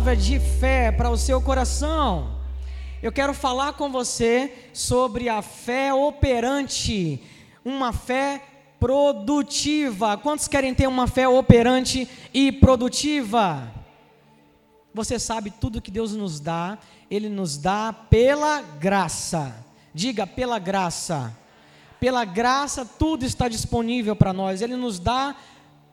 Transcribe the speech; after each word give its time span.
palavra 0.00 0.16
de 0.16 0.40
fé 0.40 0.90
para 0.90 1.10
o 1.10 1.16
seu 1.18 1.42
coração. 1.42 2.38
Eu 3.02 3.12
quero 3.12 3.34
falar 3.34 3.74
com 3.74 3.92
você 3.92 4.70
sobre 4.72 5.28
a 5.28 5.42
fé 5.42 5.92
operante, 5.92 7.22
uma 7.62 7.92
fé 7.92 8.42
produtiva. 8.78 10.16
Quantos 10.16 10.48
querem 10.48 10.74
ter 10.74 10.86
uma 10.86 11.06
fé 11.06 11.28
operante 11.28 12.08
e 12.32 12.50
produtiva? 12.50 13.70
Você 14.94 15.18
sabe 15.18 15.50
tudo 15.50 15.82
que 15.82 15.90
Deus 15.90 16.14
nos 16.14 16.40
dá, 16.40 16.78
Ele 17.10 17.28
nos 17.28 17.58
dá 17.58 17.92
pela 17.92 18.62
graça. 18.62 19.54
Diga, 19.92 20.26
pela 20.26 20.58
graça. 20.58 21.36
Pela 22.00 22.24
graça, 22.24 22.86
tudo 22.86 23.26
está 23.26 23.48
disponível 23.48 24.16
para 24.16 24.32
nós. 24.32 24.62
Ele 24.62 24.76
nos 24.76 24.98
dá 24.98 25.36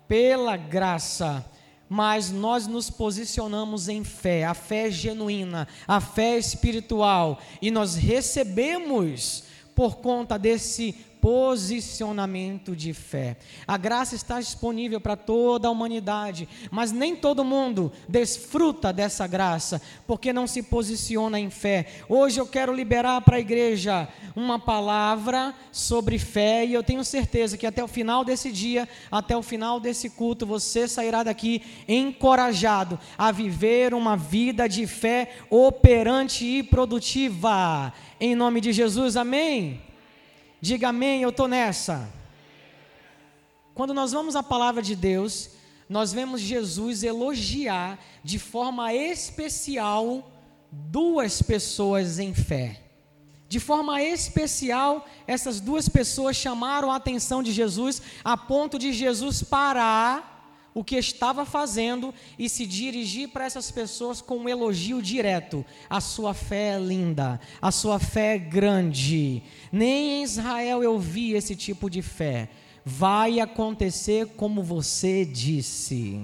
pela 0.07 0.55
graça 0.55 1.45
mas 1.89 2.31
nós 2.31 2.67
nos 2.67 2.89
posicionamos 2.89 3.87
em 3.87 4.03
fé, 4.03 4.45
a 4.45 4.53
fé 4.53 4.91
genuína, 4.91 5.67
a 5.87 6.01
fé 6.01 6.37
espiritual, 6.37 7.39
e 7.61 7.71
nós 7.71 7.95
recebemos 7.95 9.43
por 9.73 9.97
conta 9.97 10.39
desse 10.39 10.95
posicionamento 11.21 12.75
de 12.75 12.93
fé. 12.93 13.37
A 13.67 13.77
graça 13.77 14.15
está 14.15 14.39
disponível 14.39 14.99
para 14.99 15.15
toda 15.15 15.67
a 15.67 15.71
humanidade, 15.71 16.47
mas 16.71 16.91
nem 16.91 17.15
todo 17.15 17.43
mundo 17.43 17.91
desfruta 18.07 18.93
dessa 18.93 19.27
graça, 19.27 19.81
porque 20.05 20.31
não 20.31 20.47
se 20.47 20.63
posiciona 20.63 21.39
em 21.39 21.49
fé. 21.49 21.87
Hoje 22.07 22.39
eu 22.39 22.45
quero 22.45 22.73
liberar 22.73 23.21
para 23.21 23.37
a 23.37 23.39
igreja 23.39 24.07
uma 24.35 24.59
palavra 24.59 25.53
sobre 25.71 26.19
fé, 26.19 26.65
e 26.65 26.73
eu 26.73 26.83
tenho 26.83 27.03
certeza 27.03 27.57
que 27.57 27.65
até 27.65 27.83
o 27.83 27.87
final 27.87 28.23
desse 28.23 28.51
dia, 28.51 28.87
até 29.11 29.35
o 29.35 29.41
final 29.41 29.79
desse 29.79 30.09
culto, 30.09 30.45
você 30.45 30.87
sairá 30.87 31.23
daqui 31.23 31.61
encorajado 31.87 32.99
a 33.17 33.31
viver 33.31 33.93
uma 33.93 34.15
vida 34.15 34.67
de 34.67 34.85
fé 34.85 35.31
operante 35.49 36.45
e 36.45 36.63
produtiva. 36.63 37.93
Em 38.19 38.35
nome 38.35 38.61
de 38.61 38.71
Jesus, 38.71 39.15
amém. 39.15 39.86
Diga 40.59 40.89
amém, 40.89 41.21
eu 41.21 41.29
estou 41.29 41.47
nessa. 41.47 42.09
Quando 43.73 43.93
nós 43.93 44.11
vamos 44.11 44.35
à 44.35 44.41
palavra 44.41 44.81
de 44.81 44.95
Deus, 44.95 45.51
nós 45.87 46.11
vemos 46.11 46.41
Jesus 46.41 47.03
elogiar 47.03 47.99
de 48.23 48.39
forma 48.39 48.93
especial 48.93 50.31
duas 50.71 51.41
pessoas 51.41 52.19
em 52.19 52.33
fé. 52.33 52.81
De 53.47 53.59
forma 53.59 54.01
especial, 54.01 55.07
essas 55.25 55.61
duas 55.61 55.87
pessoas 55.87 56.35
chamaram 56.35 56.91
a 56.91 56.97
atenção 56.97 57.41
de 57.41 57.51
Jesus 57.51 58.01
a 58.23 58.35
ponto 58.35 58.77
de 58.77 58.91
Jesus 58.91 59.41
parar 59.43 60.36
o 60.77 60.83
que 60.83 60.95
estava 60.95 61.43
fazendo 61.43 62.13
e 62.37 62.47
se 62.47 62.63
dirigir 62.63 63.29
para 63.29 63.45
essas 63.45 63.71
pessoas 63.71 64.21
com 64.21 64.37
um 64.37 64.47
elogio 64.47 65.01
direto. 65.01 65.65
A 65.89 65.99
sua 65.99 66.35
fé 66.35 66.75
é 66.75 66.79
linda, 66.79 67.41
a 67.59 67.71
sua 67.71 67.97
fé 67.97 68.35
é 68.35 68.37
grande. 68.37 69.41
Nem 69.71 70.19
em 70.19 70.23
Israel 70.23 70.83
eu 70.83 70.99
vi 70.99 71.33
esse 71.33 71.55
tipo 71.55 71.89
de 71.89 72.03
fé. 72.03 72.47
Vai 72.85 73.39
acontecer 73.39 74.27
como 74.37 74.61
você 74.61 75.25
disse. 75.25 76.21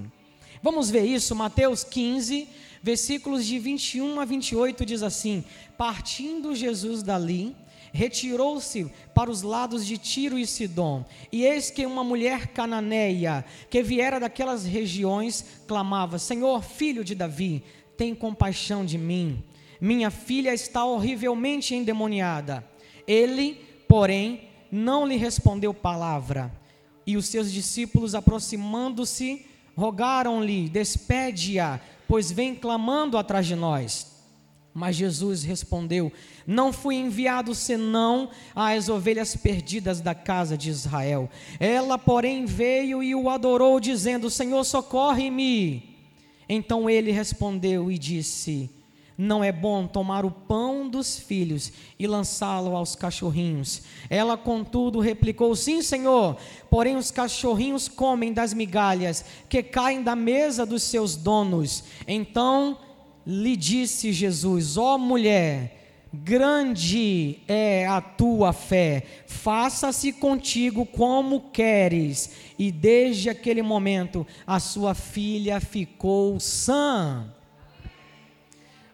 Vamos 0.62 0.88
ver 0.88 1.04
isso, 1.04 1.36
Mateus 1.36 1.84
15, 1.84 2.48
versículos 2.84 3.48
de 3.48 3.58
21 3.58 4.20
a 4.20 4.24
28 4.24 4.86
diz 4.86 5.02
assim: 5.02 5.44
Partindo 5.76 6.54
Jesus 6.54 7.02
dali, 7.02 7.56
retirou-se 7.94 8.92
para 9.14 9.30
os 9.30 9.44
lados 9.44 9.86
de 9.86 9.98
Tiro 10.00 10.38
e 10.38 10.48
Sidom. 10.48 11.06
E 11.32 11.46
eis 11.46 11.70
que 11.70 11.86
uma 11.86 12.04
mulher 12.04 12.48
cananeia, 12.48 13.46
que 13.70 13.84
viera 13.84 14.20
daquelas 14.20 14.66
regiões, 14.66 15.46
clamava: 15.68 16.18
Senhor, 16.18 16.64
filho 16.64 17.04
de 17.04 17.14
Davi, 17.14 17.64
tem 17.96 18.16
compaixão 18.16 18.84
de 18.84 18.98
mim. 18.98 19.44
Minha 19.80 20.10
filha 20.10 20.54
está 20.54 20.84
horrivelmente 20.84 21.76
endemoniada. 21.76 22.68
Ele, 23.08 23.62
porém, 23.88 24.50
não 24.72 25.06
lhe 25.06 25.16
respondeu 25.16 25.74
palavra. 25.74 26.52
E 27.06 27.16
os 27.16 27.28
seus 27.28 27.52
discípulos, 27.52 28.16
aproximando-se, 28.16 29.46
rogaram-lhe: 29.76 30.68
Despede-a, 30.68 31.80
pois 32.08 32.32
vem 32.32 32.56
clamando 32.56 33.18
atrás 33.18 33.46
de 33.46 33.56
nós. 33.56 34.13
Mas 34.74 34.96
Jesus 34.96 35.44
respondeu: 35.44 36.12
Não 36.48 36.74
fui 36.74 36.96
enviado 36.96 37.54
senão 37.54 38.30
às 38.56 38.90
ovelhas 38.90 39.36
perdidas 39.36 40.02
da 40.02 40.16
casa 40.16 40.58
de 40.58 40.70
Israel. 40.70 41.30
Ela, 41.60 41.98
porém, 41.98 42.46
veio 42.46 43.04
e 43.04 43.14
o 43.14 43.30
adorou, 43.30 43.80
dizendo: 43.80 44.30
Senhor, 44.30 44.64
socorre-me. 44.64 45.94
Então 46.50 46.90
ele 46.90 47.12
respondeu 47.12 47.92
e 47.92 48.00
disse: 48.00 48.68
Não 49.16 49.44
é 49.44 49.52
bom 49.52 49.86
tomar 49.86 50.26
o 50.26 50.32
pão 50.32 50.90
dos 50.90 51.20
filhos 51.20 51.72
e 52.00 52.08
lançá-lo 52.08 52.76
aos 52.76 52.96
cachorrinhos. 52.96 53.84
Ela, 54.10 54.36
contudo, 54.36 55.00
replicou: 55.00 55.56
Sim, 55.56 55.84
Senhor, 55.84 56.36
porém 56.68 56.96
os 56.96 57.12
cachorrinhos 57.12 57.88
comem 57.88 58.34
das 58.34 58.56
migalhas 58.56 59.24
que 59.48 59.62
caem 59.62 60.02
da 60.02 60.16
mesa 60.16 60.66
dos 60.66 60.82
seus 60.82 61.16
donos. 61.16 61.84
Então 62.08 62.80
lhe 63.26 63.56
disse 63.56 64.12
Jesus: 64.12 64.78
Ó 64.78 64.96
oh, 64.96 64.98
mulher, 64.98 66.08
grande 66.14 67.40
é 67.48 67.88
a 67.88 68.00
tua 68.00 68.54
fé, 68.54 69.04
faça-se 69.26 70.14
contigo 70.14 70.86
como 70.86 71.50
queres. 71.52 72.32
E 72.60 72.72
desde 72.72 73.30
aquele 73.30 73.62
momento 73.62 74.26
a 74.46 74.60
sua 74.60 74.94
filha 74.94 75.60
ficou 75.60 76.40
sã. 76.40 77.34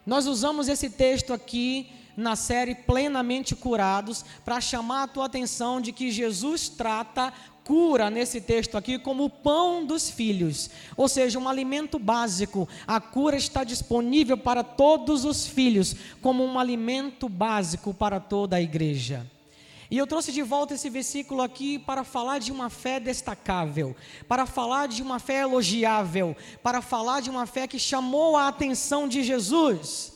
Nós 0.06 0.26
usamos 0.26 0.68
esse 0.68 0.90
texto 0.90 1.32
aqui 1.32 1.90
na 2.16 2.36
série 2.36 2.74
Plenamente 2.74 3.54
Curados 3.54 4.24
para 4.44 4.60
chamar 4.60 5.04
a 5.04 5.08
tua 5.08 5.26
atenção 5.26 5.80
de 5.80 5.92
que 5.92 6.10
Jesus 6.10 6.68
trata 6.68 7.32
cura 7.70 8.10
nesse 8.10 8.40
texto 8.40 8.76
aqui 8.76 8.98
como 8.98 9.26
o 9.26 9.30
pão 9.30 9.86
dos 9.86 10.10
filhos, 10.10 10.68
ou 10.96 11.08
seja, 11.08 11.38
um 11.38 11.48
alimento 11.48 12.00
básico. 12.00 12.68
A 12.84 13.00
cura 13.00 13.36
está 13.36 13.62
disponível 13.62 14.36
para 14.36 14.64
todos 14.64 15.24
os 15.24 15.46
filhos, 15.46 15.94
como 16.20 16.44
um 16.44 16.58
alimento 16.58 17.28
básico 17.28 17.94
para 17.94 18.18
toda 18.18 18.56
a 18.56 18.60
igreja. 18.60 19.24
E 19.88 19.96
eu 19.96 20.04
trouxe 20.04 20.32
de 20.32 20.42
volta 20.42 20.74
esse 20.74 20.90
versículo 20.90 21.42
aqui 21.42 21.78
para 21.78 22.02
falar 22.02 22.40
de 22.40 22.50
uma 22.50 22.70
fé 22.70 22.98
destacável, 22.98 23.94
para 24.26 24.46
falar 24.46 24.88
de 24.88 25.00
uma 25.00 25.20
fé 25.20 25.42
elogiável, 25.42 26.36
para 26.64 26.82
falar 26.82 27.20
de 27.20 27.30
uma 27.30 27.46
fé 27.46 27.68
que 27.68 27.78
chamou 27.78 28.36
a 28.36 28.48
atenção 28.48 29.06
de 29.06 29.22
Jesus. 29.22 30.12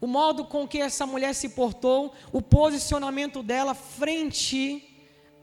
O 0.00 0.08
modo 0.08 0.44
com 0.44 0.66
que 0.66 0.78
essa 0.78 1.06
mulher 1.06 1.36
se 1.36 1.50
portou, 1.50 2.12
o 2.32 2.42
posicionamento 2.42 3.44
dela 3.44 3.74
frente 3.74 4.89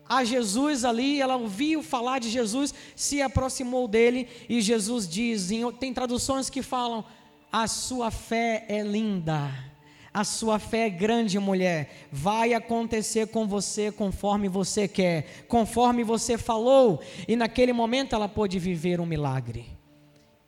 a 0.09 0.23
Jesus 0.23 0.85
ali, 0.85 1.19
ela 1.19 1.35
ouviu 1.35 1.84
falar 1.84 2.19
de 2.19 2.29
Jesus, 2.29 2.73
se 2.95 3.22
aproximou 3.22 3.88
dele 3.88 4.28
e 4.47 4.62
Jesus 4.62 5.07
diz, 5.07 5.51
em, 5.51 5.69
tem 5.73 5.94
traduções 5.94 6.50
que 6.50 6.62
falam: 6.62 7.03
"A 7.51 7.68
sua 7.68 8.09
fé 8.09 8.66
é 8.69 8.81
linda". 8.81 9.67
A 10.13 10.23
sua 10.23 10.57
fé 10.57 10.88
é 10.88 10.90
grande, 10.90 11.38
mulher. 11.38 12.07
Vai 12.12 12.56
acontecer 12.56 13.28
com 13.28 13.47
você 13.47 13.91
conforme 13.91 14.50
você 14.50 14.88
quer, 14.88 15.46
conforme 15.47 16.03
você 16.03 16.40
falou. 16.40 16.99
E 17.28 17.35
naquele 17.35 17.72
momento 17.72 18.16
ela 18.16 18.28
pôde 18.28 18.58
viver 18.58 18.99
um 18.99 19.05
milagre. 19.05 19.67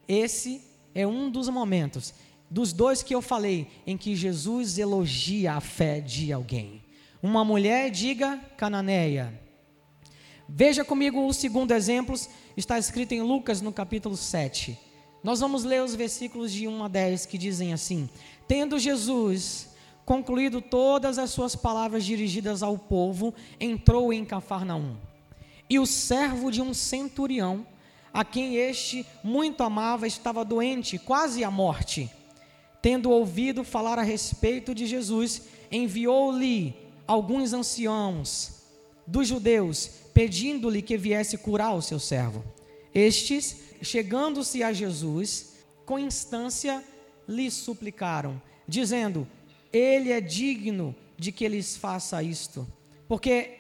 Esse 0.07 0.63
é 0.95 1.05
um 1.05 1.29
dos 1.29 1.49
momentos, 1.49 2.15
dos 2.49 2.73
dois 2.73 3.03
que 3.03 3.13
eu 3.13 3.21
falei, 3.21 3.67
em 3.85 3.95
que 3.95 4.15
Jesus 4.15 4.79
elogia 4.79 5.53
a 5.53 5.61
fé 5.61 5.99
de 5.99 6.33
alguém. 6.33 6.81
Uma 7.21 7.45
mulher, 7.45 7.91
diga, 7.91 8.39
cananeia 8.57 9.39
Veja 10.51 10.83
comigo 10.83 11.27
o 11.27 11.33
segundo 11.33 11.73
exemplo, 11.73 12.15
está 12.57 12.77
escrito 12.79 13.11
em 13.13 13.21
Lucas 13.21 13.61
no 13.61 13.71
capítulo 13.71 14.17
7. 14.17 14.77
Nós 15.23 15.39
vamos 15.39 15.63
ler 15.63 15.83
os 15.83 15.93
versículos 15.93 16.51
de 16.51 16.67
1 16.67 16.83
a 16.83 16.87
10 16.87 17.27
que 17.27 17.37
dizem 17.37 17.71
assim: 17.71 18.09
Tendo 18.47 18.79
Jesus 18.79 19.69
concluído 20.03 20.59
todas 20.59 21.19
as 21.19 21.29
suas 21.29 21.55
palavras 21.55 22.03
dirigidas 22.03 22.63
ao 22.63 22.79
povo, 22.79 23.33
entrou 23.59 24.11
em 24.11 24.25
Cafarnaum. 24.25 24.97
E 25.69 25.77
o 25.77 25.85
servo 25.85 26.51
de 26.51 26.63
um 26.63 26.73
centurião, 26.73 27.65
a 28.11 28.25
quem 28.25 28.55
este 28.55 29.05
muito 29.23 29.61
amava, 29.61 30.07
estava 30.07 30.43
doente, 30.43 30.97
quase 30.97 31.43
à 31.43 31.51
morte. 31.51 32.09
Tendo 32.81 33.11
ouvido 33.11 33.63
falar 33.63 33.99
a 33.99 34.03
respeito 34.03 34.73
de 34.73 34.87
Jesus, 34.87 35.43
enviou-lhe 35.71 36.75
alguns 37.05 37.53
anciãos 37.53 38.58
dos 39.09 39.27
judeus 39.27 39.89
pedindo-lhe 40.13 40.81
que 40.81 40.97
viesse 40.97 41.37
curar 41.37 41.75
o 41.75 41.81
seu 41.81 41.99
servo. 41.99 42.43
Estes, 42.93 43.57
chegando-se 43.81 44.63
a 44.63 44.71
Jesus, 44.71 45.53
com 45.85 45.97
instância 45.97 46.83
lhe 47.27 47.49
suplicaram, 47.49 48.41
dizendo: 48.67 49.27
Ele 49.73 50.11
é 50.11 50.21
digno 50.21 50.95
de 51.17 51.31
que 51.31 51.47
lhes 51.47 51.75
faça 51.75 52.21
isto, 52.23 52.67
porque 53.07 53.59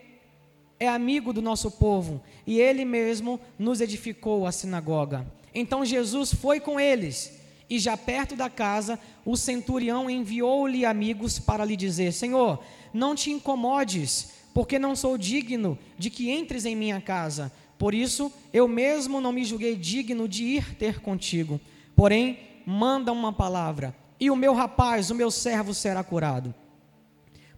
é 0.79 0.87
amigo 0.87 1.33
do 1.33 1.41
nosso 1.41 1.69
povo 1.69 2.21
e 2.47 2.59
ele 2.59 2.85
mesmo 2.85 3.39
nos 3.57 3.81
edificou 3.81 4.47
a 4.47 4.51
sinagoga. 4.51 5.27
Então 5.53 5.83
Jesus 5.83 6.33
foi 6.33 6.59
com 6.59 6.79
eles 6.79 7.37
E 7.69 7.77
já 7.77 7.95
perto 7.95 8.35
da 8.35 8.49
casa, 8.49 8.97
o 9.23 9.37
centurião 9.37 10.09
enviou-lhe 10.09 10.85
amigos 10.85 11.37
para 11.37 11.63
lhe 11.63 11.75
dizer: 11.75 12.11
Senhor, 12.11 12.59
não 12.91 13.13
te 13.13 13.29
incomodes, 13.29 14.31
porque 14.53 14.79
não 14.79 14.95
sou 14.95 15.17
digno 15.17 15.77
de 15.97 16.09
que 16.09 16.29
entres 16.29 16.65
em 16.65 16.75
minha 16.75 16.99
casa. 16.99 17.51
Por 17.77 17.93
isso, 17.93 18.31
eu 18.51 18.67
mesmo 18.67 19.21
não 19.21 19.31
me 19.31 19.45
julguei 19.45 19.75
digno 19.75 20.27
de 20.27 20.43
ir 20.43 20.75
ter 20.75 20.99
contigo. 20.99 21.59
Porém, 21.95 22.39
manda 22.65 23.11
uma 23.11 23.31
palavra, 23.31 23.95
e 24.19 24.29
o 24.29 24.35
meu 24.35 24.53
rapaz, 24.53 25.09
o 25.09 25.15
meu 25.15 25.31
servo, 25.31 25.73
será 25.73 26.03
curado. 26.03 26.53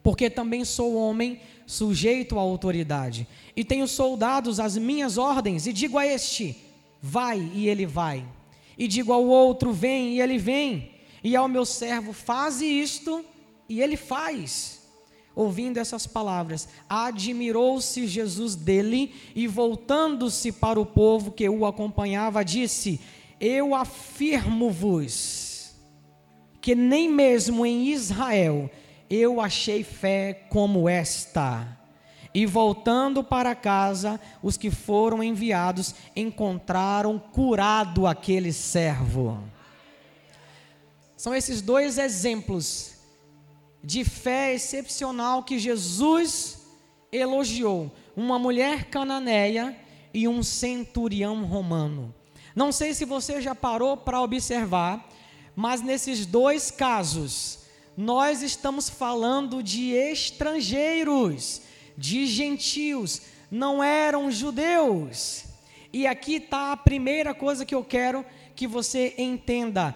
Porque 0.04 0.30
também 0.30 0.64
sou 0.66 0.96
homem 0.96 1.40
sujeito 1.66 2.38
à 2.38 2.42
autoridade, 2.42 3.28
e 3.56 3.64
tenho 3.64 3.88
soldados 3.88 4.60
às 4.60 4.78
minhas 4.78 5.18
ordens, 5.18 5.66
e 5.68 5.74
digo 5.74 5.98
a 5.98 6.06
este: 6.06 6.56
vai, 7.02 7.52
e 7.54 7.68
ele 7.68 7.86
vai 7.86 8.26
e 8.82 8.88
digo 8.88 9.14
ao 9.14 9.24
outro: 9.26 9.72
vem, 9.72 10.16
e 10.16 10.22
ele 10.22 10.40
vem, 10.40 10.92
e 11.24 11.36
ao 11.36 11.48
meu 11.48 11.66
servo: 11.66 12.14
faze 12.14 12.66
isto, 12.66 13.24
e 13.70 13.80
ele 13.80 13.96
faz. 13.96 14.81
Ouvindo 15.36 15.78
essas 15.78 16.06
palavras, 16.06 16.68
admirou-se 16.90 18.06
Jesus 18.06 18.56
dele 18.56 19.14
e, 19.34 19.48
voltando-se 19.48 20.52
para 20.52 20.80
o 20.80 20.86
povo 20.86 21.32
que 21.32 21.48
o 21.48 21.66
acompanhava, 21.66 22.44
disse: 22.44 23.00
Eu 23.40 23.74
afirmo-vos 23.74 25.52
que 26.60 26.76
nem 26.76 27.10
mesmo 27.10 27.66
em 27.66 27.88
Israel 27.88 28.70
eu 29.10 29.42
achei 29.42 29.84
fé 29.84 30.46
como 30.50 30.88
esta. 30.88 31.80
E 32.34 32.46
voltando 32.46 33.24
para 33.24 33.54
casa, 33.54 34.20
os 34.42 34.56
que 34.56 34.72
foram 34.72 35.22
enviados 35.22 35.94
encontraram 36.16 37.20
curado 37.20 38.08
aquele 38.08 38.54
servo. 38.54 39.38
São 41.18 41.36
esses 41.36 41.62
dois 41.62 41.98
exemplos 41.98 42.91
de 43.84 44.04
fé 44.04 44.54
excepcional 44.54 45.44
que 45.44 45.60
Jesus 45.60 46.60
elogiou: 47.12 47.92
uma 48.16 48.38
mulher 48.38 48.86
cananeia 48.86 49.76
e 50.14 50.28
um 50.28 50.44
centurião 50.44 51.44
romano. 51.46 52.14
Não 52.56 52.72
sei 52.72 52.94
se 52.94 53.06
você 53.06 53.42
já 53.42 53.56
parou 53.56 53.96
para 53.96 54.22
observar, 54.22 55.10
mas 55.56 55.82
nesses 55.82 56.26
dois 56.26 56.70
casos, 56.70 57.60
nós 57.96 58.42
estamos 58.42 58.90
falando 58.90 59.64
de 59.64 59.92
estrangeiros 59.92 61.62
de 61.98 62.26
gentios, 62.26 63.22
não 63.50 63.84
eram 63.84 64.32
judeus. 64.32 65.46
E 65.94 66.08
aqui 66.08 66.36
está 66.36 66.72
a 66.72 66.78
primeira 66.78 67.34
coisa 67.34 67.66
que 67.66 67.76
eu 67.76 67.84
quero 67.84 68.26
que 68.56 68.66
você 68.66 69.14
entenda: 69.18 69.96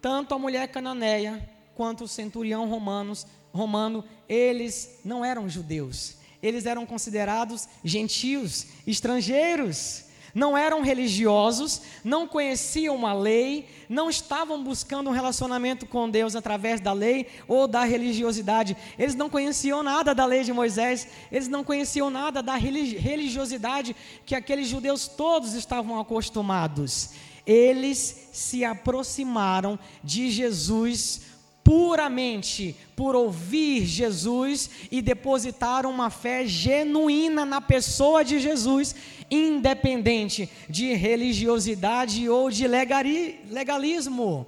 tanto 0.00 0.34
a 0.34 0.38
mulher 0.38 0.68
cananeia 0.68 1.48
quanto 1.74 2.04
o 2.04 2.08
centurião 2.08 2.68
romanos, 2.68 3.26
romano, 3.52 4.04
eles 4.28 5.00
não 5.04 5.24
eram 5.24 5.48
judeus, 5.48 6.16
eles 6.42 6.66
eram 6.66 6.84
considerados 6.84 7.68
gentios, 7.84 8.66
estrangeiros 8.86 10.04
não 10.34 10.58
eram 10.58 10.82
religiosos, 10.82 11.80
não 12.02 12.26
conheciam 12.26 13.06
a 13.06 13.14
lei, 13.14 13.68
não 13.88 14.10
estavam 14.10 14.62
buscando 14.62 15.08
um 15.08 15.12
relacionamento 15.12 15.86
com 15.86 16.10
Deus 16.10 16.34
através 16.34 16.80
da 16.80 16.92
lei 16.92 17.28
ou 17.46 17.68
da 17.68 17.84
religiosidade. 17.84 18.76
Eles 18.98 19.14
não 19.14 19.30
conheciam 19.30 19.82
nada 19.82 20.12
da 20.12 20.26
lei 20.26 20.42
de 20.42 20.52
Moisés, 20.52 21.06
eles 21.30 21.46
não 21.46 21.62
conheciam 21.62 22.10
nada 22.10 22.42
da 22.42 22.56
religiosidade 22.56 23.94
que 24.26 24.34
aqueles 24.34 24.66
judeus 24.66 25.06
todos 25.06 25.54
estavam 25.54 26.00
acostumados. 26.00 27.10
Eles 27.46 28.28
se 28.32 28.64
aproximaram 28.64 29.78
de 30.02 30.30
Jesus 30.30 31.33
puramente 31.64 32.76
por 32.94 33.16
ouvir 33.16 33.86
Jesus 33.86 34.70
e 34.90 35.00
depositar 35.00 35.86
uma 35.86 36.10
fé 36.10 36.46
genuína 36.46 37.46
na 37.46 37.60
pessoa 37.60 38.22
de 38.22 38.38
Jesus, 38.38 38.94
independente 39.30 40.48
de 40.68 40.92
religiosidade 40.92 42.28
ou 42.28 42.50
de 42.50 42.68
legalismo. 42.68 44.46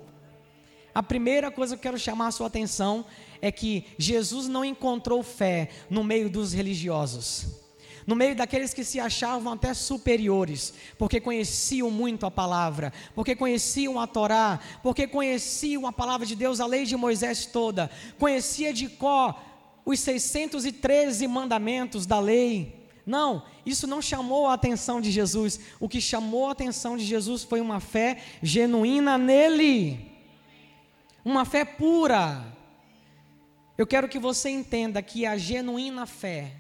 A 0.94 1.02
primeira 1.02 1.50
coisa 1.50 1.74
que 1.74 1.78
eu 1.78 1.82
quero 1.82 1.98
chamar 1.98 2.28
a 2.28 2.32
sua 2.32 2.46
atenção 2.46 3.04
é 3.40 3.50
que 3.50 3.84
Jesus 3.98 4.46
não 4.46 4.64
encontrou 4.64 5.22
fé 5.22 5.70
no 5.88 6.04
meio 6.04 6.28
dos 6.28 6.52
religiosos 6.52 7.65
no 8.06 8.14
meio 8.14 8.36
daqueles 8.36 8.72
que 8.72 8.84
se 8.84 9.00
achavam 9.00 9.52
até 9.52 9.74
superiores, 9.74 10.72
porque 10.96 11.20
conheciam 11.20 11.90
muito 11.90 12.24
a 12.24 12.30
palavra, 12.30 12.92
porque 13.14 13.34
conheciam 13.34 13.98
a 13.98 14.06
Torá, 14.06 14.60
porque 14.82 15.06
conheciam 15.06 15.86
a 15.86 15.92
palavra 15.92 16.24
de 16.24 16.36
Deus, 16.36 16.60
a 16.60 16.66
lei 16.66 16.84
de 16.84 16.96
Moisés 16.96 17.46
toda, 17.46 17.90
conhecia 18.18 18.72
de 18.72 18.88
có 18.88 19.34
os 19.84 20.00
613 20.00 21.26
mandamentos 21.26 22.06
da 22.06 22.18
lei. 22.18 22.88
Não, 23.06 23.44
isso 23.64 23.86
não 23.86 24.02
chamou 24.02 24.48
a 24.48 24.54
atenção 24.54 25.00
de 25.00 25.12
Jesus. 25.12 25.60
O 25.78 25.88
que 25.88 26.00
chamou 26.00 26.48
a 26.48 26.52
atenção 26.52 26.96
de 26.96 27.04
Jesus 27.04 27.44
foi 27.44 27.60
uma 27.60 27.78
fé 27.78 28.18
genuína 28.42 29.16
nele, 29.16 30.10
uma 31.24 31.44
fé 31.44 31.64
pura. 31.64 32.44
Eu 33.78 33.86
quero 33.86 34.08
que 34.08 34.18
você 34.18 34.50
entenda 34.50 35.00
que 35.02 35.24
a 35.24 35.36
genuína 35.36 36.04
fé, 36.04 36.52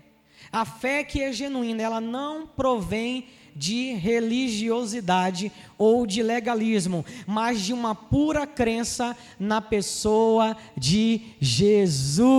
a 0.56 0.64
fé 0.64 1.04
que 1.04 1.20
é 1.20 1.30
genuína, 1.30 1.82
ela 1.82 2.00
não 2.00 2.46
provém 2.46 3.28
de 3.54 3.92
religiosidade 3.92 5.52
ou 5.76 6.06
de 6.06 6.22
legalismo, 6.22 7.04
mas 7.26 7.60
de 7.60 7.74
uma 7.74 7.94
pura 7.94 8.46
crença 8.46 9.14
na 9.38 9.60
pessoa 9.60 10.56
de 10.74 11.34
Jesus. 11.38 12.30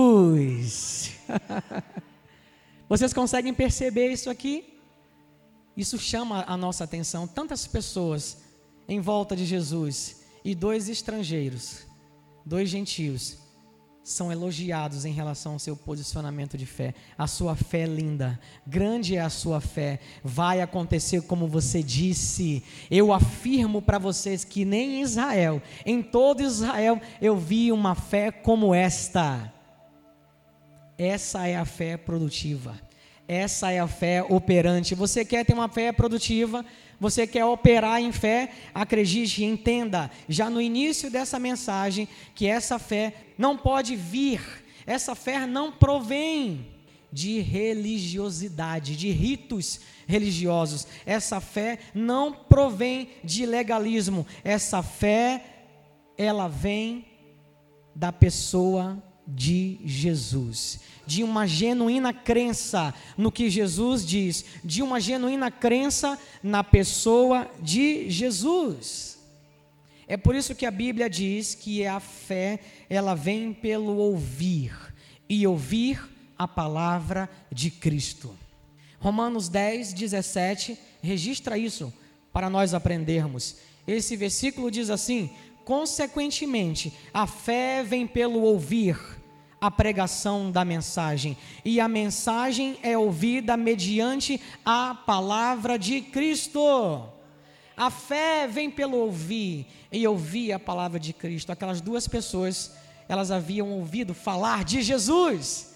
Vocês 2.88 3.12
conseguem 3.12 3.54
perceber 3.54 4.10
isso 4.10 4.28
aqui? 4.28 4.80
Isso 5.76 5.96
chama 5.96 6.44
a 6.48 6.56
nossa 6.56 6.82
atenção. 6.82 7.24
Tantas 7.24 7.68
pessoas 7.68 8.38
em 8.88 9.00
volta 9.00 9.36
de 9.36 9.46
Jesus 9.46 10.24
e 10.44 10.56
dois 10.56 10.88
estrangeiros, 10.88 11.86
dois 12.44 12.68
gentios, 12.68 13.38
são 14.08 14.32
elogiados 14.32 15.04
em 15.04 15.12
relação 15.12 15.52
ao 15.52 15.58
seu 15.58 15.76
posicionamento 15.76 16.56
de 16.56 16.64
fé. 16.64 16.94
A 17.16 17.26
sua 17.26 17.54
fé 17.54 17.80
é 17.80 17.86
linda, 17.86 18.40
grande 18.66 19.16
é 19.16 19.20
a 19.20 19.28
sua 19.28 19.60
fé, 19.60 20.00
vai 20.24 20.62
acontecer 20.62 21.22
como 21.22 21.46
você 21.46 21.82
disse. 21.82 22.62
Eu 22.90 23.12
afirmo 23.12 23.82
para 23.82 23.98
vocês 23.98 24.44
que 24.44 24.64
nem 24.64 24.96
em 24.96 25.02
Israel, 25.02 25.60
em 25.84 26.02
todo 26.02 26.42
Israel, 26.42 27.00
eu 27.20 27.36
vi 27.36 27.70
uma 27.70 27.94
fé 27.94 28.32
como 28.32 28.74
esta. 28.74 29.52
Essa 30.96 31.46
é 31.46 31.56
a 31.56 31.66
fé 31.66 31.96
produtiva. 31.96 32.87
Essa 33.28 33.70
é 33.70 33.78
a 33.78 33.86
fé 33.86 34.24
operante. 34.26 34.94
Você 34.94 35.22
quer 35.22 35.44
ter 35.44 35.52
uma 35.52 35.68
fé 35.68 35.92
produtiva? 35.92 36.64
Você 36.98 37.26
quer 37.26 37.44
operar 37.44 38.00
em 38.00 38.10
fé? 38.10 38.50
Acredite, 38.74 39.44
entenda, 39.44 40.10
já 40.26 40.48
no 40.48 40.62
início 40.62 41.10
dessa 41.10 41.38
mensagem, 41.38 42.08
que 42.34 42.46
essa 42.46 42.78
fé 42.78 43.12
não 43.36 43.54
pode 43.54 43.94
vir, 43.94 44.40
essa 44.86 45.14
fé 45.14 45.46
não 45.46 45.70
provém 45.70 46.66
de 47.12 47.40
religiosidade, 47.40 48.96
de 48.96 49.10
ritos 49.10 49.80
religiosos. 50.06 50.86
Essa 51.04 51.38
fé 51.38 51.78
não 51.94 52.32
provém 52.32 53.10
de 53.22 53.44
legalismo. 53.44 54.26
Essa 54.42 54.82
fé, 54.82 55.44
ela 56.16 56.48
vem 56.48 57.04
da 57.94 58.10
pessoa 58.10 59.02
de 59.30 59.78
Jesus, 59.84 60.80
de 61.06 61.22
uma 61.22 61.46
genuína 61.46 62.14
crença 62.14 62.94
no 63.16 63.30
que 63.30 63.50
Jesus 63.50 64.06
diz, 64.06 64.44
de 64.64 64.82
uma 64.82 64.98
genuína 64.98 65.50
crença 65.50 66.18
na 66.42 66.64
pessoa 66.64 67.46
de 67.60 68.08
Jesus. 68.08 69.18
É 70.06 70.16
por 70.16 70.34
isso 70.34 70.54
que 70.54 70.64
a 70.64 70.70
Bíblia 70.70 71.10
diz 71.10 71.54
que 71.54 71.86
a 71.86 72.00
fé, 72.00 72.60
ela 72.88 73.14
vem 73.14 73.52
pelo 73.52 73.96
ouvir 73.96 74.74
e 75.28 75.46
ouvir 75.46 76.02
a 76.38 76.48
palavra 76.48 77.28
de 77.52 77.70
Cristo. 77.70 78.34
Romanos 78.98 79.50
10, 79.50 79.92
17 79.92 80.78
registra 81.02 81.58
isso 81.58 81.92
para 82.32 82.48
nós 82.48 82.72
aprendermos. 82.72 83.56
Esse 83.86 84.16
versículo 84.16 84.70
diz 84.70 84.88
assim: 84.88 85.30
Consequentemente, 85.66 86.90
a 87.12 87.26
fé 87.26 87.82
vem 87.82 88.06
pelo 88.06 88.40
ouvir 88.40 89.17
a 89.60 89.70
pregação 89.70 90.50
da 90.50 90.64
mensagem, 90.64 91.36
e 91.64 91.80
a 91.80 91.88
mensagem 91.88 92.78
é 92.82 92.96
ouvida 92.96 93.56
mediante 93.56 94.40
a 94.64 94.94
palavra 94.94 95.78
de 95.78 96.00
Cristo. 96.00 97.04
A 97.76 97.90
fé 97.90 98.46
vem 98.46 98.70
pelo 98.70 98.96
ouvir 98.96 99.66
e 99.90 100.06
ouvir 100.06 100.52
a 100.52 100.58
palavra 100.58 100.98
de 100.98 101.12
Cristo. 101.12 101.52
Aquelas 101.52 101.80
duas 101.80 102.06
pessoas, 102.08 102.72
elas 103.08 103.30
haviam 103.30 103.70
ouvido 103.70 104.14
falar 104.14 104.64
de 104.64 104.82
Jesus. 104.82 105.74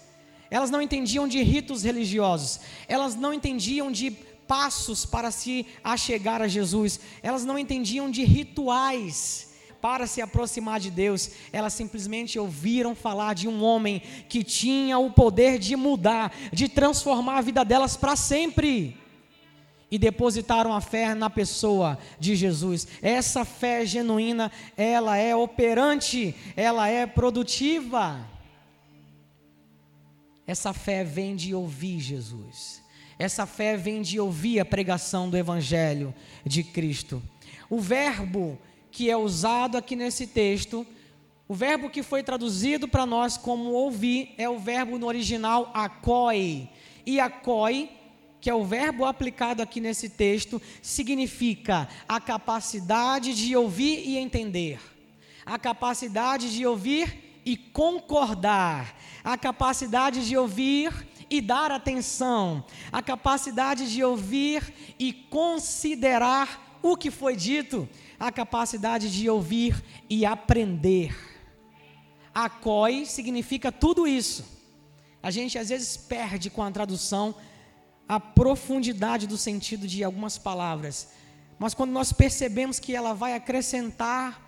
Elas 0.51 0.69
não 0.69 0.81
entendiam 0.81 1.27
de 1.27 1.41
ritos 1.41 1.83
religiosos, 1.83 2.59
elas 2.87 3.15
não 3.15 3.33
entendiam 3.33 3.91
de 3.91 4.11
passos 4.47 5.05
para 5.05 5.31
se 5.31 5.65
achegar 5.83 6.41
a 6.41 6.47
Jesus, 6.47 6.99
elas 7.23 7.43
não 7.43 7.57
entendiam 7.57 8.11
de 8.11 8.23
rituais 8.23 9.52
para 9.83 10.07
se 10.07 10.21
aproximar 10.21 10.79
de 10.79 10.89
Deus, 10.89 11.29
elas 11.51 11.73
simplesmente 11.73 12.39
ouviram 12.39 12.95
falar 12.95 13.35
de 13.35 13.49
um 13.49 13.61
homem 13.61 14.01
que 14.29 14.41
tinha 14.41 14.97
o 14.97 15.11
poder 15.11 15.59
de 15.59 15.75
mudar, 15.75 16.33
de 16.53 16.69
transformar 16.69 17.39
a 17.39 17.41
vida 17.41 17.65
delas 17.65 17.97
para 17.97 18.15
sempre. 18.15 18.95
E 19.91 19.97
depositaram 19.97 20.73
a 20.73 20.79
fé 20.79 21.13
na 21.13 21.29
pessoa 21.29 21.99
de 22.17 22.33
Jesus. 22.33 22.87
Essa 23.01 23.43
fé 23.43 23.85
genuína, 23.85 24.49
ela 24.77 25.17
é 25.17 25.35
operante, 25.35 26.33
ela 26.55 26.87
é 26.87 27.05
produtiva. 27.05 28.25
Essa 30.47 30.71
fé 30.71 31.03
vem 31.03 31.35
de 31.35 31.53
ouvir 31.53 31.99
Jesus. 31.99 32.81
Essa 33.19 33.45
fé 33.45 33.75
vem 33.75 34.01
de 34.01 34.17
ouvir 34.17 34.61
a 34.61 34.65
pregação 34.65 35.29
do 35.29 35.35
Evangelho 35.35 36.15
de 36.45 36.63
Cristo. 36.63 37.21
O 37.69 37.81
verbo 37.81 38.57
que 38.93 39.09
é 39.09 39.17
usado 39.17 39.75
aqui 39.75 39.95
nesse 39.95 40.27
texto, 40.27 40.85
o 41.47 41.55
verbo 41.55 41.89
que 41.89 42.03
foi 42.03 42.21
traduzido 42.21 42.87
para 42.87 43.07
nós 43.07 43.35
como 43.37 43.71
ouvir, 43.71 44.35
é 44.37 44.47
o 44.47 44.59
verbo 44.59 44.99
no 44.99 45.07
original 45.07 45.71
akoi. 45.73 46.69
E 47.03 47.19
akoi, 47.19 47.89
que 48.39 48.51
é 48.51 48.53
o 48.53 48.63
verbo 48.63 49.03
aplicado 49.03 49.63
aqui 49.63 49.81
nesse 49.81 50.09
texto, 50.09 50.61
significa 50.79 51.89
a 52.07 52.21
capacidade 52.21 53.33
de 53.33 53.55
ouvir 53.55 54.07
e 54.07 54.15
entender, 54.15 54.79
a 55.43 55.57
capacidade 55.57 56.53
de 56.53 56.63
ouvir 56.63 57.41
e 57.43 57.57
concordar, 57.57 58.95
a 59.23 59.35
capacidade 59.35 60.27
de 60.27 60.37
ouvir 60.37 60.93
e 61.31 61.41
dar 61.41 61.71
atenção, 61.71 62.63
a 62.91 63.01
capacidade 63.01 63.91
de 63.91 64.03
ouvir 64.03 64.71
e 64.99 65.11
considerar 65.11 66.79
o 66.83 66.95
que 66.95 67.09
foi 67.09 67.35
dito, 67.35 67.89
a 68.19 68.31
capacidade 68.31 69.11
de 69.11 69.29
ouvir 69.29 69.83
e 70.09 70.25
aprender. 70.25 71.15
Acoi 72.33 73.05
significa 73.05 73.71
tudo 73.71 74.07
isso. 74.07 74.45
A 75.21 75.31
gente 75.31 75.57
às 75.57 75.69
vezes 75.69 75.95
perde 75.95 76.49
com 76.49 76.63
a 76.63 76.71
tradução 76.71 77.35
a 78.07 78.19
profundidade 78.19 79.27
do 79.27 79.37
sentido 79.37 79.87
de 79.87 80.03
algumas 80.03 80.37
palavras, 80.37 81.09
mas 81.57 81.73
quando 81.73 81.91
nós 81.91 82.11
percebemos 82.11 82.79
que 82.79 82.93
ela 82.93 83.13
vai 83.13 83.33
acrescentar 83.33 84.43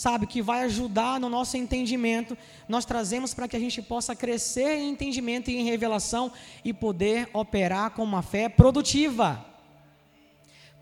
sabe, 0.00 0.26
que 0.26 0.40
vai 0.40 0.62
ajudar 0.62 1.20
no 1.20 1.28
nosso 1.28 1.58
entendimento, 1.58 2.34
nós 2.66 2.86
trazemos 2.86 3.34
para 3.34 3.46
que 3.46 3.54
a 3.54 3.60
gente 3.60 3.82
possa 3.82 4.16
crescer 4.16 4.78
em 4.78 4.92
entendimento 4.92 5.50
e 5.50 5.58
em 5.58 5.64
revelação 5.64 6.32
e 6.64 6.72
poder 6.72 7.28
operar 7.34 7.90
com 7.90 8.02
uma 8.02 8.22
fé 8.22 8.48
produtiva. 8.48 9.44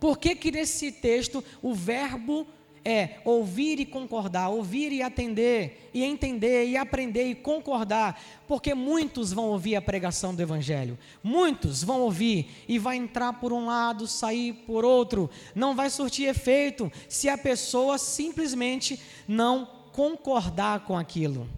Por 0.00 0.18
que 0.18 0.34
que 0.34 0.50
nesse 0.50 0.92
texto 0.92 1.44
o 1.62 1.74
verbo 1.74 2.46
é 2.84 3.18
ouvir 3.24 3.80
e 3.80 3.84
concordar, 3.84 4.48
ouvir 4.48 4.92
e 4.92 5.02
atender, 5.02 5.90
e 5.92 6.02
entender, 6.02 6.66
e 6.68 6.76
aprender 6.76 7.28
e 7.28 7.34
concordar, 7.34 8.20
porque 8.46 8.74
muitos 8.74 9.32
vão 9.32 9.46
ouvir 9.46 9.76
a 9.76 9.82
pregação 9.82 10.34
do 10.34 10.40
Evangelho, 10.40 10.98
muitos 11.22 11.82
vão 11.82 12.00
ouvir 12.00 12.64
e 12.66 12.78
vai 12.78 12.96
entrar 12.96 13.34
por 13.34 13.52
um 13.52 13.66
lado, 13.66 14.06
sair 14.06 14.54
por 14.66 14.84
outro, 14.84 15.28
não 15.54 15.74
vai 15.74 15.90
surtir 15.90 16.28
efeito 16.28 16.90
se 17.08 17.28
a 17.28 17.36
pessoa 17.36 17.98
simplesmente 17.98 18.98
não 19.26 19.68
concordar 19.92 20.84
com 20.84 20.96
aquilo. 20.96 21.48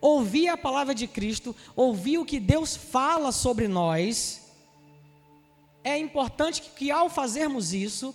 Ouvir 0.00 0.48
a 0.48 0.56
palavra 0.56 0.94
de 0.94 1.06
Cristo, 1.06 1.54
ouvir 1.76 2.18
o 2.18 2.24
que 2.24 2.40
Deus 2.40 2.74
fala 2.74 3.30
sobre 3.32 3.68
nós, 3.68 4.49
é 5.82 5.96
importante 5.98 6.62
que, 6.62 6.70
que 6.70 6.90
ao 6.90 7.08
fazermos 7.08 7.72
isso, 7.72 8.14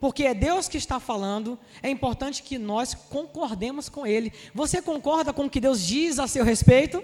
porque 0.00 0.24
é 0.24 0.34
Deus 0.34 0.68
que 0.68 0.76
está 0.76 1.00
falando, 1.00 1.58
é 1.82 1.88
importante 1.88 2.42
que 2.42 2.58
nós 2.58 2.94
concordemos 2.94 3.88
com 3.88 4.06
Ele. 4.06 4.32
Você 4.54 4.82
concorda 4.82 5.32
com 5.32 5.46
o 5.46 5.50
que 5.50 5.60
Deus 5.60 5.80
diz 5.86 6.18
a 6.18 6.26
seu 6.26 6.44
respeito? 6.44 7.02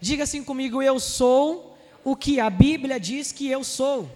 Diga 0.00 0.24
assim 0.24 0.44
comigo: 0.44 0.82
eu 0.82 1.00
sou 1.00 1.76
o 2.04 2.14
que 2.14 2.38
a 2.38 2.50
Bíblia 2.50 3.00
diz 3.00 3.32
que 3.32 3.48
eu 3.48 3.64
sou. 3.64 4.10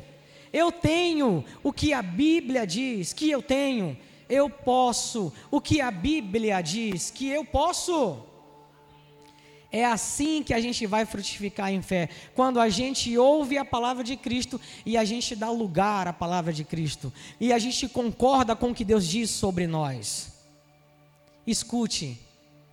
Eu 0.53 0.71
tenho 0.71 1.45
o 1.63 1.73
que 1.73 1.93
a 1.93 2.03
Bíblia 2.03 2.67
diz 2.67 3.13
que 3.13 3.31
eu 3.31 3.41
tenho. 3.41 3.97
Eu 4.29 4.51
posso 4.51 5.33
o 5.51 5.61
que 5.61 5.81
a 5.81 5.91
Bíblia 5.91 6.61
diz 6.61 7.11
que 7.11 7.29
eu 7.29 7.45
posso. 7.45 8.30
É 9.73 9.85
assim 9.85 10.43
que 10.43 10.53
a 10.53 10.61
gente 10.61 10.85
vai 10.85 11.07
frutificar 11.07 11.73
em 11.73 11.81
fé. 11.81 12.09
Quando 12.35 12.59
a 12.59 12.69
gente 12.69 13.17
ouve 13.17 13.57
a 13.57 13.65
palavra 13.65 14.03
de 14.03 14.17
Cristo 14.17 14.61
e 14.85 14.97
a 14.97 15.05
gente 15.05 15.37
dá 15.37 15.49
lugar 15.51 16.09
à 16.09 16.13
palavra 16.13 16.53
de 16.53 16.65
Cristo. 16.65 17.13
E 17.39 17.53
a 17.53 17.59
gente 17.59 17.89
concorda 17.89 18.57
com 18.57 18.71
o 18.71 18.75
que 18.75 18.85
Deus 18.85 19.07
diz 19.07 19.31
sobre 19.31 19.69
nós. 19.69 20.33
Escute, 21.47 22.19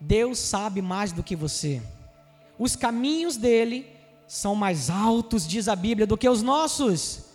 Deus 0.02 0.40
sabe 0.40 0.82
mais 0.82 1.12
do 1.12 1.22
que 1.22 1.36
você. 1.36 1.82
Os 2.58 2.76
caminhos 2.76 3.38
dele 3.38 3.86
são 4.28 4.56
mais 4.56 4.90
altos, 4.90 5.48
diz 5.48 5.68
a 5.68 5.76
Bíblia, 5.76 6.08
do 6.08 6.18
que 6.18 6.28
os 6.28 6.42
nossos. 6.42 7.26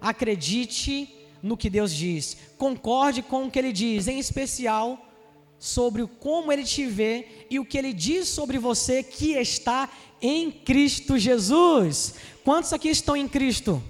Acredite 0.00 1.08
no 1.40 1.56
que 1.56 1.70
Deus 1.70 1.92
diz. 1.92 2.36
Concorde 2.58 3.22
com 3.22 3.46
o 3.46 3.50
que 3.50 3.58
ele 3.58 3.72
diz, 3.72 4.08
em 4.08 4.18
especial 4.18 5.05
sobre 5.58 6.06
como 6.06 6.52
ele 6.52 6.64
te 6.64 6.86
vê 6.86 7.46
e 7.50 7.58
o 7.58 7.64
que 7.64 7.78
ele 7.78 7.92
diz 7.92 8.28
sobre 8.28 8.58
você 8.58 9.02
que 9.02 9.32
está 9.32 9.88
em 10.20 10.50
Cristo 10.50 11.18
Jesus. 11.18 12.14
Quantos 12.44 12.72
aqui 12.72 12.88
estão 12.88 13.16
em 13.16 13.28
Cristo? 13.28 13.82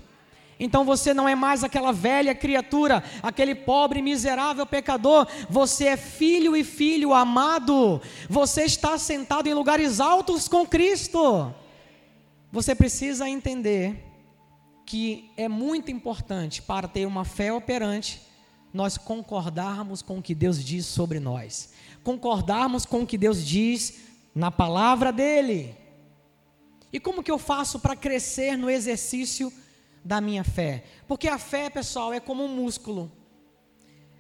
Então 0.59 0.85
você 0.85 1.13
não 1.13 1.29
é 1.29 1.35
mais 1.35 1.63
aquela 1.63 1.93
velha 1.93 2.35
criatura, 2.35 3.05
aquele 3.23 3.55
pobre, 3.55 4.01
miserável 4.01 4.65
pecador. 4.65 5.27
Você 5.51 5.87
é 5.87 5.97
filho 5.97 6.57
e 6.57 6.65
filho 6.65 7.13
amado. 7.13 8.01
Você 8.29 8.65
está 8.65 8.97
sentado 8.97 9.49
em 9.49 9.55
lugares 9.55 10.01
altos 10.01 10.49
com 10.49 10.67
Cristo. 10.67 11.55
Você 12.51 12.75
precisa 12.75 13.29
entender 13.29 14.03
que 14.87 15.31
é 15.37 15.49
muito 15.49 15.91
importante 15.91 16.63
para 16.63 16.89
ter 16.89 17.07
uma 17.07 17.25
fé 17.25 17.53
operante 17.53 18.26
nós 18.77 18.99
concordarmos 18.99 20.03
com 20.03 20.19
o 20.19 20.23
que 20.23 20.35
Deus 20.35 20.63
diz 20.63 20.85
sobre 20.85 21.19
nós, 21.19 21.71
concordarmos 22.05 22.85
com 22.85 23.01
o 23.01 23.07
que 23.07 23.17
Deus 23.17 23.43
diz 23.43 24.01
na 24.35 24.51
palavra 24.51 25.11
dEle. 25.11 25.75
E 26.93 27.01
como 27.01 27.23
que 27.23 27.31
eu 27.31 27.39
faço 27.39 27.81
para 27.81 27.97
crescer 27.97 28.55
no 28.57 28.69
exercício 28.69 29.51
da 30.05 30.21
minha 30.21 30.45
fé? 30.45 30.85
Porque 31.09 31.27
a 31.27 31.39
fé, 31.39 31.71
pessoal, 31.71 32.13
é 32.13 32.21
como 32.21 32.45
um 32.45 32.49
músculo. 32.49 33.11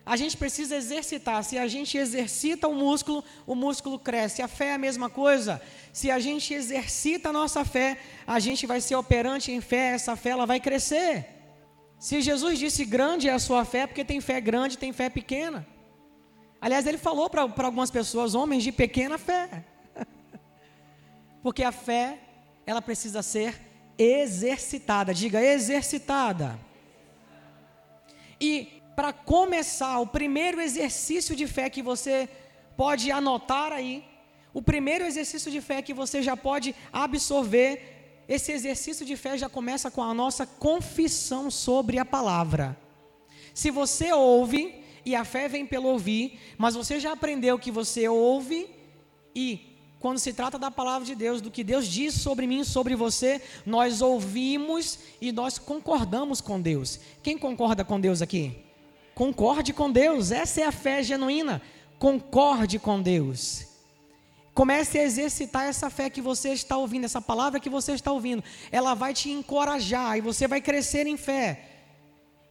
A 0.07 0.17
gente 0.17 0.39
precisa 0.39 0.75
exercitar. 0.75 1.45
Se 1.45 1.59
a 1.59 1.69
gente 1.69 1.99
exercita 1.99 2.67
o 2.67 2.75
músculo, 2.75 3.23
o 3.47 3.55
músculo 3.55 3.99
cresce. 3.99 4.41
A 4.41 4.49
fé 4.49 4.69
é 4.69 4.75
a 4.75 4.79
mesma 4.79 5.11
coisa. 5.11 5.61
Se 5.93 6.11
a 6.11 6.19
gente 6.19 6.55
exercita 6.55 7.29
a 7.29 7.33
nossa 7.33 7.63
fé, 7.63 7.99
a 8.27 8.39
gente 8.39 8.67
vai 8.67 8.81
ser 8.81 8.95
operante 8.95 9.53
em 9.53 9.61
fé, 9.61 9.91
essa 9.91 10.17
fé 10.17 10.31
ela 10.31 10.47
vai 10.47 10.61
crescer. 10.61 11.36
Se 11.99 12.21
Jesus 12.21 12.59
disse 12.59 12.85
grande 12.85 13.29
é 13.29 13.33
a 13.33 13.38
sua 13.38 13.65
fé, 13.65 13.87
porque 13.87 14.05
tem 14.05 14.21
fé 14.21 14.41
grande, 14.41 14.79
tem 14.79 14.93
fé 14.93 15.09
pequena. 15.09 15.67
Aliás, 16.61 16.87
ele 16.87 16.99
falou 16.99 17.29
para 17.31 17.43
algumas 17.43 17.91
pessoas, 17.91 18.35
homens 18.35 18.62
de 18.62 18.73
pequena 18.73 19.19
fé. 19.19 19.65
porque 21.43 21.62
a 21.62 21.73
fé, 21.73 22.19
ela 22.67 22.83
precisa 22.83 23.23
ser 23.23 23.61
exercitada. 23.99 25.15
Diga, 25.15 25.41
exercitada. 25.43 26.59
E 28.41 28.83
para 28.95 29.12
começar, 29.12 29.99
o 29.99 30.07
primeiro 30.07 30.61
exercício 30.61 31.35
de 31.35 31.47
fé 31.47 31.71
que 31.71 31.83
você 31.83 32.29
pode 32.76 33.11
anotar 33.11 33.73
aí, 33.73 34.05
o 34.53 34.62
primeiro 34.62 35.05
exercício 35.05 35.50
de 35.50 35.61
fé 35.61 35.83
que 35.83 35.95
você 35.95 36.23
já 36.23 36.37
pode 36.37 36.75
absorver 36.93 37.96
esse 38.28 38.52
exercício 38.52 39.06
de 39.06 39.16
fé 39.16 39.38
já 39.38 39.49
começa 39.49 39.90
com 39.90 40.02
a 40.02 40.12
nossa 40.12 40.47
confissão 40.47 41.50
sobre 41.50 41.99
a 41.99 42.04
palavra. 42.04 42.76
Se 43.54 43.71
você 43.71 44.12
ouve, 44.12 44.85
e 45.06 45.14
a 45.14 45.25
fé 45.25 45.49
vem 45.49 45.64
pelo 45.64 45.88
ouvir, 45.88 46.38
mas 46.59 46.75
você 46.75 46.99
já 46.99 47.12
aprendeu 47.12 47.56
que 47.61 47.71
você 47.71 48.09
ouve 48.09 48.68
e 49.33 49.76
quando 50.00 50.18
se 50.18 50.33
trata 50.33 50.59
da 50.59 50.71
palavra 50.71 51.06
de 51.06 51.14
Deus, 51.14 51.40
do 51.40 51.50
que 51.50 51.62
Deus 51.62 51.87
diz 51.87 52.14
sobre 52.14 52.47
mim, 52.47 52.64
sobre 52.64 52.97
você, 52.97 53.40
nós 53.64 54.02
ouvimos 54.02 54.99
e 55.21 55.30
nós 55.30 55.59
concordamos 55.59 56.40
com 56.40 56.61
Deus. 56.61 56.99
Quem 57.23 57.38
concorda 57.38 57.85
com 57.85 58.00
Deus 58.00 58.21
aqui? 58.21 58.56
Concorde 59.14 59.73
com 59.73 59.90
Deus, 59.90 60.33
essa 60.33 60.61
é 60.61 60.64
a 60.64 60.73
fé 60.73 61.02
genuína. 61.02 61.62
Concorde 61.99 62.78
com 62.78 63.00
Deus. 63.00 63.75
Comece 64.57 64.99
a 64.99 65.05
exercitar 65.05 65.65
essa 65.67 65.91
fé 65.91 66.09
que 66.09 66.23
você 66.23 66.49
está 66.55 66.79
ouvindo, 66.79 67.05
essa 67.05 67.21
palavra 67.21 67.61
que 67.61 67.69
você 67.69 67.93
está 67.93 68.11
ouvindo. 68.11 68.43
Ela 68.73 68.95
vai 68.95 69.13
te 69.13 69.29
encorajar 69.29 70.17
e 70.17 70.23
você 70.23 70.49
vai 70.49 70.63
crescer 70.63 71.07
em 71.07 71.19
fé. 71.19 71.61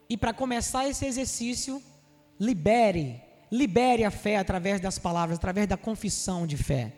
E 0.08 0.16
para 0.16 0.32
começar 0.32 0.88
esse 0.88 1.04
exercício, 1.04 1.82
libere, 2.40 3.20
libere 3.52 4.04
a 4.04 4.12
fé 4.12 4.38
através 4.38 4.80
das 4.80 5.00
palavras, 5.00 5.40
através 5.40 5.66
da 5.66 5.78
confissão 5.78 6.46
de 6.46 6.56
fé. 6.56 6.94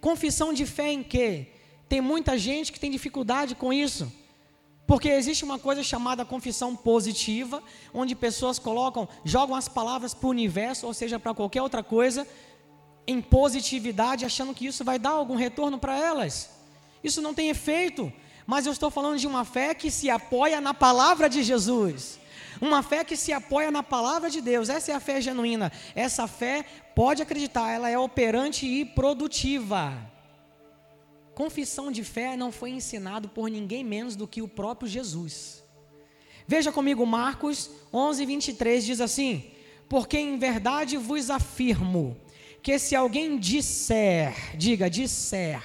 Confissão 0.00 0.54
de 0.54 0.64
fé 0.64 0.90
em 0.90 1.02
quê? 1.02 1.48
Tem 1.86 2.00
muita 2.00 2.38
gente 2.38 2.72
que 2.72 2.80
tem 2.80 2.90
dificuldade 2.90 3.54
com 3.54 3.70
isso. 3.70 4.10
Porque 4.86 5.10
existe 5.10 5.44
uma 5.44 5.58
coisa 5.58 5.82
chamada 5.82 6.24
confissão 6.24 6.74
positiva, 6.74 7.62
onde 7.92 8.16
pessoas 8.16 8.58
colocam, 8.58 9.06
jogam 9.22 9.54
as 9.54 9.68
palavras 9.68 10.14
para 10.14 10.26
o 10.26 10.30
universo, 10.30 10.86
ou 10.86 10.94
seja, 10.94 11.18
para 11.18 11.34
qualquer 11.34 11.60
outra 11.60 11.82
coisa, 11.82 12.26
em 13.06 13.20
positividade, 13.20 14.24
achando 14.24 14.54
que 14.54 14.66
isso 14.66 14.84
vai 14.84 14.98
dar 14.98 15.10
algum 15.10 15.34
retorno 15.34 15.78
para 15.78 15.96
elas. 15.96 16.50
Isso 17.02 17.20
não 17.22 17.34
tem 17.34 17.48
efeito, 17.48 18.12
mas 18.46 18.66
eu 18.66 18.72
estou 18.72 18.90
falando 18.90 19.18
de 19.18 19.26
uma 19.26 19.44
fé 19.44 19.74
que 19.74 19.90
se 19.90 20.10
apoia 20.10 20.60
na 20.60 20.74
palavra 20.74 21.28
de 21.28 21.42
Jesus. 21.42 22.18
Uma 22.60 22.82
fé 22.82 23.04
que 23.04 23.16
se 23.16 23.32
apoia 23.32 23.70
na 23.70 23.82
palavra 23.82 24.28
de 24.28 24.40
Deus. 24.40 24.68
Essa 24.68 24.92
é 24.92 24.94
a 24.94 25.00
fé 25.00 25.20
genuína. 25.20 25.72
Essa 25.94 26.26
fé, 26.26 26.64
pode 26.94 27.22
acreditar, 27.22 27.70
ela 27.70 27.88
é 27.88 27.98
operante 27.98 28.66
e 28.66 28.84
produtiva. 28.84 29.96
Confissão 31.34 31.90
de 31.90 32.04
fé 32.04 32.36
não 32.36 32.52
foi 32.52 32.70
ensinado 32.70 33.28
por 33.28 33.48
ninguém 33.48 33.82
menos 33.82 34.14
do 34.14 34.28
que 34.28 34.42
o 34.42 34.48
próprio 34.48 34.88
Jesus. 34.88 35.64
Veja 36.46 36.70
comigo 36.70 37.06
Marcos 37.06 37.70
11, 37.94 38.26
23 38.26 38.84
diz 38.84 39.00
assim: 39.00 39.50
Porque 39.88 40.18
em 40.18 40.36
verdade 40.38 40.96
vos 40.96 41.30
afirmo 41.30 42.20
que 42.62 42.78
se 42.78 42.94
alguém 42.94 43.38
disser, 43.38 44.56
diga, 44.56 44.90
disser, 44.90 45.62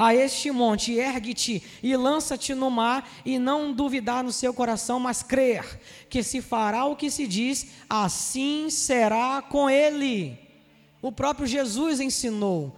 a 0.00 0.14
este 0.14 0.50
monte, 0.50 0.94
ergue-te 0.94 1.62
e 1.82 1.94
lança-te 1.94 2.54
no 2.54 2.70
mar, 2.70 3.06
e 3.22 3.38
não 3.38 3.70
duvidar 3.70 4.24
no 4.24 4.32
seu 4.32 4.54
coração, 4.54 4.98
mas 4.98 5.22
crer 5.22 5.78
que 6.08 6.22
se 6.22 6.40
fará 6.40 6.86
o 6.86 6.96
que 6.96 7.10
se 7.10 7.26
diz, 7.26 7.66
assim 7.86 8.70
será 8.70 9.42
com 9.42 9.68
ele. 9.68 10.38
O 11.02 11.12
próprio 11.12 11.46
Jesus 11.46 12.00
ensinou. 12.00 12.74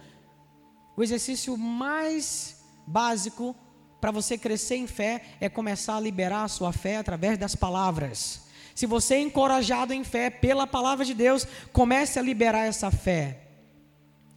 O 0.97 1.01
exercício 1.01 1.57
mais 1.57 2.61
básico 2.85 3.55
para 4.01 4.11
você 4.11 4.37
crescer 4.37 4.75
em 4.75 4.85
fé 4.85 5.23
é 5.39 5.47
começar 5.47 5.95
a 5.95 6.01
liberar 6.01 6.43
a 6.43 6.49
sua 6.49 6.73
fé 6.73 6.97
através 6.97 7.37
das 7.37 7.55
palavras. 7.55 8.42
Se 8.75 8.85
você 8.85 9.15
é 9.15 9.21
encorajado 9.21 9.93
em 9.93 10.03
fé 10.03 10.29
pela 10.29 10.65
palavra 10.65 11.05
de 11.05 11.13
Deus, 11.13 11.47
comece 11.71 12.17
a 12.17 12.21
liberar 12.21 12.65
essa 12.65 12.89
fé. 12.89 13.39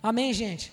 Amém, 0.03 0.33
gente? 0.33 0.73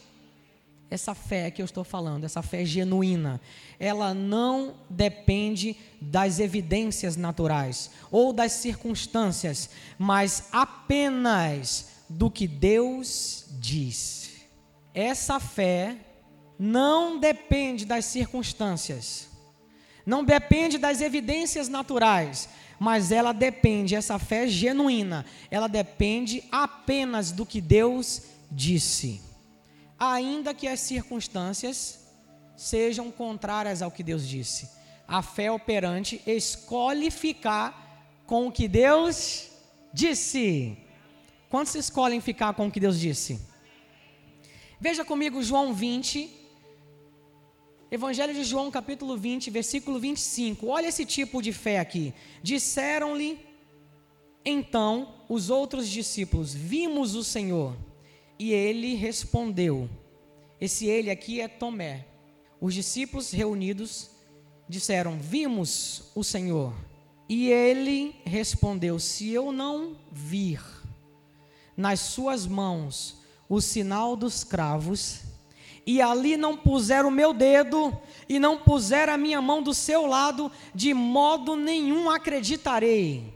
Essa 0.89 1.15
fé 1.15 1.50
que 1.50 1.62
eu 1.62 1.65
estou 1.65 1.84
falando, 1.84 2.24
essa 2.24 2.43
fé 2.43 2.63
genuína, 2.63 3.41
ela 3.79 4.13
não 4.13 4.75
depende 4.89 5.75
das 6.00 6.39
evidências 6.39 7.15
naturais 7.15 7.89
ou 8.12 8.32
das 8.32 8.51
circunstâncias, 8.51 9.72
mas 9.98 10.50
apenas 10.51 11.88
do 12.08 12.29
que 12.29 12.48
Deus 12.48 13.46
diz. 13.60 14.29
Essa 14.93 15.39
fé 15.39 15.98
não 16.60 17.20
depende 17.20 17.86
das 17.86 18.05
circunstâncias, 18.05 19.27
não 20.06 20.24
depende 20.24 20.78
das 20.78 21.02
evidências 21.02 21.70
naturais, 21.70 22.50
mas 22.80 23.12
ela 23.12 23.32
depende, 23.32 23.96
essa 23.96 24.20
fé 24.20 24.48
genuína, 24.48 25.26
ela 25.50 25.68
depende 25.68 26.44
apenas 26.52 27.32
do 27.32 27.46
que 27.46 27.62
Deus 27.62 28.24
disse 28.52 29.22
ainda 30.12 30.54
que 30.54 30.68
as 30.68 30.80
circunstâncias 30.80 32.00
sejam 32.56 33.12
contrárias 33.12 33.82
ao 33.82 33.92
que 33.92 34.04
Deus 34.04 34.28
disse. 34.28 34.70
A 35.08 35.22
fé 35.22 35.52
operante 35.52 36.22
escolhe 36.26 37.10
ficar 37.10 38.22
com 38.26 38.48
o 38.48 38.52
que 38.52 38.68
Deus 38.68 39.50
disse. 39.94 40.78
Quantos 41.50 41.76
escolhem 41.76 42.20
ficar 42.20 42.54
com 42.54 42.68
o 42.68 42.72
que 42.72 42.80
Deus 42.80 43.00
disse? 43.00 43.39
Veja 44.80 45.06
comigo 45.06 45.44
João 45.44 45.74
20, 45.74 46.30
Evangelho 47.93 48.34
de 48.34 48.43
João, 48.43 48.71
capítulo 48.71 49.15
20, 49.15 49.51
versículo 49.51 49.99
25. 49.99 50.65
Olha 50.65 50.88
esse 50.88 51.06
tipo 51.06 51.43
de 51.43 51.53
fé 51.53 51.77
aqui. 51.77 52.12
Disseram-lhe 52.41 53.39
então 54.43 55.13
os 55.29 55.51
outros 55.51 55.88
discípulos: 55.88 56.56
Vimos 56.56 57.13
o 57.13 57.23
Senhor. 57.23 57.77
E 58.39 58.51
ele 58.51 58.95
respondeu: 58.95 59.88
Esse 60.60 60.88
ele 60.88 61.12
aqui 61.12 61.39
é 61.39 61.47
Tomé. 61.47 62.08
Os 62.60 62.73
discípulos 62.73 63.29
reunidos 63.29 64.10
disseram: 64.67 65.19
Vimos 65.19 66.06
o 66.15 66.23
Senhor. 66.23 66.73
E 67.29 67.51
ele 67.51 68.15
respondeu: 68.25 68.97
Se 68.97 69.29
eu 69.29 69.51
não 69.51 69.95
vir 70.12 70.63
nas 71.77 71.99
suas 71.99 72.47
mãos 72.47 73.17
o 73.47 73.62
sinal 73.62 74.15
dos 74.15 74.43
cravos, 74.43 75.21
e 75.86 76.02
ali 76.02 76.38
não 76.38 76.56
puser 76.56 77.06
o 77.06 77.12
meu 77.12 77.34
dedo, 77.34 77.96
e 78.28 78.39
não 78.39 78.58
puser 78.58 79.10
a 79.10 79.17
minha 79.17 79.41
mão 79.41 79.62
do 79.62 79.74
seu 79.74 80.06
lado, 80.06 80.52
de 80.74 80.93
modo 80.93 81.56
nenhum 81.56 82.10
acreditarei. 82.10 83.34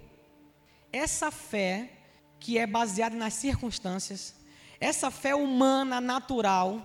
Essa 0.91 1.29
fé, 1.29 1.91
que 2.39 2.57
é 2.57 2.65
baseada 2.65 3.15
nas 3.15 3.33
circunstâncias, 3.33 4.33
essa 4.79 5.11
fé 5.11 5.35
humana, 5.35 5.99
natural, 5.99 6.81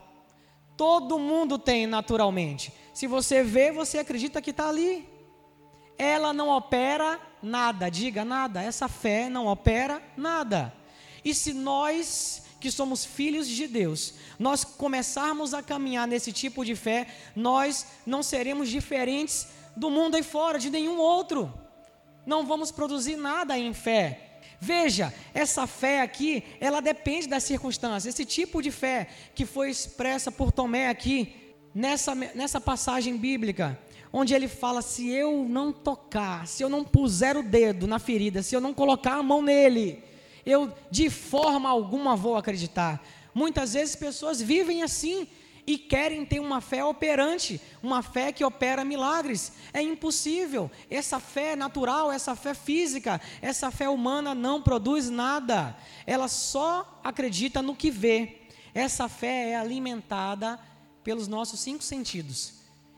todo 0.77 1.18
mundo 1.18 1.59
tem 1.59 1.87
naturalmente. 1.87 2.72
Se 2.92 3.07
você 3.07 3.42
vê, 3.42 3.70
você 3.70 3.98
acredita 3.98 4.42
que 4.42 4.51
está 4.51 4.68
ali. 4.68 5.09
Ela 5.96 6.33
não 6.33 6.48
opera 6.48 7.20
nada, 7.42 7.90
diga 7.90 8.25
nada. 8.25 8.62
Essa 8.62 8.88
fé 8.88 9.29
não 9.29 9.46
opera 9.46 10.03
nada. 10.16 10.72
E 11.25 11.35
se 11.35 11.53
nós, 11.53 12.41
que 12.62 12.70
somos 12.70 13.05
filhos 13.05 13.48
de 13.48 13.66
Deus, 13.66 14.14
nós 14.38 14.62
começarmos 14.64 15.53
a 15.53 15.61
caminhar 15.61 16.07
nesse 16.07 16.33
tipo 16.33 16.64
de 16.64 16.77
fé, 16.77 17.09
nós 17.35 17.87
não 18.07 18.22
seremos 18.22 18.68
diferentes 18.70 19.48
do 19.77 19.90
mundo 19.90 20.14
aí 20.14 20.22
fora, 20.22 20.61
de 20.61 20.70
nenhum 20.70 20.96
outro. 20.96 21.53
Não 22.25 22.46
vamos 22.46 22.70
produzir 22.70 23.16
nada 23.16 23.59
em 23.59 23.75
fé. 23.75 24.38
Veja, 24.61 25.12
essa 25.35 25.66
fé 25.66 26.03
aqui, 26.03 26.44
ela 26.61 26.81
depende 26.81 27.27
das 27.27 27.42
circunstâncias. 27.42 28.14
Esse 28.14 28.25
tipo 28.25 28.62
de 28.62 28.70
fé 28.70 29.09
que 29.35 29.44
foi 29.44 29.68
expressa 29.68 30.31
por 30.31 30.53
Tomé 30.53 30.88
aqui, 30.88 31.35
nessa, 31.75 32.14
nessa 32.14 32.61
passagem 32.61 33.16
bíblica, 33.16 33.77
onde 34.12 34.35
ele 34.35 34.46
fala: 34.46 34.81
se 34.81 35.11
eu 35.11 35.44
não 35.48 35.72
tocar, 35.72 36.46
se 36.46 36.62
eu 36.62 36.68
não 36.68 36.85
puser 36.85 37.37
o 37.37 37.42
dedo 37.42 37.88
na 37.88 37.98
ferida, 37.98 38.40
se 38.40 38.55
eu 38.55 38.61
não 38.61 38.72
colocar 38.72 39.14
a 39.14 39.22
mão 39.22 39.42
nele, 39.42 40.05
eu 40.44 40.72
de 40.90 41.09
forma 41.11 41.68
alguma 41.68 42.16
vou 42.16 42.37
acreditar. 42.37 43.02
Muitas 43.35 43.74
vezes 43.74 43.96
pessoas 43.96 44.40
vivem 44.40 44.83
assim, 44.83 45.26
e 45.66 45.78
querem 45.78 46.24
ter 46.24 46.40
uma 46.40 46.61
fé 46.61 46.85
operante, 46.85 47.61
uma 47.83 48.02
fé 48.02 48.33
que 48.33 48.44
opera 48.44 48.85
milagres. 48.85 49.52
É 49.72 49.81
impossível. 49.81 50.70
Essa 50.90 51.20
fé 51.20 51.55
natural, 51.55 52.11
essa 52.11 52.35
fé 52.35 52.52
física, 52.52 53.20
essa 53.40 53.70
fé 53.70 53.88
humana 53.88 54.35
não 54.35 54.61
produz 54.61 55.09
nada. 55.09 55.76
Ela 56.07 56.26
só 56.26 57.00
acredita 57.05 57.62
no 57.62 57.76
que 57.76 57.90
vê. 57.90 58.38
Essa 58.74 59.09
fé 59.09 59.50
é 59.50 59.57
alimentada 59.57 60.59
pelos 61.05 61.28
nossos 61.28 61.61
cinco 61.61 61.85
sentidos. 61.85 62.55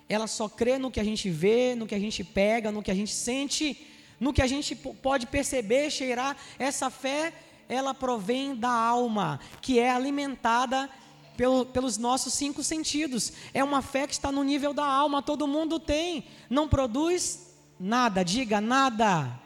Ela 0.09 0.26
só 0.26 0.48
crê 0.48 0.78
no 0.78 0.90
que 0.90 1.00
a 1.00 1.04
gente 1.04 1.28
vê, 1.30 1.74
no 1.74 1.87
que 1.87 1.94
a 1.94 1.98
gente 1.98 2.24
pega, 2.24 2.70
no 2.70 2.83
que 2.83 2.90
a 2.90 2.94
gente 2.94 3.12
sente, 3.12 3.87
no 4.24 4.32
que 4.32 4.40
a 4.40 4.46
gente 4.46 4.74
pode 4.74 5.26
perceber, 5.26 5.90
cheirar. 5.90 6.34
Essa 6.58 6.88
fé, 6.88 7.30
ela 7.68 7.92
provém 7.92 8.56
da 8.56 8.70
alma, 8.70 9.38
que 9.60 9.78
é 9.78 9.90
alimentada 9.90 10.88
pelo, 11.37 11.66
pelos 11.66 11.98
nossos 11.98 12.32
cinco 12.32 12.62
sentidos. 12.62 13.34
É 13.52 13.62
uma 13.62 13.82
fé 13.82 14.06
que 14.06 14.14
está 14.14 14.32
no 14.32 14.42
nível 14.42 14.72
da 14.72 14.87
alma, 14.87 15.20
todo 15.20 15.46
mundo 15.46 15.78
tem. 15.78 16.24
Não 16.48 16.66
produz 16.66 17.54
nada, 17.78 18.24
diga 18.24 18.62
nada. 18.62 19.38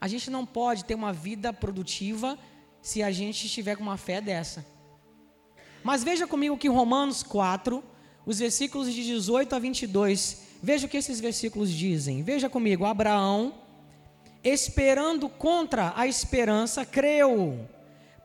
A 0.00 0.08
gente 0.08 0.30
não 0.30 0.46
pode 0.46 0.86
ter 0.86 0.94
uma 0.94 1.12
vida 1.12 1.52
produtiva 1.52 2.38
se 2.80 3.02
a 3.02 3.10
gente 3.10 3.44
estiver 3.44 3.76
com 3.76 3.82
uma 3.82 3.98
fé 3.98 4.22
dessa. 4.22 4.64
Mas 5.84 6.02
veja 6.02 6.26
comigo 6.26 6.56
que 6.56 6.66
Romanos 6.70 7.22
4, 7.22 7.84
os 8.24 8.38
versículos 8.38 8.90
de 8.90 9.04
18 9.04 9.54
a 9.54 9.58
22, 9.58 10.47
veja 10.62 10.86
o 10.86 10.88
que 10.88 10.96
esses 10.96 11.20
versículos 11.20 11.70
dizem. 11.70 12.22
Veja 12.22 12.48
comigo, 12.48 12.84
Abraão, 12.84 13.54
esperando 14.42 15.28
contra 15.28 15.92
a 15.96 16.06
esperança, 16.06 16.84
creu 16.84 17.68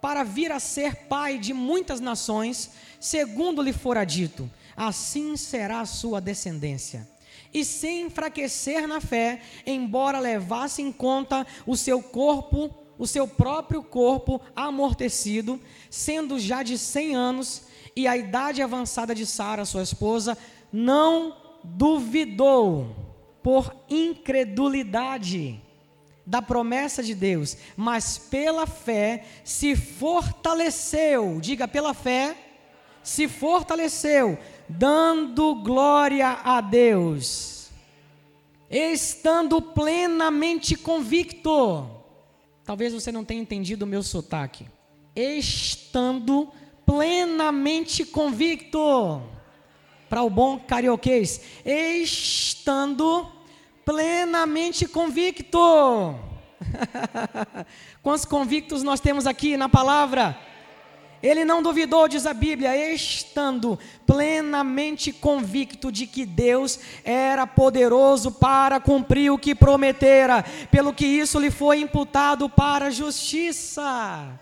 para 0.01 0.23
vir 0.23 0.51
a 0.51 0.59
ser 0.59 1.07
pai 1.07 1.37
de 1.37 1.53
muitas 1.53 1.99
nações, 1.99 2.71
segundo 2.99 3.61
lhe 3.61 3.71
fora 3.71 4.03
dito: 4.03 4.49
assim 4.75 5.37
será 5.37 5.81
a 5.81 5.85
sua 5.85 6.19
descendência. 6.19 7.07
E 7.53 7.63
sem 7.63 8.07
enfraquecer 8.07 8.87
na 8.87 8.99
fé, 8.99 9.41
embora 9.65 10.19
levasse 10.19 10.81
em 10.81 10.91
conta 10.91 11.45
o 11.67 11.77
seu 11.77 12.01
corpo, 12.01 12.73
o 12.97 13.05
seu 13.05 13.27
próprio 13.27 13.83
corpo 13.83 14.41
amortecido, 14.55 15.61
sendo 15.89 16.39
já 16.39 16.63
de 16.63 16.77
cem 16.77 17.15
anos, 17.15 17.63
e 17.95 18.07
a 18.07 18.17
idade 18.17 18.61
avançada 18.61 19.13
de 19.13 19.25
Sara, 19.25 19.65
sua 19.65 19.83
esposa, 19.83 20.35
não 20.71 21.42
duvidou 21.63 22.95
por 23.41 23.75
incredulidade 23.89 25.61
da 26.25 26.41
promessa 26.41 27.03
de 27.03 27.13
Deus, 27.13 27.57
mas 27.75 28.17
pela 28.17 28.65
fé 28.65 29.25
se 29.43 29.75
fortaleceu, 29.75 31.39
diga 31.41 31.67
pela 31.67 31.93
fé, 31.93 32.37
se 33.03 33.27
fortaleceu, 33.27 34.37
dando 34.67 35.55
glória 35.55 36.39
a 36.43 36.61
Deus. 36.61 37.51
estando 38.69 39.61
plenamente 39.61 40.75
convicto. 40.75 41.87
Talvez 42.65 42.91
você 42.91 43.11
não 43.11 43.23
tenha 43.23 43.39
entendido 43.41 43.85
o 43.85 43.87
meu 43.87 44.01
sotaque. 44.01 44.65
Estando 45.15 46.51
plenamente 46.83 48.03
convicto. 48.03 49.21
Para 50.13 50.21
o 50.21 50.29
bom 50.29 50.59
carioquês, 50.59 51.41
estando 51.65 53.25
plenamente 53.83 54.87
convicto. 54.87 55.57
Quantos 58.03 58.23
convictos 58.23 58.83
nós 58.83 58.99
temos 58.99 59.25
aqui 59.25 59.57
na 59.57 59.67
palavra? 59.67 60.37
Ele 61.23 61.43
não 61.43 61.63
duvidou, 61.63 62.07
diz 62.07 62.27
a 62.27 62.33
Bíblia, 62.35 62.93
estando 62.93 63.79
plenamente 64.05 65.11
convicto 65.11 65.91
de 65.91 66.05
que 66.05 66.27
Deus 66.27 66.79
era 67.03 67.47
poderoso 67.47 68.33
para 68.33 68.79
cumprir 68.79 69.31
o 69.31 69.39
que 69.39 69.55
prometera, 69.55 70.45
pelo 70.69 70.93
que 70.93 71.07
isso 71.07 71.39
lhe 71.39 71.49
foi 71.49 71.79
imputado 71.79 72.47
para 72.47 72.91
justiça. 72.91 74.39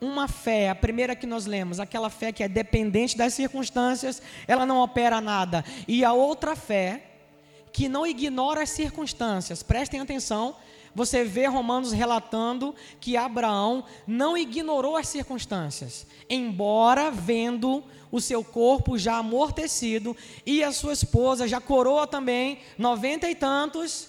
Uma 0.00 0.26
fé, 0.26 0.70
a 0.70 0.74
primeira 0.74 1.14
que 1.14 1.26
nós 1.26 1.44
lemos, 1.44 1.78
aquela 1.78 2.08
fé 2.08 2.32
que 2.32 2.42
é 2.42 2.48
dependente 2.48 3.16
das 3.16 3.34
circunstâncias, 3.34 4.22
ela 4.48 4.64
não 4.64 4.80
opera 4.80 5.20
nada. 5.20 5.64
E 5.86 6.04
a 6.04 6.12
outra 6.12 6.56
fé, 6.56 7.04
que 7.72 7.88
não 7.88 8.06
ignora 8.06 8.62
as 8.62 8.70
circunstâncias, 8.70 9.62
prestem 9.62 10.00
atenção, 10.00 10.56
você 10.94 11.22
vê 11.22 11.46
Romanos 11.46 11.92
relatando 11.92 12.74
que 13.00 13.16
Abraão 13.16 13.84
não 14.06 14.36
ignorou 14.36 14.96
as 14.96 15.06
circunstâncias, 15.06 16.06
embora 16.28 17.10
vendo 17.10 17.84
o 18.10 18.20
seu 18.20 18.42
corpo 18.42 18.98
já 18.98 19.18
amortecido 19.18 20.16
e 20.44 20.64
a 20.64 20.72
sua 20.72 20.92
esposa 20.92 21.46
já 21.46 21.60
coroa 21.60 22.06
também, 22.06 22.58
noventa 22.76 23.30
e 23.30 23.34
tantos. 23.34 24.08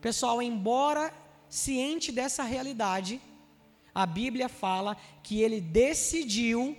Pessoal, 0.00 0.42
embora 0.42 1.12
ciente 1.48 2.10
dessa 2.10 2.42
realidade, 2.42 3.20
a 3.94 4.06
Bíblia 4.06 4.48
fala 4.48 4.96
que 5.22 5.40
ele 5.40 5.60
decidiu, 5.60 6.76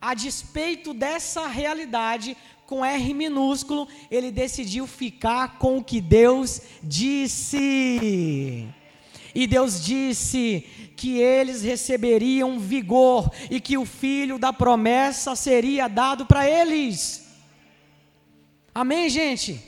a 0.00 0.14
despeito 0.14 0.92
dessa 0.92 1.46
realidade, 1.46 2.36
com 2.66 2.84
R 2.84 3.14
minúsculo, 3.14 3.88
ele 4.10 4.30
decidiu 4.30 4.86
ficar 4.86 5.58
com 5.58 5.78
o 5.78 5.84
que 5.84 6.00
Deus 6.00 6.60
disse. 6.82 8.68
E 9.34 9.46
Deus 9.46 9.84
disse 9.84 10.66
que 10.96 11.18
eles 11.18 11.62
receberiam 11.62 12.58
vigor 12.58 13.30
e 13.50 13.60
que 13.60 13.76
o 13.78 13.84
filho 13.84 14.38
da 14.38 14.52
promessa 14.52 15.36
seria 15.36 15.88
dado 15.88 16.26
para 16.26 16.48
eles. 16.48 17.24
Amém, 18.74 19.08
gente? 19.08 19.62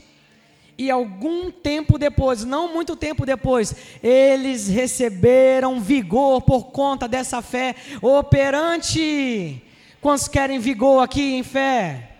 E 0.79 0.89
algum 0.89 1.51
tempo 1.51 1.97
depois, 1.97 2.45
não 2.45 2.73
muito 2.73 2.95
tempo 2.95 3.25
depois, 3.25 3.75
eles 4.01 4.69
receberam 4.69 5.81
vigor 5.81 6.41
por 6.41 6.67
conta 6.67 7.05
dessa 7.05 7.41
fé 7.41 7.75
operante. 8.01 9.61
Quantos 9.99 10.29
querem 10.29 10.57
vigor 10.57 11.03
aqui 11.03 11.33
em 11.33 11.43
fé? 11.43 12.15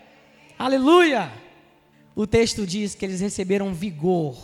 Aleluia! 0.60 1.32
O 2.14 2.28
texto 2.28 2.68
diz 2.68 2.94
que 2.94 3.06
eles 3.06 3.22
receberam 3.22 3.74
vigor, 3.74 4.36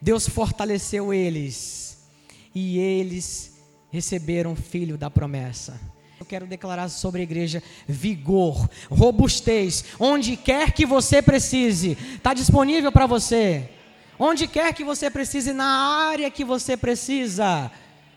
Deus 0.00 0.28
fortaleceu 0.28 1.12
eles 1.12 2.08
e 2.54 2.78
eles 2.78 3.58
receberam 3.90 4.54
filho 4.54 4.96
da 4.96 5.10
promessa. 5.10 5.80
Eu 6.18 6.26
quero 6.26 6.46
declarar 6.46 6.88
sobre 6.88 7.20
a 7.20 7.22
igreja 7.22 7.62
vigor, 7.86 8.68
robustez, 8.90 9.84
onde 10.00 10.36
quer 10.36 10.72
que 10.72 10.84
você 10.84 11.22
precise, 11.22 11.96
está 12.16 12.34
disponível 12.34 12.90
para 12.90 13.06
você. 13.06 13.70
Onde 14.18 14.48
quer 14.48 14.74
que 14.74 14.82
você 14.82 15.08
precise, 15.08 15.52
na 15.52 16.08
área 16.08 16.28
que 16.28 16.44
você 16.44 16.76
precisa, 16.76 17.70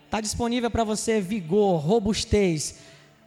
está 0.04 0.20
disponível 0.20 0.68
para 0.68 0.82
você 0.82 1.20
vigor, 1.20 1.80
robustez, 1.80 2.80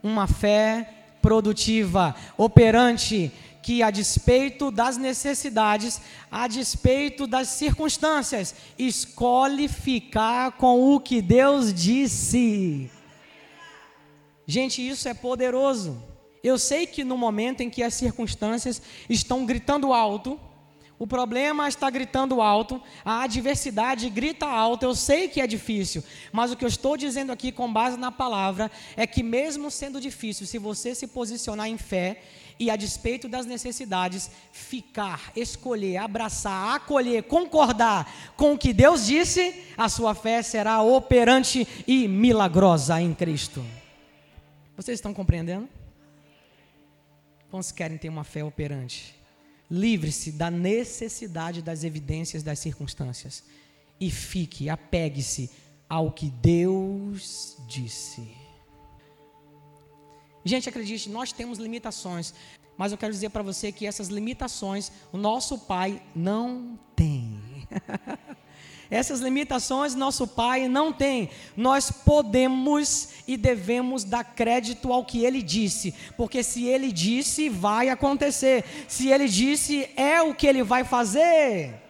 uma 0.03 0.27
fé 0.27 0.89
produtiva, 1.21 2.13
operante, 2.37 3.31
que, 3.61 3.81
a 3.81 3.89
despeito 3.89 4.71
das 4.71 4.97
necessidades, 4.97 6.01
a 6.29 6.49
despeito 6.49 7.25
das 7.25 7.47
circunstâncias, 7.47 8.53
escolhe 8.77 9.69
ficar 9.69 10.51
com 10.51 10.93
o 10.93 10.99
que 10.99 11.21
Deus 11.21 11.73
disse. 11.73 12.91
Gente, 14.47 14.87
isso 14.87 15.07
é 15.07 15.13
poderoso. 15.13 16.01
Eu 16.43 16.59
sei 16.59 16.85
que 16.85 17.03
no 17.03 17.17
momento 17.17 17.61
em 17.61 17.69
que 17.69 17.81
as 17.81 17.95
circunstâncias 17.95 18.81
estão 19.09 19.45
gritando 19.45 19.91
alto, 19.91 20.39
o 20.97 21.05
problema 21.05 21.67
está 21.67 21.89
gritando 21.89 22.41
alto, 22.41 22.81
a 23.03 23.23
adversidade 23.23 24.09
grita 24.09 24.45
alto. 24.45 24.83
Eu 24.83 24.95
sei 24.95 25.27
que 25.27 25.41
é 25.41 25.47
difícil, 25.47 26.03
mas 26.31 26.51
o 26.51 26.55
que 26.55 26.63
eu 26.63 26.69
estou 26.69 26.95
dizendo 26.95 27.31
aqui, 27.31 27.51
com 27.51 27.71
base 27.71 27.97
na 27.97 28.11
palavra, 28.11 28.71
é 28.95 29.05
que 29.05 29.21
mesmo 29.21 29.69
sendo 29.69 29.99
difícil, 29.99 30.45
se 30.45 30.57
você 30.57 30.95
se 30.95 31.07
posicionar 31.07 31.67
em 31.67 31.77
fé 31.77 32.21
e 32.57 32.69
a 32.69 32.77
despeito 32.77 33.27
das 33.27 33.45
necessidades, 33.45 34.31
ficar, 34.53 35.33
escolher, 35.35 35.97
abraçar, 35.97 36.75
acolher, 36.75 37.23
concordar 37.23 38.33
com 38.37 38.53
o 38.53 38.57
que 38.57 38.71
Deus 38.71 39.05
disse, 39.05 39.63
a 39.75 39.89
sua 39.89 40.15
fé 40.15 40.41
será 40.41 40.81
operante 40.81 41.67
e 41.85 42.07
milagrosa 42.07 43.01
em 43.01 43.13
Cristo. 43.13 43.61
Vocês 44.75 44.97
estão 44.97 45.13
compreendendo? 45.13 45.69
Quantos 47.49 47.71
querem 47.71 47.97
ter 47.97 48.09
uma 48.09 48.23
fé 48.23 48.43
operante? 48.43 49.15
Livre-se 49.71 50.33
da 50.33 50.51
necessidade 50.51 51.61
das 51.61 51.83
evidências 51.83 52.43
das 52.43 52.59
circunstâncias 52.59 53.43
e 53.99 54.11
fique, 54.11 54.69
apegue-se 54.69 55.49
ao 55.89 56.11
que 56.11 56.29
Deus 56.29 57.57
disse. 57.67 58.27
Gente, 60.43 60.69
acredite, 60.69 61.09
nós 61.09 61.31
temos 61.31 61.57
limitações, 61.57 62.33
mas 62.77 62.91
eu 62.91 62.97
quero 62.97 63.13
dizer 63.13 63.29
para 63.29 63.41
você 63.41 63.71
que 63.71 63.87
essas 63.87 64.09
limitações 64.09 64.91
o 65.11 65.17
nosso 65.17 65.57
Pai 65.57 66.01
não 66.13 66.77
tem. 66.95 67.39
Essas 68.89 69.19
limitações 69.19 69.95
nosso 69.95 70.27
Pai 70.27 70.67
não 70.67 70.93
tem. 70.93 71.29
Nós 71.55 71.91
podemos 71.91 73.09
e 73.27 73.37
devemos 73.37 74.03
dar 74.03 74.23
crédito 74.23 74.91
ao 74.91 75.05
que 75.05 75.25
Ele 75.25 75.41
disse, 75.41 75.93
porque 76.15 76.43
se 76.43 76.65
Ele 76.65 76.91
disse, 76.91 77.49
vai 77.49 77.89
acontecer. 77.89 78.63
Se 78.87 79.09
Ele 79.09 79.27
disse, 79.27 79.89
é 79.95 80.21
o 80.21 80.35
que 80.35 80.47
Ele 80.47 80.63
vai 80.63 80.83
fazer 80.83 81.85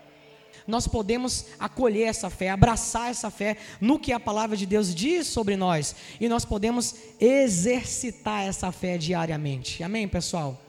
nós 0.68 0.88
podemos 0.88 1.46
acolher 1.60 2.04
essa 2.04 2.30
fé, 2.30 2.50
abraçar 2.50 3.12
essa 3.12 3.30
fé 3.30 3.58
no 3.80 4.00
que 4.00 4.12
a 4.12 4.20
palavra 4.20 4.58
de 4.58 4.66
Deus 4.66 4.94
diz 4.96 5.28
sobre 5.28 5.56
nós, 5.56 5.96
e 6.20 6.28
nós 6.28 6.44
podemos 6.44 6.96
exercitar 7.20 8.48
essa 8.48 8.72
fé 8.72 8.98
diariamente. 8.98 9.84
Amém, 9.84 10.08
pessoal? 10.08 10.60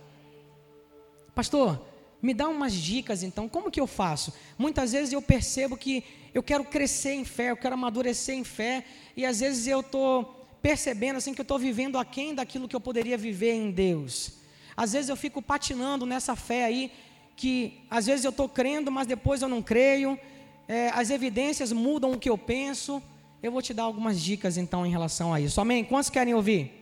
Pastor, 1.34 1.80
me 2.26 2.34
dá 2.34 2.48
umas 2.48 2.72
dicas 2.72 3.22
então, 3.22 3.48
como 3.48 3.70
que 3.70 3.80
eu 3.80 3.86
faço? 3.86 4.34
Muitas 4.58 4.90
vezes 4.90 5.12
eu 5.12 5.22
percebo 5.22 5.76
que 5.76 6.02
eu 6.34 6.42
quero 6.42 6.64
crescer 6.64 7.12
em 7.12 7.24
fé, 7.24 7.52
eu 7.52 7.56
quero 7.56 7.74
amadurecer 7.74 8.34
em 8.34 8.42
fé, 8.42 8.84
e 9.16 9.24
às 9.24 9.38
vezes 9.38 9.68
eu 9.68 9.78
estou 9.78 10.44
percebendo 10.60 11.18
assim 11.18 11.32
que 11.32 11.40
eu 11.40 11.44
estou 11.44 11.56
vivendo 11.56 11.96
aquém 11.96 12.34
daquilo 12.34 12.66
que 12.66 12.74
eu 12.74 12.80
poderia 12.80 13.16
viver 13.16 13.52
em 13.52 13.70
Deus. 13.70 14.32
Às 14.76 14.92
vezes 14.92 15.08
eu 15.08 15.14
fico 15.14 15.40
patinando 15.40 16.04
nessa 16.04 16.34
fé 16.34 16.64
aí, 16.64 16.90
que 17.36 17.80
às 17.88 18.06
vezes 18.06 18.24
eu 18.24 18.32
estou 18.32 18.48
crendo, 18.48 18.90
mas 18.90 19.06
depois 19.06 19.40
eu 19.40 19.48
não 19.48 19.62
creio, 19.62 20.18
é, 20.66 20.90
as 20.94 21.10
evidências 21.10 21.70
mudam 21.70 22.10
o 22.10 22.18
que 22.18 22.28
eu 22.28 22.36
penso. 22.36 23.00
Eu 23.40 23.52
vou 23.52 23.62
te 23.62 23.72
dar 23.72 23.84
algumas 23.84 24.20
dicas 24.20 24.56
então 24.56 24.84
em 24.84 24.90
relação 24.90 25.32
a 25.32 25.40
isso. 25.40 25.60
Amém? 25.60 25.84
Quantos 25.84 26.10
querem 26.10 26.34
ouvir? 26.34 26.72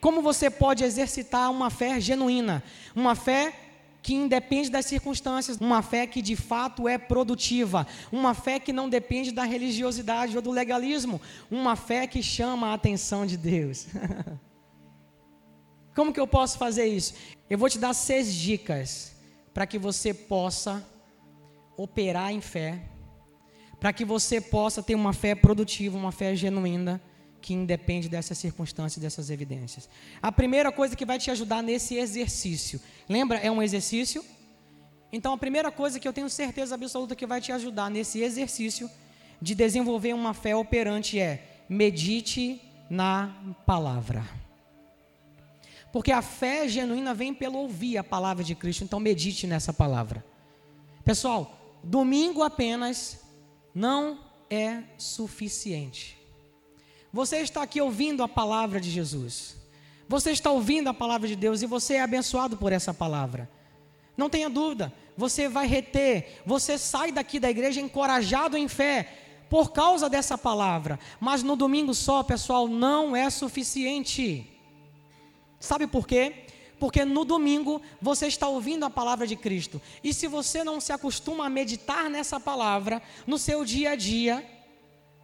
Como 0.00 0.20
você 0.20 0.50
pode 0.50 0.82
exercitar 0.82 1.52
uma 1.52 1.70
fé 1.70 2.00
genuína, 2.00 2.64
uma 2.96 3.14
fé 3.14 3.69
que 4.02 4.14
independe 4.14 4.70
das 4.70 4.86
circunstâncias, 4.86 5.58
uma 5.58 5.82
fé 5.82 6.06
que 6.06 6.22
de 6.22 6.34
fato 6.34 6.88
é 6.88 6.96
produtiva, 6.96 7.86
uma 8.10 8.34
fé 8.34 8.58
que 8.58 8.72
não 8.72 8.88
depende 8.88 9.30
da 9.30 9.44
religiosidade 9.44 10.36
ou 10.36 10.42
do 10.42 10.50
legalismo, 10.50 11.20
uma 11.50 11.76
fé 11.76 12.06
que 12.06 12.22
chama 12.22 12.68
a 12.68 12.74
atenção 12.74 13.26
de 13.26 13.36
Deus. 13.36 13.86
Como 15.94 16.12
que 16.12 16.20
eu 16.20 16.26
posso 16.26 16.56
fazer 16.56 16.86
isso? 16.86 17.14
Eu 17.48 17.58
vou 17.58 17.68
te 17.68 17.78
dar 17.78 17.92
seis 17.92 18.34
dicas 18.34 19.14
para 19.52 19.66
que 19.66 19.78
você 19.78 20.14
possa 20.14 20.84
operar 21.76 22.32
em 22.32 22.40
fé, 22.40 22.80
para 23.78 23.92
que 23.92 24.04
você 24.04 24.40
possa 24.40 24.82
ter 24.82 24.94
uma 24.94 25.12
fé 25.12 25.34
produtiva, 25.34 25.98
uma 25.98 26.12
fé 26.12 26.34
genuína, 26.34 27.00
que 27.40 27.54
independe 27.54 28.08
dessas 28.08 28.38
circunstâncias, 28.38 29.02
dessas 29.02 29.30
evidências. 29.30 29.88
A 30.20 30.30
primeira 30.30 30.70
coisa 30.70 30.94
que 30.94 31.04
vai 31.04 31.18
te 31.18 31.30
ajudar 31.30 31.62
nesse 31.62 31.96
exercício, 31.96 32.80
lembra, 33.08 33.38
é 33.38 33.50
um 33.50 33.62
exercício? 33.62 34.24
Então, 35.12 35.32
a 35.32 35.38
primeira 35.38 35.72
coisa 35.72 35.98
que 35.98 36.06
eu 36.06 36.12
tenho 36.12 36.30
certeza 36.30 36.74
absoluta 36.74 37.16
que 37.16 37.26
vai 37.26 37.40
te 37.40 37.50
ajudar 37.50 37.90
nesse 37.90 38.20
exercício 38.20 38.88
de 39.42 39.54
desenvolver 39.54 40.12
uma 40.12 40.34
fé 40.34 40.54
operante 40.54 41.18
é 41.18 41.64
medite 41.68 42.60
na 42.88 43.34
palavra. 43.66 44.24
Porque 45.92 46.12
a 46.12 46.22
fé 46.22 46.68
genuína 46.68 47.14
vem 47.14 47.34
pelo 47.34 47.58
ouvir 47.58 47.98
a 47.98 48.04
palavra 48.04 48.44
de 48.44 48.54
Cristo, 48.54 48.84
então 48.84 49.00
medite 49.00 49.46
nessa 49.46 49.72
palavra. 49.72 50.24
Pessoal, 51.04 51.80
domingo 51.82 52.42
apenas 52.42 53.20
não 53.74 54.20
é 54.48 54.82
suficiente. 54.98 56.19
Você 57.12 57.38
está 57.38 57.62
aqui 57.62 57.80
ouvindo 57.80 58.22
a 58.22 58.28
palavra 58.28 58.80
de 58.80 58.90
Jesus. 58.90 59.56
Você 60.08 60.30
está 60.30 60.50
ouvindo 60.50 60.88
a 60.88 60.94
palavra 60.94 61.28
de 61.28 61.36
Deus 61.36 61.62
e 61.62 61.66
você 61.66 61.94
é 61.94 62.02
abençoado 62.02 62.56
por 62.56 62.72
essa 62.72 62.92
palavra. 62.92 63.48
Não 64.16 64.28
tenha 64.28 64.50
dúvida, 64.50 64.92
você 65.16 65.48
vai 65.48 65.66
reter, 65.66 66.42
você 66.44 66.76
sai 66.76 67.12
daqui 67.12 67.38
da 67.38 67.50
igreja 67.50 67.80
encorajado 67.80 68.56
em 68.56 68.68
fé 68.68 69.08
por 69.48 69.72
causa 69.72 70.08
dessa 70.08 70.36
palavra. 70.38 70.98
Mas 71.18 71.42
no 71.42 71.56
domingo 71.56 71.94
só, 71.94 72.22
pessoal, 72.22 72.68
não 72.68 73.16
é 73.16 73.28
suficiente. 73.30 74.46
Sabe 75.58 75.86
por 75.86 76.06
quê? 76.06 76.44
Porque 76.78 77.04
no 77.04 77.24
domingo 77.24 77.82
você 78.00 78.26
está 78.26 78.48
ouvindo 78.48 78.84
a 78.84 78.90
palavra 78.90 79.26
de 79.26 79.36
Cristo. 79.36 79.80
E 80.02 80.14
se 80.14 80.26
você 80.26 80.64
não 80.64 80.80
se 80.80 80.92
acostuma 80.92 81.46
a 81.46 81.50
meditar 81.50 82.08
nessa 82.08 82.40
palavra 82.40 83.02
no 83.26 83.38
seu 83.38 83.64
dia 83.64 83.90
a 83.90 83.96
dia, 83.96 84.44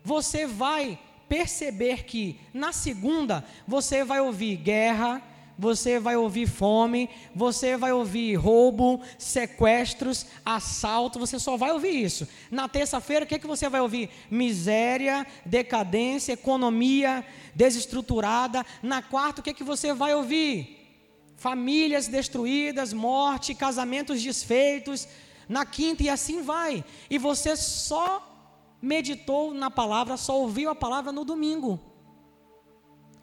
você 0.05 0.47
vai 0.47 0.99
perceber 1.29 2.05
que 2.05 2.39
na 2.53 2.73
segunda 2.73 3.45
você 3.67 4.05
vai 4.05 4.21
ouvir 4.21 4.57
guerra, 4.57 5.23
você 5.59 5.99
vai 5.99 6.17
ouvir 6.17 6.47
fome, 6.47 7.09
você 7.35 7.77
vai 7.77 7.93
ouvir 7.93 8.35
roubo, 8.35 9.01
sequestros, 9.19 10.27
assalto, 10.45 11.19
você 11.19 11.39
só 11.39 11.57
vai 11.57 11.73
ouvir 11.73 12.03
isso. 12.05 12.29
Na 12.51 12.69
terça-feira, 12.69 13.25
o 13.25 13.29
que, 13.29 13.37
é 13.37 13.39
que 13.39 13.47
você 13.47 13.69
vai 13.69 13.81
ouvir? 13.81 14.11
Miséria, 14.31 15.27
decadência, 15.45 16.35
economia 16.35 17.25
desestruturada. 17.55 18.65
Na 18.83 19.01
quarta, 19.01 19.41
o 19.41 19.45
que, 19.45 19.51
é 19.51 19.55
que 19.55 19.65
você 19.65 19.95
vai 19.95 20.15
ouvir? 20.15 20.75
Famílias 21.37 22.07
destruídas, 22.07 22.93
morte, 22.93 23.55
casamentos 23.55 24.23
desfeitos. 24.23 25.09
Na 25.49 25.65
quinta, 25.65 26.03
e 26.03 26.09
assim 26.09 26.43
vai. 26.43 26.85
E 27.09 27.17
você 27.17 27.57
só 27.57 28.36
meditou 28.81 29.53
na 29.55 29.71
palavra, 29.71 30.17
só 30.17 30.39
ouviu 30.39 30.71
a 30.71 30.75
palavra 30.75 31.13
no 31.13 31.25
domingo. 31.25 31.81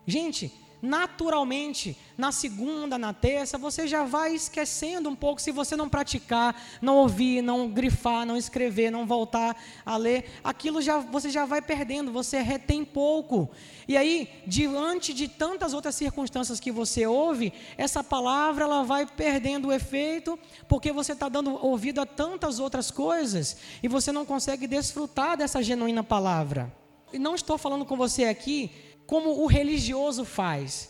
Gente, 0.06 0.52
naturalmente, 0.84 1.98
na 2.18 2.34
segunda, 2.34 2.98
na 2.98 3.14
terça, 3.14 3.58
você 3.58 3.88
já 3.88 4.04
vai 4.04 4.36
esquecendo 4.36 5.10
um 5.10 5.16
pouco 5.16 5.42
se 5.42 5.50
você 5.50 5.78
não 5.78 5.88
praticar, 5.88 6.62
não 6.82 6.98
ouvir, 6.98 7.42
não 7.42 7.70
grifar, 7.70 8.26
não 8.26 8.36
escrever, 8.36 8.92
não 8.92 9.08
voltar 9.08 9.56
a 9.86 9.96
ler, 9.96 10.26
aquilo 10.44 10.82
já 10.82 11.00
você 11.00 11.30
já 11.30 11.46
vai 11.46 11.62
perdendo, 11.62 12.12
você 12.12 12.42
retém 12.42 12.84
pouco. 12.84 13.50
E 13.88 13.96
aí, 13.96 14.28
diante 14.46 15.14
de 15.14 15.30
tantas 15.30 15.74
outras 15.74 15.96
circunstâncias 15.96 16.60
que 16.60 16.70
você 16.70 17.08
ouve, 17.08 17.54
essa 17.78 18.04
palavra 18.04 18.66
ela 18.66 18.84
vai 18.84 19.06
perdendo 19.06 19.70
o 19.70 19.74
efeito, 19.74 20.38
porque 20.68 20.92
você 20.92 21.14
está 21.14 21.30
dando 21.30 21.66
ouvido 21.66 22.02
a 22.02 22.06
tantas 22.06 22.60
outras 22.60 22.92
coisas 22.92 23.56
e 23.82 23.88
você 23.88 24.12
não 24.12 24.26
consegue 24.26 24.68
desfrutar 24.68 25.38
dessa 25.38 25.64
genuína 25.64 26.04
palavra. 26.04 26.84
E 27.14 27.20
não 27.20 27.36
estou 27.36 27.58
falando 27.58 27.86
com 27.86 27.96
você 27.96 28.26
aqui 28.26 28.72
como 29.06 29.42
o 29.44 29.48
religioso 29.48 30.26
faz. 30.26 30.90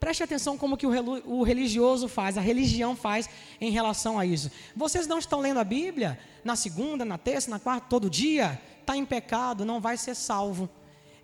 Preste 0.00 0.22
atenção 0.24 0.58
como 0.58 0.76
que 0.76 0.84
o 0.86 1.42
religioso 1.44 2.08
faz, 2.08 2.36
a 2.36 2.40
religião 2.40 2.96
faz 2.96 3.28
em 3.60 3.70
relação 3.70 4.18
a 4.18 4.26
isso. 4.26 4.50
Vocês 4.74 5.06
não 5.06 5.18
estão 5.18 5.38
lendo 5.38 5.60
a 5.60 5.64
Bíblia 5.64 6.18
na 6.42 6.56
segunda, 6.56 7.04
na 7.04 7.16
terça, 7.16 7.48
na 7.48 7.60
quarta, 7.60 7.86
todo 7.88 8.10
dia? 8.10 8.60
Está 8.80 8.96
em 8.96 9.04
pecado, 9.04 9.64
não 9.64 9.80
vai 9.80 9.96
ser 9.96 10.16
salvo. 10.16 10.68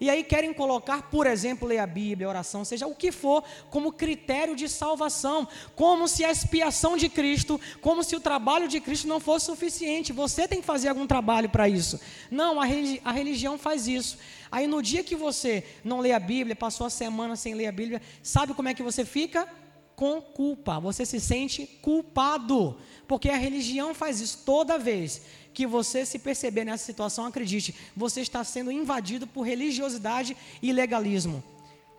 E 0.00 0.08
aí 0.08 0.22
querem 0.22 0.52
colocar, 0.52 1.10
por 1.10 1.26
exemplo, 1.26 1.66
ler 1.66 1.78
a 1.78 1.86
Bíblia, 1.86 2.28
oração, 2.28 2.64
seja 2.64 2.86
o 2.86 2.94
que 2.94 3.10
for, 3.10 3.42
como 3.68 3.92
critério 3.92 4.54
de 4.54 4.68
salvação, 4.68 5.48
como 5.74 6.06
se 6.06 6.24
a 6.24 6.30
expiação 6.30 6.96
de 6.96 7.08
Cristo, 7.08 7.60
como 7.80 8.04
se 8.04 8.14
o 8.14 8.20
trabalho 8.20 8.68
de 8.68 8.80
Cristo 8.80 9.08
não 9.08 9.18
fosse 9.18 9.46
suficiente. 9.46 10.12
Você 10.12 10.46
tem 10.46 10.60
que 10.60 10.66
fazer 10.66 10.88
algum 10.88 11.06
trabalho 11.06 11.48
para 11.48 11.68
isso. 11.68 12.00
Não, 12.30 12.60
a, 12.60 12.64
religi 12.64 13.00
a 13.04 13.10
religião 13.10 13.58
faz 13.58 13.88
isso. 13.88 14.18
Aí 14.50 14.66
no 14.66 14.80
dia 14.80 15.02
que 15.02 15.16
você 15.16 15.64
não 15.84 16.00
lê 16.00 16.12
a 16.12 16.20
Bíblia, 16.20 16.54
passou 16.54 16.86
a 16.86 16.90
semana 16.90 17.34
sem 17.34 17.54
ler 17.54 17.66
a 17.66 17.72
Bíblia, 17.72 18.00
sabe 18.22 18.54
como 18.54 18.68
é 18.68 18.74
que 18.74 18.82
você 18.82 19.04
fica? 19.04 19.48
Com 19.96 20.22
culpa. 20.22 20.78
Você 20.78 21.04
se 21.04 21.18
sente 21.18 21.66
culpado. 21.82 22.78
Porque 23.08 23.28
a 23.28 23.36
religião 23.36 23.94
faz 23.94 24.20
isso 24.20 24.42
toda 24.44 24.78
vez 24.78 25.22
que 25.52 25.66
você 25.66 26.06
se 26.06 26.18
perceber 26.18 26.64
nessa 26.64 26.84
situação, 26.84 27.26
acredite, 27.26 27.74
você 27.96 28.20
está 28.20 28.44
sendo 28.44 28.70
invadido 28.70 29.26
por 29.26 29.42
religiosidade 29.42 30.36
e 30.62 30.72
legalismo. 30.72 31.42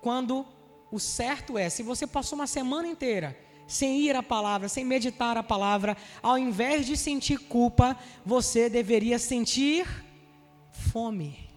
Quando 0.01 0.45
o 0.91 0.99
certo 0.99 1.57
é, 1.57 1.69
se 1.69 1.83
você 1.83 2.07
passou 2.07 2.38
uma 2.38 2.47
semana 2.47 2.88
inteira 2.88 3.38
sem 3.67 4.01
ir 4.01 4.15
à 4.15 4.23
palavra, 4.23 4.67
sem 4.67 4.83
meditar 4.83 5.38
a 5.38 5.43
palavra, 5.43 5.95
ao 6.23 6.39
invés 6.39 6.88
de 6.88 6.97
sentir 6.97 7.38
culpa, 7.38 7.95
você 8.25 8.67
deveria 8.67 9.19
sentir 9.19 9.88
fome. 10.71 11.47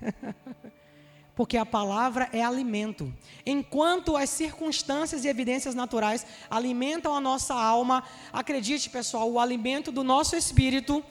Porque 1.36 1.58
a 1.58 1.66
palavra 1.66 2.30
é 2.32 2.42
alimento. 2.42 3.12
Enquanto 3.44 4.16
as 4.16 4.30
circunstâncias 4.30 5.24
e 5.24 5.28
evidências 5.28 5.74
naturais 5.74 6.24
alimentam 6.50 7.14
a 7.14 7.20
nossa 7.20 7.54
alma, 7.54 8.04
acredite, 8.32 8.88
pessoal, 8.88 9.30
o 9.30 9.38
alimento 9.38 9.92
do 9.92 10.02
nosso 10.02 10.36
espírito 10.36 11.04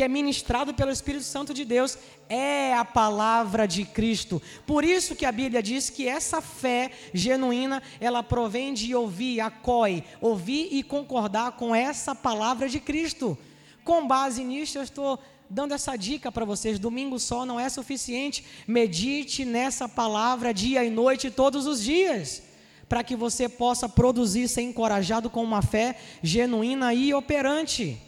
que 0.00 0.04
é 0.04 0.08
ministrado 0.08 0.72
pelo 0.72 0.90
Espírito 0.90 1.24
Santo 1.24 1.52
de 1.52 1.62
Deus 1.62 1.98
é 2.26 2.72
a 2.72 2.86
palavra 2.86 3.68
de 3.68 3.84
Cristo. 3.84 4.40
Por 4.66 4.82
isso 4.82 5.14
que 5.14 5.26
a 5.26 5.30
Bíblia 5.30 5.62
diz 5.62 5.90
que 5.90 6.08
essa 6.08 6.40
fé 6.40 6.90
genuína, 7.12 7.82
ela 8.00 8.22
provém 8.22 8.72
de 8.72 8.94
ouvir, 8.94 9.42
acói, 9.42 10.02
ouvir 10.18 10.68
e 10.70 10.82
concordar 10.82 11.52
com 11.52 11.74
essa 11.74 12.14
palavra 12.14 12.66
de 12.66 12.80
Cristo. 12.80 13.36
Com 13.84 14.06
base 14.06 14.42
nisso, 14.42 14.78
eu 14.78 14.82
estou 14.82 15.18
dando 15.50 15.74
essa 15.74 15.94
dica 15.96 16.32
para 16.32 16.46
vocês: 16.46 16.78
domingo 16.78 17.18
só 17.18 17.44
não 17.44 17.60
é 17.60 17.68
suficiente. 17.68 18.42
Medite 18.66 19.44
nessa 19.44 19.86
palavra 19.86 20.54
dia 20.54 20.82
e 20.82 20.88
noite, 20.88 21.30
todos 21.30 21.66
os 21.66 21.84
dias, 21.84 22.42
para 22.88 23.04
que 23.04 23.14
você 23.14 23.50
possa 23.50 23.86
produzir, 23.86 24.48
ser 24.48 24.62
encorajado 24.62 25.28
com 25.28 25.44
uma 25.44 25.60
fé 25.60 25.94
genuína 26.22 26.94
e 26.94 27.12
operante. 27.12 28.00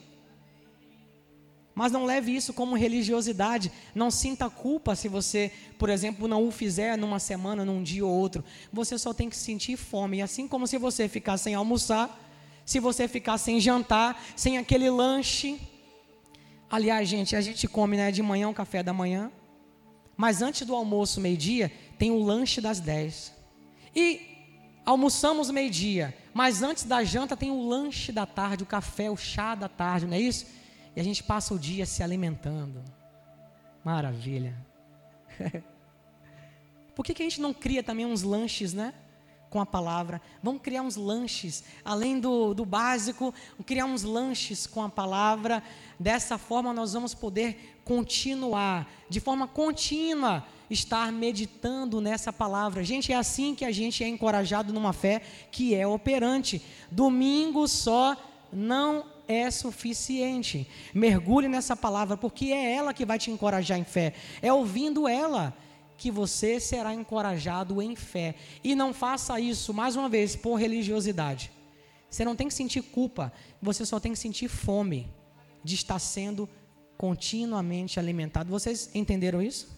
Mas 1.74 1.90
não 1.90 2.04
leve 2.04 2.34
isso 2.34 2.52
como 2.52 2.76
religiosidade. 2.76 3.72
Não 3.94 4.10
sinta 4.10 4.50
culpa 4.50 4.94
se 4.94 5.08
você, 5.08 5.50
por 5.78 5.88
exemplo, 5.88 6.28
não 6.28 6.46
o 6.46 6.50
fizer 6.50 6.96
numa 6.98 7.18
semana, 7.18 7.64
num 7.64 7.82
dia 7.82 8.04
ou 8.04 8.12
outro. 8.12 8.44
Você 8.72 8.98
só 8.98 9.14
tem 9.14 9.30
que 9.30 9.36
sentir 9.36 9.76
fome. 9.76 10.18
E 10.18 10.22
assim 10.22 10.46
como 10.46 10.66
se 10.66 10.76
você 10.76 11.08
ficar 11.08 11.38
sem 11.38 11.54
almoçar, 11.54 12.18
se 12.64 12.78
você 12.78 13.08
ficar 13.08 13.38
sem 13.38 13.58
jantar, 13.58 14.22
sem 14.36 14.58
aquele 14.58 14.90
lanche. 14.90 15.58
Aliás, 16.70 17.08
gente, 17.08 17.34
a 17.34 17.40
gente 17.40 17.66
come 17.66 17.96
né, 17.96 18.10
de 18.10 18.22
manhã 18.22 18.48
o 18.48 18.54
café 18.54 18.82
da 18.82 18.92
manhã. 18.92 19.30
Mas 20.16 20.42
antes 20.42 20.66
do 20.66 20.74
almoço, 20.74 21.20
meio-dia, 21.20 21.72
tem 21.98 22.10
o 22.10 22.22
lanche 22.22 22.60
das 22.60 22.80
10. 22.80 23.32
E 23.96 24.20
almoçamos 24.84 25.50
meio-dia. 25.50 26.14
Mas 26.34 26.62
antes 26.62 26.84
da 26.84 27.02
janta 27.02 27.36
tem 27.36 27.50
o 27.50 27.66
lanche 27.66 28.12
da 28.12 28.26
tarde, 28.26 28.62
o 28.62 28.66
café, 28.66 29.10
o 29.10 29.16
chá 29.16 29.54
da 29.54 29.68
tarde, 29.68 30.06
não 30.06 30.14
é 30.14 30.20
isso? 30.20 30.46
E 30.94 31.00
a 31.00 31.04
gente 31.04 31.22
passa 31.22 31.54
o 31.54 31.58
dia 31.58 31.86
se 31.86 32.02
alimentando. 32.02 32.82
Maravilha. 33.84 34.54
Por 36.94 37.04
que, 37.04 37.14
que 37.14 37.22
a 37.22 37.24
gente 37.24 37.40
não 37.40 37.54
cria 37.54 37.82
também 37.82 38.04
uns 38.04 38.22
lanches, 38.22 38.74
né? 38.74 38.92
Com 39.48 39.60
a 39.60 39.66
palavra. 39.66 40.20
Vamos 40.42 40.62
criar 40.62 40.82
uns 40.82 40.96
lanches, 40.96 41.64
além 41.84 42.20
do, 42.20 42.54
do 42.54 42.64
básico, 42.64 43.34
criar 43.66 43.86
uns 43.86 44.02
lanches 44.02 44.66
com 44.66 44.82
a 44.82 44.88
palavra. 44.88 45.62
Dessa 45.98 46.38
forma 46.38 46.72
nós 46.72 46.92
vamos 46.92 47.14
poder 47.14 47.80
continuar, 47.84 48.90
de 49.08 49.20
forma 49.20 49.46
contínua, 49.46 50.46
estar 50.70 51.10
meditando 51.12 52.00
nessa 52.00 52.32
palavra. 52.32 52.84
Gente, 52.84 53.12
é 53.12 53.16
assim 53.16 53.54
que 53.54 53.64
a 53.64 53.72
gente 53.72 54.04
é 54.04 54.08
encorajado 54.08 54.72
numa 54.72 54.92
fé 54.92 55.22
que 55.50 55.74
é 55.74 55.86
operante. 55.86 56.62
Domingo 56.90 57.66
só 57.66 58.16
não 58.52 59.11
é 59.32 59.50
suficiente. 59.50 60.68
Mergulhe 60.94 61.48
nessa 61.48 61.76
palavra, 61.76 62.16
porque 62.16 62.46
é 62.46 62.74
ela 62.74 62.92
que 62.92 63.04
vai 63.04 63.18
te 63.18 63.30
encorajar 63.30 63.78
em 63.78 63.84
fé. 63.84 64.14
É 64.40 64.52
ouvindo 64.52 65.08
ela 65.08 65.56
que 65.96 66.10
você 66.10 66.58
será 66.58 66.92
encorajado 66.92 67.80
em 67.80 67.94
fé. 67.94 68.34
E 68.62 68.74
não 68.74 68.92
faça 68.92 69.38
isso, 69.38 69.72
mais 69.72 69.96
uma 69.96 70.08
vez, 70.08 70.34
por 70.34 70.56
religiosidade. 70.56 71.50
Você 72.10 72.24
não 72.24 72.36
tem 72.36 72.48
que 72.48 72.54
sentir 72.54 72.82
culpa, 72.82 73.32
você 73.60 73.86
só 73.86 73.98
tem 73.98 74.12
que 74.12 74.18
sentir 74.18 74.48
fome 74.48 75.08
de 75.64 75.74
estar 75.74 75.98
sendo 75.98 76.48
continuamente 76.98 77.98
alimentado. 77.98 78.50
Vocês 78.50 78.90
entenderam 78.94 79.40
isso? 79.40 79.68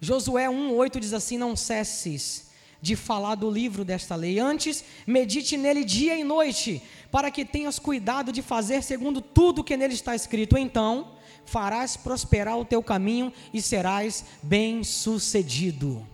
Josué 0.00 0.46
1,8 0.46 0.98
diz 0.98 1.12
assim: 1.12 1.36
Não 1.36 1.54
cesses 1.54 2.51
de 2.82 2.96
falar 2.96 3.36
do 3.36 3.48
livro 3.48 3.84
desta 3.84 4.16
lei. 4.16 4.40
Antes, 4.40 4.84
medite 5.06 5.56
nele 5.56 5.84
dia 5.84 6.18
e 6.18 6.24
noite, 6.24 6.82
para 7.12 7.30
que 7.30 7.44
tenhas 7.44 7.78
cuidado 7.78 8.32
de 8.32 8.42
fazer 8.42 8.82
segundo 8.82 9.20
tudo 9.20 9.62
que 9.62 9.76
nele 9.76 9.94
está 9.94 10.16
escrito. 10.16 10.58
Então, 10.58 11.12
farás 11.46 11.96
prosperar 11.96 12.58
o 12.58 12.64
teu 12.64 12.82
caminho 12.82 13.32
e 13.54 13.62
serás 13.62 14.24
bem-sucedido. 14.42 16.04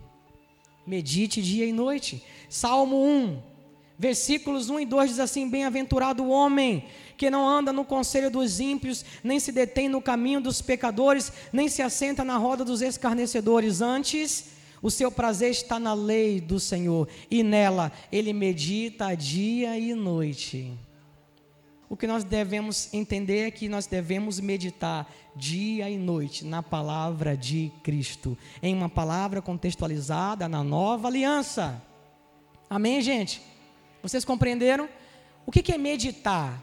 Medite 0.87 1.43
dia 1.43 1.65
e 1.65 1.73
noite. 1.73 2.23
Salmo 2.51 3.03
1, 3.03 3.43
Versículos 3.99 4.71
1 4.71 4.81
e 4.81 4.87
2 4.87 5.11
diz 5.11 5.19
assim: 5.19 5.49
Bem-aventurado 5.51 6.23
o 6.23 6.29
homem 6.29 6.85
que 7.17 7.29
não 7.29 7.49
anda 7.49 7.73
no 7.73 7.85
conselho 7.85 8.31
dos 8.31 8.61
ímpios, 8.61 9.05
nem 9.25 9.41
se 9.41 9.51
detém 9.51 9.89
no 9.89 10.01
caminho 10.01 10.41
dos 10.41 10.63
pecadores, 10.63 11.33
nem 11.53 11.69
se 11.69 11.83
assenta 11.83 12.23
na 12.23 12.37
roda 12.37 12.65
dos 12.65 12.81
escarnecedores. 12.81 13.81
Antes, 13.81 14.58
o 14.83 14.91
seu 14.91 15.11
prazer 15.11 15.51
está 15.51 15.79
na 15.79 15.95
lei 15.95 16.41
do 16.41 16.61
Senhor, 16.61 17.09
e 17.31 17.43
nela 17.43 17.93
ele 18.13 18.33
medita 18.33 19.15
dia 19.15 19.79
e 19.79 19.95
noite. 19.95 20.73
O 21.89 21.97
que 21.97 22.07
nós 22.07 22.23
devemos 22.23 22.93
entender 22.93 23.47
é 23.47 23.51
que 23.51 23.69
nós 23.69 23.87
devemos 23.87 24.39
meditar 24.41 25.11
dia 25.35 25.89
e 25.89 25.97
noite 25.97 26.45
na 26.45 26.63
palavra 26.63 27.37
de 27.37 27.73
Cristo, 27.83 28.37
em 28.63 28.75
uma 28.75 28.91
palavra 28.91 29.41
contextualizada 29.41 30.49
na 30.49 30.63
nova 30.63 31.09
aliança. 31.09 31.83
Amém, 32.69 33.01
gente? 33.01 33.41
Vocês 34.03 34.25
compreenderam? 34.25 34.89
O 35.47 35.51
que 35.51 35.73
é 35.73 35.79
meditar? 35.79 36.63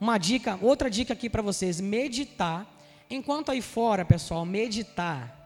Uma 0.00 0.16
dica, 0.16 0.58
outra 0.62 0.90
dica 0.90 1.12
aqui 1.12 1.28
para 1.28 1.42
vocês: 1.42 1.80
meditar. 1.80 2.66
Enquanto 3.10 3.50
aí 3.52 3.60
fora, 3.60 4.06
pessoal, 4.06 4.46
meditar 4.46 5.41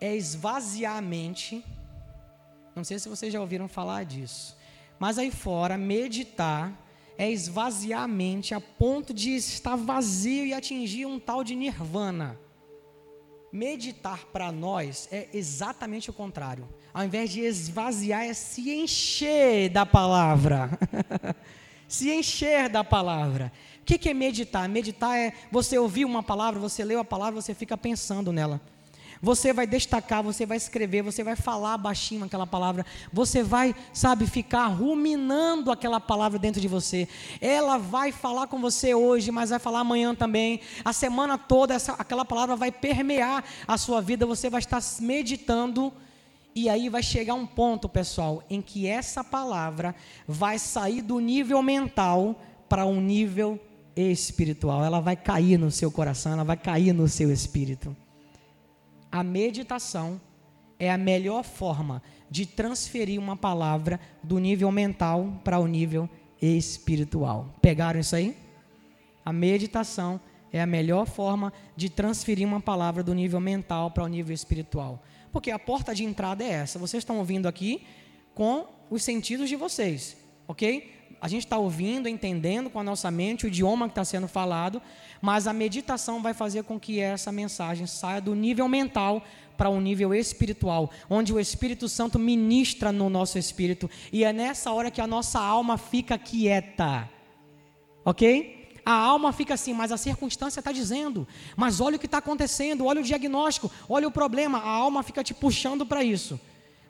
é 0.00 0.14
esvaziar 0.14 0.96
a 0.96 1.00
mente. 1.00 1.64
Não 2.74 2.84
sei 2.84 2.98
se 2.98 3.08
vocês 3.08 3.32
já 3.32 3.40
ouviram 3.40 3.68
falar 3.68 4.04
disso. 4.04 4.56
Mas 4.98 5.18
aí 5.18 5.30
fora, 5.30 5.76
meditar 5.76 6.72
é 7.18 7.30
esvaziar 7.30 8.02
a 8.02 8.08
mente 8.08 8.54
a 8.54 8.60
ponto 8.60 9.12
de 9.14 9.30
estar 9.36 9.76
vazio 9.76 10.44
e 10.44 10.52
atingir 10.52 11.06
um 11.06 11.18
tal 11.18 11.42
de 11.42 11.54
nirvana. 11.54 12.38
Meditar 13.52 14.26
para 14.26 14.52
nós 14.52 15.08
é 15.10 15.28
exatamente 15.32 16.10
o 16.10 16.12
contrário. 16.12 16.68
Ao 16.92 17.04
invés 17.04 17.30
de 17.30 17.40
esvaziar, 17.40 18.24
é 18.24 18.34
se 18.34 18.70
encher 18.70 19.70
da 19.70 19.86
palavra. 19.86 20.70
se 21.88 22.10
encher 22.10 22.68
da 22.68 22.84
palavra. 22.84 23.52
O 23.80 23.84
que 23.84 24.08
é 24.08 24.14
meditar? 24.14 24.68
Meditar 24.68 25.16
é 25.16 25.32
você 25.50 25.78
ouvir 25.78 26.04
uma 26.04 26.22
palavra, 26.22 26.60
você 26.60 26.84
leu 26.84 26.98
a 26.98 27.04
palavra, 27.04 27.40
você 27.40 27.54
fica 27.54 27.78
pensando 27.78 28.32
nela. 28.32 28.60
Você 29.22 29.52
vai 29.52 29.66
destacar, 29.66 30.22
você 30.22 30.44
vai 30.44 30.56
escrever, 30.56 31.02
você 31.02 31.24
vai 31.24 31.36
falar 31.36 31.78
baixinho 31.78 32.24
aquela 32.24 32.46
palavra, 32.46 32.84
você 33.12 33.42
vai, 33.42 33.74
sabe, 33.92 34.26
ficar 34.26 34.66
ruminando 34.66 35.70
aquela 35.70 36.00
palavra 36.00 36.38
dentro 36.38 36.60
de 36.60 36.68
você. 36.68 37.08
Ela 37.40 37.78
vai 37.78 38.12
falar 38.12 38.46
com 38.46 38.60
você 38.60 38.94
hoje, 38.94 39.30
mas 39.30 39.50
vai 39.50 39.58
falar 39.58 39.80
amanhã 39.80 40.14
também. 40.14 40.60
A 40.84 40.92
semana 40.92 41.38
toda 41.38 41.74
essa, 41.74 41.92
aquela 41.94 42.24
palavra 42.24 42.56
vai 42.56 42.70
permear 42.70 43.44
a 43.66 43.78
sua 43.78 44.00
vida, 44.00 44.26
você 44.26 44.50
vai 44.50 44.60
estar 44.60 44.82
meditando. 45.00 45.92
E 46.54 46.70
aí 46.70 46.88
vai 46.88 47.02
chegar 47.02 47.34
um 47.34 47.46
ponto, 47.46 47.86
pessoal, 47.86 48.42
em 48.48 48.62
que 48.62 48.86
essa 48.86 49.22
palavra 49.22 49.94
vai 50.26 50.58
sair 50.58 51.02
do 51.02 51.20
nível 51.20 51.62
mental 51.62 52.40
para 52.66 52.86
um 52.86 52.98
nível 52.98 53.60
espiritual. 53.94 54.82
Ela 54.82 55.00
vai 55.00 55.16
cair 55.16 55.58
no 55.58 55.70
seu 55.70 55.90
coração, 55.90 56.32
ela 56.32 56.44
vai 56.44 56.56
cair 56.56 56.94
no 56.94 57.08
seu 57.08 57.30
espírito 57.30 57.94
a 59.16 59.22
meditação 59.22 60.20
é 60.78 60.92
a 60.92 60.98
melhor 60.98 61.42
forma 61.42 62.02
de 62.30 62.44
transferir 62.44 63.18
uma 63.18 63.34
palavra 63.34 63.98
do 64.22 64.38
nível 64.38 64.70
mental 64.70 65.40
para 65.42 65.58
o 65.58 65.66
nível 65.66 66.06
espiritual. 66.40 67.48
Pegaram 67.62 67.98
isso 67.98 68.14
aí? 68.14 68.36
A 69.24 69.32
meditação 69.32 70.20
é 70.52 70.60
a 70.60 70.66
melhor 70.66 71.06
forma 71.06 71.50
de 71.74 71.88
transferir 71.88 72.46
uma 72.46 72.60
palavra 72.60 73.02
do 73.02 73.14
nível 73.14 73.40
mental 73.40 73.90
para 73.90 74.04
o 74.04 74.06
nível 74.06 74.34
espiritual. 74.34 75.02
Porque 75.32 75.50
a 75.50 75.58
porta 75.58 75.94
de 75.94 76.04
entrada 76.04 76.44
é 76.44 76.48
essa. 76.48 76.78
Vocês 76.78 77.00
estão 77.00 77.16
ouvindo 77.16 77.48
aqui 77.48 77.86
com 78.34 78.66
os 78.90 79.02
sentidos 79.02 79.48
de 79.48 79.56
vocês, 79.56 80.14
ok? 80.46 80.92
A 81.20 81.28
gente 81.28 81.44
está 81.44 81.56
ouvindo, 81.56 82.08
entendendo 82.08 82.68
com 82.68 82.78
a 82.78 82.84
nossa 82.84 83.10
mente 83.10 83.46
o 83.46 83.48
idioma 83.48 83.86
que 83.86 83.92
está 83.92 84.04
sendo 84.04 84.28
falado, 84.28 84.82
mas 85.20 85.46
a 85.46 85.52
meditação 85.52 86.22
vai 86.22 86.34
fazer 86.34 86.64
com 86.64 86.78
que 86.78 87.00
essa 87.00 87.32
mensagem 87.32 87.86
saia 87.86 88.20
do 88.20 88.34
nível 88.34 88.68
mental 88.68 89.22
para 89.56 89.70
um 89.70 89.80
nível 89.80 90.14
espiritual, 90.14 90.90
onde 91.08 91.32
o 91.32 91.40
Espírito 91.40 91.88
Santo 91.88 92.18
ministra 92.18 92.92
no 92.92 93.08
nosso 93.08 93.38
espírito, 93.38 93.90
e 94.12 94.22
é 94.22 94.32
nessa 94.32 94.70
hora 94.70 94.90
que 94.90 95.00
a 95.00 95.06
nossa 95.06 95.40
alma 95.40 95.78
fica 95.78 96.18
quieta, 96.18 97.08
ok? 98.04 98.56
A 98.84 98.92
alma 98.92 99.32
fica 99.32 99.54
assim, 99.54 99.72
mas 99.72 99.90
a 99.90 99.96
circunstância 99.96 100.60
está 100.60 100.70
dizendo, 100.70 101.26
mas 101.56 101.80
olha 101.80 101.96
o 101.96 101.98
que 101.98 102.06
está 102.06 102.18
acontecendo, 102.18 102.84
olha 102.84 103.00
o 103.00 103.04
diagnóstico, 103.04 103.70
olha 103.88 104.06
o 104.06 104.12
problema, 104.12 104.58
a 104.58 104.68
alma 104.68 105.02
fica 105.02 105.24
te 105.24 105.34
puxando 105.34 105.84
para 105.84 106.04
isso. 106.04 106.38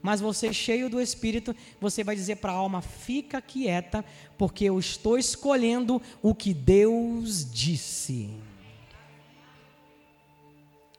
Mas 0.03 0.21
você, 0.21 0.53
cheio 0.53 0.89
do 0.89 1.01
Espírito, 1.01 1.55
você 1.81 2.05
vai 2.05 2.15
dizer 2.15 2.37
para 2.37 2.53
a 2.53 2.57
alma: 2.57 2.81
fica 2.83 3.41
quieta, 3.41 4.05
porque 4.39 4.65
eu 4.65 4.79
estou 4.79 5.19
escolhendo 5.19 6.01
o 6.23 6.35
que 6.35 6.55
Deus 6.55 7.51
disse. 7.51 8.31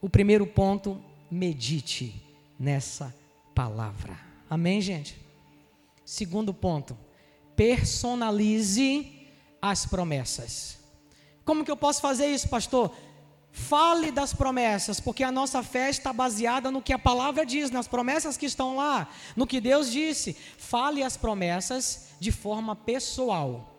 O 0.02 0.10
primeiro 0.10 0.46
ponto, 0.46 1.02
medite 1.30 2.14
nessa 2.60 3.14
palavra. 3.54 4.18
Amém, 4.50 4.82
gente? 4.82 5.20
Segundo 6.06 6.54
ponto, 6.54 6.98
personalize 7.56 9.28
as 9.62 9.86
promessas. 9.86 10.78
Como 11.44 11.64
que 11.64 11.72
eu 11.72 11.78
posso 11.78 12.02
fazer 12.02 12.28
isso, 12.28 12.50
pastor? 12.50 12.96
Fale 13.58 14.12
das 14.12 14.34
promessas, 14.34 15.00
porque 15.00 15.24
a 15.24 15.32
nossa 15.32 15.64
fé 15.64 15.90
está 15.90 16.14
baseada 16.14 16.70
no 16.70 16.82
que 16.82 16.94
a 16.94 17.00
palavra 17.00 17.44
diz, 17.44 17.72
nas 17.72 17.88
promessas 17.88 18.38
que 18.38 18.46
estão 18.46 18.78
lá, 18.78 19.10
no 19.36 19.48
que 19.48 19.60
Deus 19.60 19.92
disse. 19.92 20.38
Fale 20.58 21.02
as 21.02 21.18
promessas 21.18 22.10
de 22.20 22.32
forma 22.32 22.76
pessoal. 22.76 23.74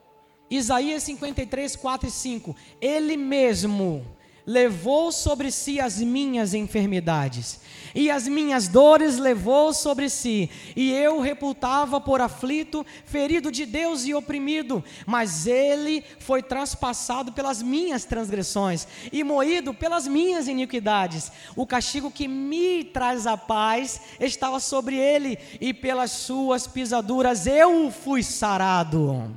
Isaías 0.51 1.05
53, 1.05 1.77
4 1.77 2.09
e 2.09 2.11
5. 2.11 2.57
Ele 2.81 3.17
mesmo 3.17 4.05
levou 4.49 5.13
sobre 5.13 5.51
si 5.53 5.79
as 5.79 5.99
minhas 5.99 6.55
enfermidades, 6.55 7.61
e 7.95 8.11
as 8.11 8.27
minhas 8.27 8.67
dores 8.67 9.19
levou 9.19 9.75
sobre 9.75 10.09
si, 10.09 10.49
e 10.75 10.91
eu 10.91 11.21
reputava 11.21 12.01
por 12.01 12.23
aflito, 12.23 12.85
ferido 13.05 13.53
de 13.53 13.67
Deus 13.67 14.07
e 14.07 14.15
oprimido, 14.15 14.83
mas 15.07 15.47
ele 15.47 16.03
foi 16.19 16.43
traspassado 16.43 17.31
pelas 17.31 17.61
minhas 17.61 18.07
transgressões 18.07 18.89
e 19.13 19.23
moído 19.23 19.75
pelas 19.75 20.09
minhas 20.09 20.49
iniquidades. 20.49 21.31
O 21.55 21.67
castigo 21.67 22.11
que 22.11 22.27
me 22.27 22.85
traz 22.85 23.27
a 23.27 23.37
paz 23.37 24.01
estava 24.19 24.59
sobre 24.61 24.97
ele, 24.97 25.39
e 25.61 25.75
pelas 25.75 26.11
suas 26.11 26.67
pisaduras 26.67 27.47
eu 27.47 27.91
fui 27.91 28.23
sarado. 28.23 29.31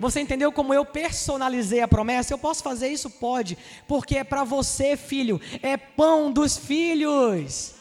Você 0.00 0.20
entendeu 0.20 0.52
como 0.52 0.72
eu 0.72 0.84
personalizei 0.84 1.80
a 1.80 1.88
promessa? 1.88 2.32
Eu 2.32 2.38
posso 2.38 2.62
fazer 2.62 2.88
isso? 2.88 3.10
Pode, 3.10 3.58
porque 3.86 4.18
é 4.18 4.24
para 4.24 4.44
você, 4.44 4.96
filho, 4.96 5.40
é 5.62 5.76
pão 5.76 6.30
dos 6.30 6.56
filhos. 6.56 7.74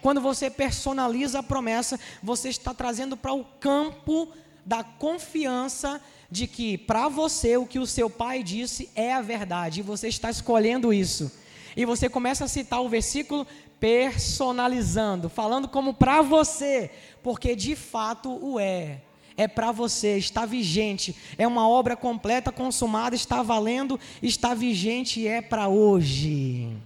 Quando 0.00 0.20
você 0.20 0.50
personaliza 0.50 1.38
a 1.38 1.42
promessa, 1.42 1.98
você 2.22 2.48
está 2.48 2.74
trazendo 2.74 3.16
para 3.16 3.32
o 3.32 3.44
campo 3.60 4.28
da 4.66 4.82
confiança 4.82 6.00
de 6.28 6.46
que 6.46 6.76
para 6.76 7.08
você 7.08 7.56
o 7.56 7.66
que 7.66 7.78
o 7.78 7.86
seu 7.86 8.10
pai 8.10 8.42
disse 8.42 8.90
é 8.96 9.12
a 9.12 9.20
verdade, 9.20 9.80
e 9.80 9.82
você 9.82 10.08
está 10.08 10.30
escolhendo 10.30 10.92
isso. 10.92 11.30
E 11.76 11.84
você 11.84 12.08
começa 12.08 12.44
a 12.44 12.48
citar 12.48 12.82
o 12.82 12.88
versículo 12.88 13.46
personalizando, 13.78 15.28
falando 15.28 15.68
como 15.68 15.94
para 15.94 16.22
você, 16.22 16.90
porque 17.22 17.54
de 17.54 17.76
fato 17.76 18.30
o 18.44 18.58
é 18.58 19.02
é 19.36 19.48
para 19.48 19.72
você, 19.72 20.16
está 20.16 20.44
vigente, 20.44 21.16
é 21.38 21.46
uma 21.46 21.68
obra 21.68 21.96
completa, 21.96 22.52
consumada, 22.52 23.14
está 23.14 23.42
valendo, 23.42 23.98
está 24.22 24.54
vigente 24.54 25.20
e 25.20 25.28
é 25.28 25.40
para 25.40 25.68
hoje. 25.68 26.76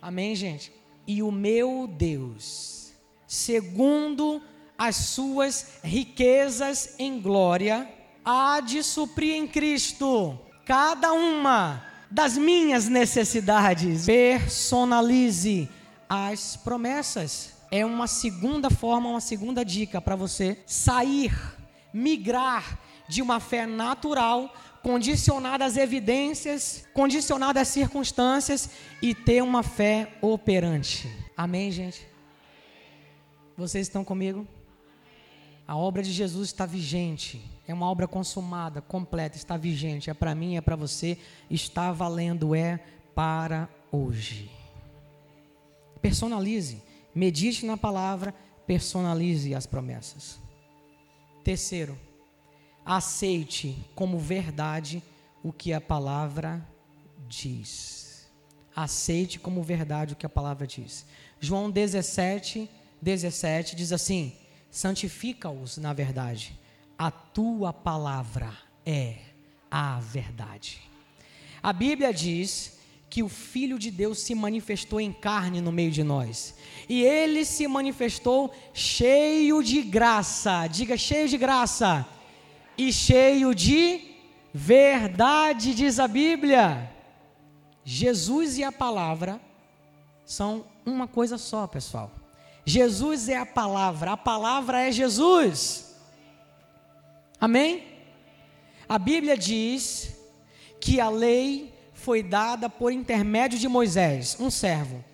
Amém, 0.00 0.34
gente? 0.34 0.72
E 1.06 1.22
o 1.22 1.30
meu 1.30 1.86
Deus, 1.86 2.92
segundo 3.26 4.42
as 4.76 4.96
suas 4.96 5.78
riquezas 5.82 6.94
em 6.98 7.20
glória, 7.20 7.88
há 8.24 8.60
de 8.60 8.82
suprir 8.82 9.34
em 9.34 9.46
Cristo 9.46 10.38
cada 10.64 11.12
uma 11.12 11.86
das 12.10 12.36
minhas 12.36 12.88
necessidades. 12.88 14.06
Personalize 14.06 15.68
as 16.08 16.56
promessas 16.56 17.51
é 17.72 17.86
uma 17.86 18.06
segunda 18.06 18.68
forma, 18.68 19.08
uma 19.08 19.20
segunda 19.20 19.64
dica 19.64 19.98
para 19.98 20.14
você 20.14 20.58
sair, 20.66 21.32
migrar 21.90 22.78
de 23.08 23.22
uma 23.22 23.40
fé 23.40 23.64
natural, 23.64 24.54
condicionada 24.82 25.64
às 25.64 25.78
evidências, 25.78 26.86
condicionada 26.92 27.62
às 27.62 27.68
circunstâncias 27.68 28.68
e 29.00 29.14
ter 29.14 29.42
uma 29.42 29.62
fé 29.62 30.12
operante. 30.20 31.08
Amém, 31.34 31.72
gente? 31.72 32.06
Vocês 33.56 33.86
estão 33.86 34.04
comigo? 34.04 34.46
A 35.66 35.74
obra 35.74 36.02
de 36.02 36.12
Jesus 36.12 36.48
está 36.48 36.66
vigente. 36.66 37.42
É 37.66 37.72
uma 37.72 37.90
obra 37.90 38.06
consumada, 38.06 38.82
completa, 38.82 39.38
está 39.38 39.56
vigente. 39.56 40.10
É 40.10 40.14
para 40.14 40.34
mim, 40.34 40.58
é 40.58 40.60
para 40.60 40.76
você, 40.76 41.16
está 41.48 41.90
valendo, 41.90 42.54
é 42.54 42.78
para 43.14 43.66
hoje. 43.90 44.50
Personalize. 46.02 46.91
Medite 47.14 47.66
na 47.66 47.76
palavra, 47.76 48.34
personalize 48.66 49.54
as 49.54 49.66
promessas. 49.66 50.40
Terceiro, 51.44 51.98
aceite 52.84 53.76
como 53.94 54.18
verdade 54.18 55.02
o 55.42 55.52
que 55.52 55.72
a 55.72 55.80
palavra 55.80 56.66
diz. 57.28 58.30
Aceite 58.74 59.38
como 59.38 59.62
verdade 59.62 60.14
o 60.14 60.16
que 60.16 60.26
a 60.26 60.30
palavra 60.30 60.66
diz. 60.66 61.04
João 61.40 61.70
17, 61.70 62.70
17 63.00 63.76
diz 63.76 63.92
assim: 63.92 64.32
santifica-os 64.70 65.76
na 65.76 65.92
verdade, 65.92 66.58
a 66.98 67.10
tua 67.10 67.72
palavra 67.72 68.56
é 68.86 69.18
a 69.70 70.00
verdade. 70.00 70.80
A 71.62 71.72
Bíblia 71.72 72.12
diz 72.12 72.78
que 73.12 73.22
o 73.22 73.28
Filho 73.28 73.78
de 73.78 73.90
Deus 73.90 74.20
se 74.20 74.34
manifestou 74.34 74.98
em 74.98 75.12
carne 75.12 75.60
no 75.60 75.70
meio 75.70 75.90
de 75.90 76.02
nós. 76.02 76.54
E 76.88 77.02
ele 77.02 77.44
se 77.44 77.68
manifestou 77.68 78.50
cheio 78.72 79.62
de 79.62 79.82
graça, 79.82 80.66
diga 80.66 80.96
cheio 80.96 81.28
de 81.28 81.36
graça, 81.36 82.08
e 82.78 82.90
cheio 82.90 83.54
de 83.54 84.00
verdade, 84.50 85.74
diz 85.74 85.98
a 85.98 86.08
Bíblia. 86.08 86.90
Jesus 87.84 88.56
e 88.56 88.64
a 88.64 88.72
palavra 88.72 89.38
são 90.24 90.64
uma 90.86 91.06
coisa 91.06 91.36
só, 91.36 91.66
pessoal. 91.66 92.10
Jesus 92.64 93.28
é 93.28 93.36
a 93.36 93.44
palavra, 93.44 94.12
a 94.12 94.16
palavra 94.16 94.88
é 94.88 94.90
Jesus. 94.90 96.00
Amém? 97.38 97.84
A 98.88 98.98
Bíblia 98.98 99.36
diz 99.36 100.16
que 100.80 100.98
a 100.98 101.10
lei 101.10 101.71
foi 102.02 102.22
dada 102.22 102.68
por 102.68 102.92
intermédio 102.92 103.58
de 103.58 103.68
Moisés, 103.68 104.36
um 104.40 104.50
servo, 104.50 105.04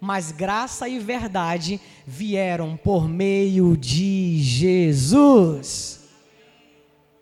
mas 0.00 0.32
graça 0.32 0.88
e 0.88 0.98
verdade 0.98 1.78
vieram 2.06 2.76
por 2.76 3.06
meio 3.06 3.76
de 3.76 4.38
Jesus. 4.40 6.08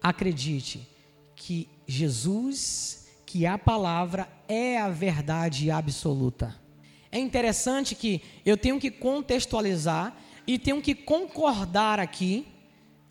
Acredite 0.01 0.87
que 1.35 1.69
Jesus, 1.89 3.09
que 3.27 3.45
a 3.45 3.59
palavra 3.59 4.29
é 4.49 4.79
a 4.79 4.89
verdade 4.89 5.71
absoluta. 5.73 6.55
É 7.11 7.19
interessante 7.19 7.97
que 7.97 8.23
eu 8.45 8.57
tenho 8.57 8.79
que 8.79 8.91
contextualizar 8.91 10.17
e 10.47 10.57
tenho 10.57 10.81
que 10.81 10.95
concordar 10.95 11.99
aqui, 11.99 12.47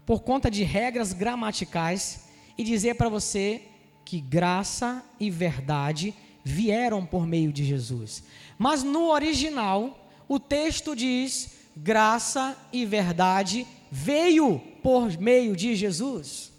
por 0.05 0.21
conta 0.21 0.49
de 0.49 0.63
regras 0.63 1.11
gramaticais, 1.11 2.29
e 2.57 2.63
dizer 2.63 2.95
para 2.95 3.09
você 3.09 3.61
que 4.05 4.21
graça 4.21 5.03
e 5.19 5.29
verdade 5.31 6.13
vieram 6.43 7.03
por 7.03 7.25
meio 7.25 7.51
de 7.51 7.65
Jesus. 7.65 8.23
Mas 8.57 8.83
no 8.83 9.09
original, 9.09 10.07
o 10.29 10.39
texto 10.39 10.95
diz: 10.95 11.55
graça 11.75 12.55
e 12.71 12.85
verdade 12.85 13.67
veio 13.91 14.61
por 14.83 15.17
meio 15.19 15.55
de 15.55 15.75
Jesus. 15.75 16.53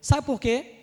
Sabe 0.00 0.26
por 0.26 0.38
quê? 0.38 0.74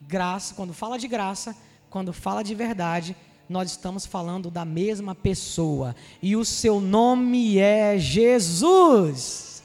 Graça, 0.00 0.54
quando 0.54 0.72
fala 0.72 0.98
de 0.98 1.06
graça, 1.06 1.56
quando 1.90 2.12
fala 2.12 2.42
de 2.42 2.54
verdade, 2.54 3.14
nós 3.48 3.70
estamos 3.70 4.06
falando 4.06 4.50
da 4.50 4.64
mesma 4.64 5.14
pessoa, 5.14 5.94
e 6.22 6.34
o 6.34 6.44
seu 6.44 6.80
nome 6.80 7.58
é 7.58 7.98
Jesus. 7.98 9.62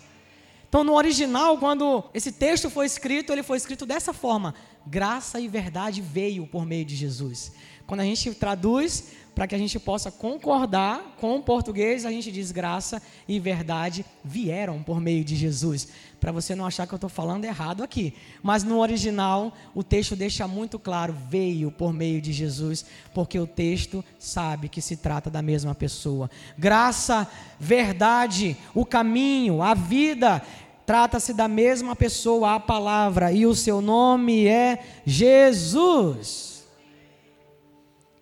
Então, 0.67 0.83
no 0.83 0.93
original, 0.93 1.57
quando 1.57 2.03
esse 2.13 2.31
texto 2.31 2.69
foi 2.69 2.85
escrito, 2.85 3.33
ele 3.33 3.41
foi 3.41 3.57
escrito 3.57 3.85
dessa 3.87 4.13
forma: 4.13 4.53
graça 4.89 5.39
e 5.39 5.47
verdade 5.47 6.01
veio 6.01 6.47
por 6.47 6.65
meio 6.65 6.83
de 6.83 6.95
Jesus. 6.95 7.51
Quando 7.85 8.01
a 8.01 8.03
gente 8.03 8.31
traduz 8.35 9.13
para 9.33 9.47
que 9.47 9.55
a 9.55 9.57
gente 9.57 9.79
possa 9.79 10.11
concordar 10.11 11.15
com 11.19 11.37
o 11.37 11.41
português, 11.41 12.05
a 12.05 12.11
gente 12.11 12.31
diz 12.31 12.51
graça 12.51 13.01
e 13.27 13.39
verdade 13.39 14.05
vieram 14.23 14.83
por 14.83 14.99
meio 14.99 15.23
de 15.23 15.35
Jesus. 15.35 15.87
Para 16.19 16.31
você 16.31 16.53
não 16.53 16.65
achar 16.65 16.85
que 16.85 16.93
eu 16.93 16.97
estou 16.97 17.09
falando 17.09 17.45
errado 17.45 17.81
aqui. 17.81 18.13
Mas 18.43 18.63
no 18.63 18.77
original, 18.79 19.53
o 19.73 19.81
texto 19.81 20.15
deixa 20.15 20.47
muito 20.47 20.77
claro: 20.77 21.15
veio 21.29 21.71
por 21.71 21.93
meio 21.93 22.21
de 22.21 22.33
Jesus, 22.33 22.85
porque 23.13 23.39
o 23.39 23.47
texto 23.47 24.03
sabe 24.19 24.69
que 24.69 24.81
se 24.81 24.97
trata 24.97 25.29
da 25.29 25.41
mesma 25.41 25.73
pessoa. 25.73 26.29
Graça, 26.57 27.27
verdade, 27.59 28.57
o 28.75 28.85
caminho, 28.85 29.63
a 29.63 29.73
vida 29.73 30.43
Trata-se 30.89 31.35
da 31.35 31.47
mesma 31.47 31.95
pessoa, 31.95 32.55
a 32.55 32.59
palavra, 32.59 33.31
e 33.31 33.45
o 33.45 33.53
seu 33.53 33.79
nome 33.79 34.47
é 34.47 34.83
Jesus. 35.05 36.67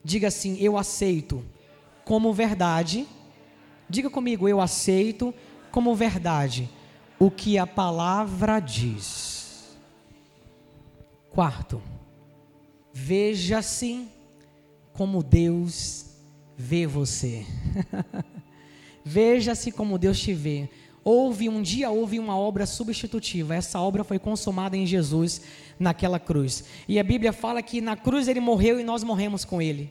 Diga 0.03 0.27
assim: 0.27 0.57
Eu 0.59 0.77
aceito 0.77 1.45
como 2.03 2.33
verdade. 2.33 3.07
Diga 3.89 4.09
comigo: 4.09 4.49
Eu 4.49 4.59
aceito 4.59 5.33
como 5.71 5.95
verdade 5.95 6.69
o 7.17 7.31
que 7.31 7.57
a 7.57 7.65
palavra 7.65 8.59
diz. 8.59 9.77
Quarto, 11.29 11.81
veja-se 12.91 14.09
como 14.91 15.23
Deus 15.23 16.07
vê 16.57 16.85
você. 16.85 17.45
veja-se 19.05 19.71
como 19.71 19.97
Deus 19.97 20.19
te 20.19 20.33
vê. 20.33 20.69
Houve 21.09 21.47
um 21.47 21.61
dia 21.61 21.89
houve 21.89 22.19
uma 22.19 22.37
obra 22.37 22.65
substitutiva. 22.65 23.55
Essa 23.55 23.79
obra 23.79 24.03
foi 24.03 24.19
consumada 24.19 24.75
em 24.75 24.85
Jesus 24.85 25.39
naquela 25.79 26.19
cruz. 26.19 26.65
E 26.85 26.99
a 26.99 27.03
Bíblia 27.03 27.31
fala 27.31 27.61
que 27.61 27.79
na 27.79 27.95
cruz 27.95 28.27
ele 28.27 28.41
morreu 28.41 28.77
e 28.77 28.83
nós 28.83 29.05
morremos 29.05 29.45
com 29.45 29.61
ele. 29.61 29.89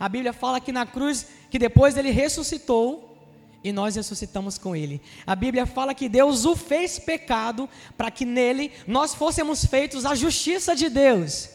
A 0.00 0.08
Bíblia 0.08 0.32
fala 0.32 0.58
que 0.58 0.72
na 0.72 0.86
cruz 0.86 1.26
que 1.50 1.58
depois 1.58 1.98
ele 1.98 2.10
ressuscitou 2.10 3.14
e 3.62 3.72
nós 3.72 3.94
ressuscitamos 3.94 4.56
com 4.56 4.74
ele. 4.74 5.02
A 5.26 5.36
Bíblia 5.36 5.66
fala 5.66 5.94
que 5.94 6.08
Deus 6.08 6.46
o 6.46 6.56
fez 6.56 6.98
pecado 6.98 7.68
para 7.94 8.10
que 8.10 8.24
nele 8.24 8.72
nós 8.86 9.14
fôssemos 9.14 9.66
feitos 9.66 10.06
a 10.06 10.14
justiça 10.14 10.74
de 10.74 10.88
Deus. 10.88 11.50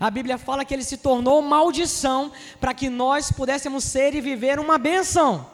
A 0.00 0.10
Bíblia 0.10 0.38
fala 0.38 0.64
que 0.64 0.72
ele 0.72 0.84
se 0.84 0.96
tornou 0.96 1.42
maldição 1.42 2.32
para 2.58 2.72
que 2.72 2.88
nós 2.88 3.30
pudéssemos 3.30 3.84
ser 3.84 4.14
e 4.14 4.22
viver 4.22 4.58
uma 4.58 4.78
bênção. 4.78 5.50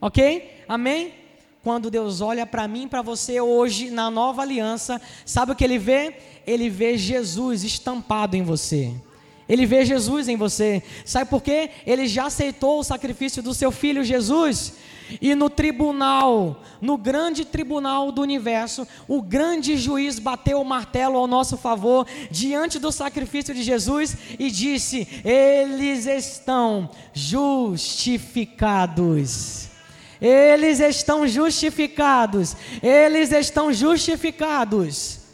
Ok? 0.00 0.64
Amém? 0.66 1.25
Quando 1.66 1.90
Deus 1.90 2.20
olha 2.20 2.46
para 2.46 2.68
mim, 2.68 2.86
para 2.86 3.02
você 3.02 3.40
hoje 3.40 3.90
na 3.90 4.08
nova 4.08 4.40
aliança, 4.40 5.02
sabe 5.24 5.50
o 5.50 5.54
que 5.56 5.64
ele 5.64 5.80
vê? 5.80 6.14
Ele 6.46 6.70
vê 6.70 6.96
Jesus 6.96 7.64
estampado 7.64 8.36
em 8.36 8.44
você. 8.44 8.94
Ele 9.48 9.66
vê 9.66 9.84
Jesus 9.84 10.28
em 10.28 10.36
você. 10.36 10.80
Sabe 11.04 11.28
por 11.28 11.42
quê? 11.42 11.70
Ele 11.84 12.06
já 12.06 12.26
aceitou 12.26 12.78
o 12.78 12.84
sacrifício 12.84 13.42
do 13.42 13.52
seu 13.52 13.72
filho 13.72 14.04
Jesus. 14.04 14.74
E 15.20 15.34
no 15.34 15.50
tribunal, 15.50 16.62
no 16.80 16.96
grande 16.96 17.44
tribunal 17.44 18.12
do 18.12 18.22
universo, 18.22 18.86
o 19.08 19.20
grande 19.20 19.76
juiz 19.76 20.20
bateu 20.20 20.60
o 20.60 20.64
martelo 20.64 21.16
ao 21.16 21.26
nosso 21.26 21.56
favor 21.56 22.06
diante 22.30 22.78
do 22.78 22.92
sacrifício 22.92 23.52
de 23.52 23.64
Jesus 23.64 24.16
e 24.38 24.52
disse: 24.52 25.08
Eles 25.24 26.06
estão 26.06 26.88
justificados. 27.12 29.66
Eles 30.20 30.80
estão 30.80 31.26
justificados. 31.26 32.56
Eles 32.82 33.32
estão 33.32 33.72
justificados. 33.72 35.26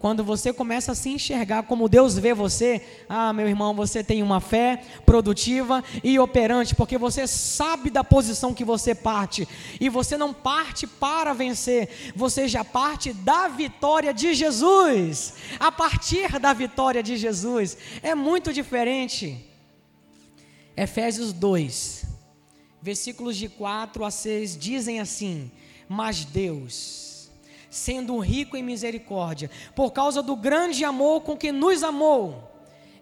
Quando 0.00 0.24
você 0.24 0.50
começa 0.50 0.92
a 0.92 0.94
se 0.94 1.10
enxergar 1.10 1.64
como 1.64 1.86
Deus 1.86 2.16
vê 2.16 2.32
você, 2.32 2.80
ah, 3.06 3.34
meu 3.34 3.46
irmão, 3.46 3.74
você 3.74 4.02
tem 4.02 4.22
uma 4.22 4.40
fé 4.40 4.82
produtiva 5.04 5.84
e 6.02 6.18
operante, 6.18 6.74
porque 6.74 6.96
você 6.96 7.26
sabe 7.26 7.90
da 7.90 8.02
posição 8.02 8.54
que 8.54 8.64
você 8.64 8.94
parte, 8.94 9.46
e 9.78 9.90
você 9.90 10.16
não 10.16 10.32
parte 10.32 10.86
para 10.86 11.34
vencer, 11.34 12.12
você 12.16 12.48
já 12.48 12.64
parte 12.64 13.12
da 13.12 13.46
vitória 13.48 14.14
de 14.14 14.32
Jesus. 14.32 15.34
A 15.58 15.70
partir 15.70 16.38
da 16.38 16.54
vitória 16.54 17.02
de 17.02 17.18
Jesus, 17.18 17.76
é 18.02 18.14
muito 18.14 18.54
diferente. 18.54 19.46
Efésios 20.74 21.30
2, 21.34 22.06
versículos 22.82 23.36
de 23.36 23.48
4 23.48 24.04
a 24.04 24.10
6 24.10 24.56
dizem 24.56 25.00
assim: 25.00 25.50
Mas 25.88 26.24
Deus, 26.24 27.30
sendo 27.68 28.18
rico 28.18 28.56
em 28.56 28.62
misericórdia, 28.62 29.50
por 29.74 29.90
causa 29.92 30.22
do 30.22 30.36
grande 30.36 30.84
amor 30.84 31.22
com 31.22 31.36
que 31.36 31.52
nos 31.52 31.82
amou, 31.82 32.50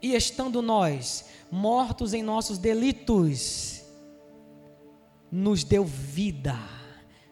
e 0.02 0.14
estando 0.14 0.62
nós 0.62 1.24
mortos 1.50 2.12
em 2.14 2.22
nossos 2.22 2.58
delitos, 2.58 3.82
nos 5.30 5.64
deu 5.64 5.84
vida, 5.84 6.58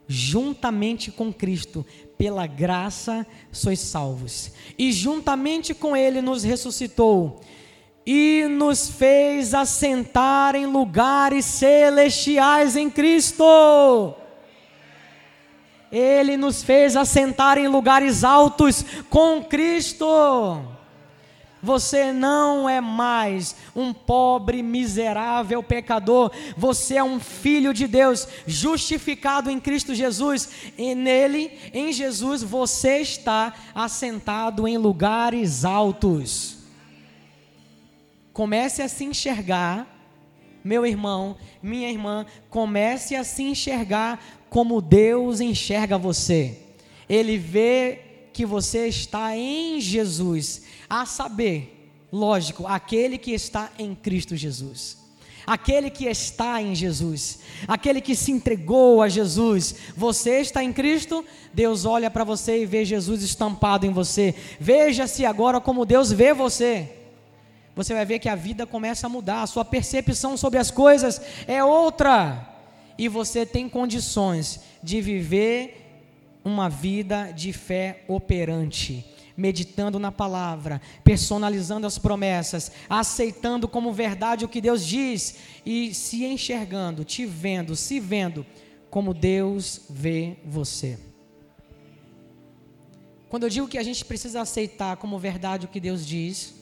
juntamente 0.07 1.11
com 1.11 1.33
Cristo, 1.33 1.85
pela 2.17 2.47
graça 2.47 3.27
sois 3.53 3.81
salvos, 3.81 4.53
e 4.79 4.93
juntamente 4.93 5.75
com 5.75 5.97
Ele 5.97 6.23
nos 6.23 6.45
ressuscitou 6.45 7.41
e 8.07 8.47
nos 8.49 8.89
fez 8.89 9.53
assentar 9.53 10.55
em 10.55 10.65
lugares 10.65 11.45
celestiais 11.45 12.77
em 12.77 12.89
Cristo. 12.89 14.15
Ele 15.91 16.37
nos 16.37 16.63
fez 16.63 16.95
assentar 16.95 17.59
em 17.59 17.67
lugares 17.67 18.23
altos 18.23 18.85
com 19.11 19.43
Cristo. 19.43 20.07
Você 21.63 22.13
não 22.13 22.69
é 22.69 22.81
mais 22.81 23.57
um 23.75 23.93
pobre, 23.93 24.63
miserável 24.63 25.63
pecador. 25.63 26.31
Você 26.57 26.95
é 26.97 27.03
um 27.03 27.19
filho 27.19 27.75
de 27.75 27.89
Deus, 27.89 28.29
justificado 28.47 29.51
em 29.51 29.59
Cristo 29.59 29.95
Jesus. 29.95 30.49
E 30.79 30.95
nele, 30.95 31.51
em 31.73 31.93
Jesus, 31.93 32.41
você 32.43 32.99
está 32.99 33.53
assentado 33.75 34.69
em 34.69 34.77
lugares 34.79 35.65
altos. 35.65 36.56
Comece 38.37 38.83
a 38.83 38.89
se 38.89 39.03
enxergar, 39.03 39.91
meu 40.63 40.85
irmão, 40.85 41.39
minha 41.63 41.89
irmã, 41.89 42.27
comece 42.51 43.17
a 43.17 43.25
se 43.25 43.43
enxergar 43.43 44.23
como 44.51 44.83
Deus 44.83 45.41
enxerga 45.41 45.97
você. 45.97 46.59
Ele 47.09 47.39
vê 47.39 47.99
que 48.35 48.45
você 48.45 48.89
está 48.89 49.35
em 49.35 49.81
Jesus, 49.81 50.65
a 50.87 51.07
saber, 51.07 51.91
lógico, 52.13 52.67
aquele 52.67 53.17
que 53.17 53.31
está 53.31 53.73
em 53.79 53.95
Cristo 53.95 54.37
Jesus. 54.37 54.99
Aquele 55.47 55.89
que 55.89 56.05
está 56.05 56.61
em 56.61 56.75
Jesus, 56.75 57.39
aquele 57.67 58.03
que 58.03 58.15
se 58.15 58.33
entregou 58.33 59.01
a 59.01 59.09
Jesus, 59.09 59.77
você 59.97 60.41
está 60.41 60.63
em 60.63 60.75
Cristo, 60.75 61.25
Deus 61.55 61.87
olha 61.87 62.11
para 62.11 62.23
você 62.23 62.61
e 62.61 62.67
vê 62.67 62.85
Jesus 62.85 63.23
estampado 63.23 63.87
em 63.87 63.93
você. 63.95 64.35
Veja-se 64.61 65.25
agora 65.25 65.59
como 65.59 65.87
Deus 65.87 66.13
vê 66.13 66.35
você 66.35 67.06
você 67.77 67.93
vai 67.93 68.07
ver 68.07 68.19
que 68.19 68.29
a 68.29 68.35
vida 68.35 68.67
começa 68.67 69.07
a 69.07 69.11
mudar, 69.11 69.43
a 69.43 69.47
sua 69.47 69.63
percepção 69.63 70.35
sobre 70.35 70.59
as 70.59 70.71
coisas 70.71 71.21
é 71.47 71.63
outra. 71.63 72.55
E 72.97 73.07
você 73.07 73.45
tem 73.45 73.69
condições 73.69 74.61
de 74.83 75.03
viver 75.03 75.83
uma 76.43 76.71
vida 76.71 77.33
de 77.33 77.53
fé 77.53 78.03
operante, 78.09 79.05
meditando 79.37 79.99
na 79.99 80.11
palavra, 80.11 80.81
personalizando 81.05 81.87
as 81.87 81.99
promessas, 81.99 82.73
aceitando 82.89 83.69
como 83.69 83.93
verdade 83.93 84.47
o 84.47 84.49
que 84.49 84.63
Deus 84.63 84.87
diz 84.87 85.37
e 85.67 85.93
se 85.93 86.25
enxergando, 86.25 87.05
te 87.05 87.27
vendo, 87.27 87.77
se 87.77 88.01
vendo 88.01 88.47
como 88.89 89.13
Deus 89.13 89.83
vê 89.91 90.39
você. 90.47 90.99
Quando 93.29 93.43
eu 93.43 93.51
digo 93.51 93.69
que 93.69 93.77
a 93.77 93.83
gente 93.83 94.03
precisa 94.03 94.41
aceitar 94.41 94.97
como 94.97 95.19
verdade 95.19 95.67
o 95.67 95.69
que 95.69 95.81
Deus 95.81 96.07
diz, 96.07 96.55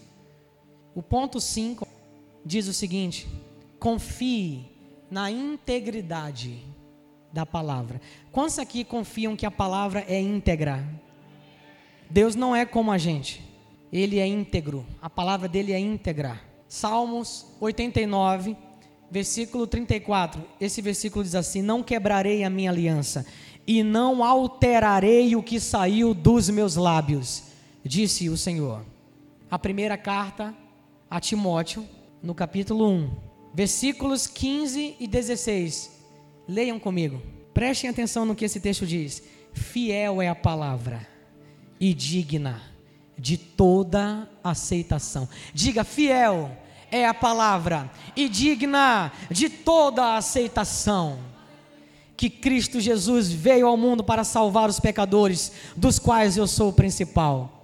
o 0.94 1.02
ponto 1.02 1.40
5 1.40 1.86
diz 2.44 2.68
o 2.68 2.72
seguinte: 2.72 3.28
confie 3.78 4.66
na 5.10 5.30
integridade 5.30 6.64
da 7.32 7.44
palavra. 7.44 8.00
Quantos 8.30 8.58
aqui 8.58 8.84
confiam 8.84 9.36
que 9.36 9.44
a 9.44 9.50
palavra 9.50 10.04
é 10.08 10.20
íntegra? 10.20 10.84
Deus 12.08 12.34
não 12.34 12.54
é 12.54 12.64
como 12.64 12.92
a 12.92 12.98
gente, 12.98 13.42
ele 13.92 14.18
é 14.18 14.26
íntegro, 14.26 14.86
a 15.02 15.10
palavra 15.10 15.48
dele 15.48 15.72
é 15.72 15.78
íntegra. 15.78 16.40
Salmos 16.68 17.46
89, 17.60 18.56
versículo 19.10 19.66
34. 19.66 20.42
Esse 20.60 20.80
versículo 20.80 21.24
diz 21.24 21.34
assim: 21.34 21.62
Não 21.62 21.82
quebrarei 21.82 22.44
a 22.44 22.50
minha 22.50 22.70
aliança 22.70 23.26
e 23.66 23.82
não 23.82 24.22
alterarei 24.22 25.34
o 25.34 25.42
que 25.42 25.58
saiu 25.58 26.12
dos 26.14 26.48
meus 26.50 26.76
lábios, 26.76 27.44
disse 27.84 28.28
o 28.28 28.36
Senhor. 28.36 28.84
A 29.50 29.58
primeira 29.58 29.96
carta 29.96 30.54
a 31.14 31.20
Timóteo, 31.20 31.88
no 32.20 32.34
capítulo 32.34 32.90
1, 32.90 33.10
versículos 33.54 34.26
15 34.26 34.96
e 34.98 35.06
16. 35.06 35.92
Leiam 36.48 36.76
comigo. 36.80 37.22
Prestem 37.54 37.88
atenção 37.88 38.24
no 38.24 38.34
que 38.34 38.44
esse 38.44 38.58
texto 38.58 38.84
diz. 38.84 39.22
Fiel 39.52 40.20
é 40.20 40.28
a 40.28 40.34
palavra 40.34 41.06
e 41.78 41.94
digna 41.94 42.60
de 43.16 43.36
toda 43.38 44.28
aceitação. 44.42 45.28
Diga, 45.52 45.84
fiel 45.84 46.50
é 46.90 47.06
a 47.06 47.14
palavra 47.14 47.88
e 48.16 48.28
digna 48.28 49.12
de 49.30 49.48
toda 49.48 50.16
aceitação. 50.16 51.20
Que 52.16 52.28
Cristo 52.28 52.80
Jesus 52.80 53.30
veio 53.30 53.68
ao 53.68 53.76
mundo 53.76 54.02
para 54.02 54.24
salvar 54.24 54.68
os 54.68 54.80
pecadores, 54.80 55.52
dos 55.76 56.00
quais 56.00 56.36
eu 56.36 56.48
sou 56.48 56.70
o 56.70 56.72
principal. 56.72 57.63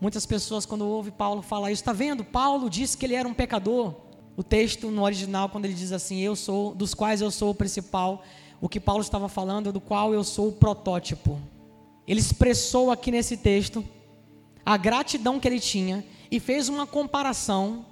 Muitas 0.00 0.24
pessoas, 0.24 0.64
quando 0.64 0.86
ouvem 0.86 1.12
Paulo 1.12 1.42
falar 1.42 1.70
isso, 1.70 1.82
está 1.82 1.92
vendo? 1.92 2.24
Paulo 2.24 2.70
disse 2.70 2.96
que 2.96 3.04
ele 3.04 3.14
era 3.14 3.28
um 3.28 3.34
pecador. 3.34 3.94
O 4.34 4.42
texto 4.42 4.90
no 4.90 5.02
original, 5.02 5.50
quando 5.50 5.66
ele 5.66 5.74
diz 5.74 5.92
assim, 5.92 6.20
eu 6.20 6.34
sou, 6.34 6.74
dos 6.74 6.94
quais 6.94 7.20
eu 7.20 7.30
sou 7.30 7.50
o 7.50 7.54
principal, 7.54 8.22
o 8.60 8.68
que 8.68 8.80
Paulo 8.80 9.02
estava 9.02 9.28
falando 9.28 9.68
é 9.68 9.72
do 9.72 9.80
qual 9.80 10.14
eu 10.14 10.24
sou 10.24 10.48
o 10.48 10.52
protótipo. 10.52 11.38
Ele 12.06 12.18
expressou 12.18 12.90
aqui 12.90 13.10
nesse 13.10 13.36
texto 13.36 13.84
a 14.64 14.76
gratidão 14.78 15.38
que 15.38 15.46
ele 15.46 15.60
tinha 15.60 16.02
e 16.30 16.40
fez 16.40 16.70
uma 16.70 16.86
comparação 16.86 17.84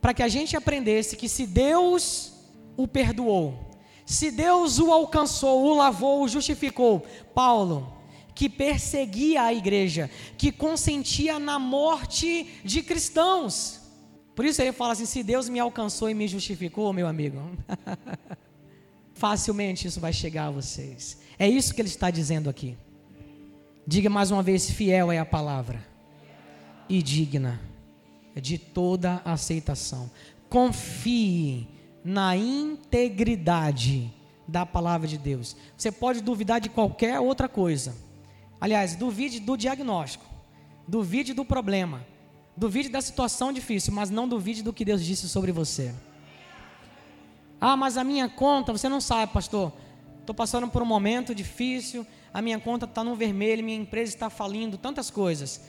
para 0.00 0.12
que 0.12 0.22
a 0.24 0.28
gente 0.28 0.56
aprendesse 0.56 1.16
que 1.16 1.28
se 1.28 1.46
Deus 1.46 2.32
o 2.76 2.88
perdoou, 2.88 3.70
se 4.04 4.30
Deus 4.30 4.78
o 4.78 4.92
alcançou, 4.92 5.64
o 5.64 5.74
lavou, 5.74 6.22
o 6.22 6.28
justificou, 6.28 7.04
Paulo, 7.34 7.95
que 8.36 8.50
perseguia 8.50 9.44
a 9.44 9.54
igreja, 9.54 10.10
que 10.36 10.52
consentia 10.52 11.38
na 11.38 11.58
morte 11.58 12.46
de 12.62 12.82
cristãos. 12.82 13.80
Por 14.34 14.44
isso 14.44 14.60
ele 14.60 14.72
fala 14.72 14.92
assim: 14.92 15.06
se 15.06 15.22
Deus 15.22 15.48
me 15.48 15.58
alcançou 15.58 16.10
e 16.10 16.14
me 16.14 16.28
justificou, 16.28 16.92
meu 16.92 17.08
amigo, 17.08 17.40
facilmente 19.14 19.88
isso 19.88 19.98
vai 19.98 20.12
chegar 20.12 20.48
a 20.48 20.50
vocês. 20.50 21.18
É 21.38 21.48
isso 21.48 21.74
que 21.74 21.80
ele 21.80 21.88
está 21.88 22.10
dizendo 22.10 22.50
aqui. 22.50 22.76
Diga 23.86 24.10
mais 24.10 24.30
uma 24.30 24.42
vez: 24.42 24.70
fiel 24.70 25.10
é 25.10 25.18
a 25.18 25.24
palavra 25.24 25.82
e 26.90 27.02
digna 27.02 27.58
de 28.34 28.58
toda 28.58 29.22
aceitação. 29.24 30.10
Confie 30.50 31.66
na 32.04 32.36
integridade 32.36 34.12
da 34.46 34.66
palavra 34.66 35.08
de 35.08 35.16
Deus. 35.16 35.56
Você 35.74 35.90
pode 35.90 36.20
duvidar 36.20 36.60
de 36.60 36.68
qualquer 36.68 37.18
outra 37.18 37.48
coisa 37.48 38.04
Aliás, 38.60 38.96
duvide 38.96 39.40
do 39.40 39.56
diagnóstico, 39.56 40.24
duvide 40.88 41.34
do 41.34 41.44
problema, 41.44 42.04
duvide 42.56 42.88
da 42.88 43.00
situação 43.00 43.52
difícil, 43.52 43.92
mas 43.92 44.10
não 44.10 44.26
duvide 44.28 44.62
do 44.62 44.72
que 44.72 44.84
Deus 44.84 45.04
disse 45.04 45.28
sobre 45.28 45.52
você. 45.52 45.94
Ah, 47.60 47.76
mas 47.76 47.96
a 47.96 48.04
minha 48.04 48.28
conta, 48.28 48.72
você 48.72 48.88
não 48.88 49.00
sabe, 49.00 49.32
pastor. 49.32 49.72
Estou 50.20 50.34
passando 50.34 50.68
por 50.68 50.82
um 50.82 50.86
momento 50.86 51.34
difícil, 51.34 52.06
a 52.34 52.42
minha 52.42 52.58
conta 52.58 52.84
está 52.84 53.04
no 53.04 53.14
vermelho, 53.14 53.64
minha 53.64 53.78
empresa 53.78 54.14
está 54.14 54.28
falindo, 54.28 54.76
tantas 54.76 55.10
coisas. 55.10 55.60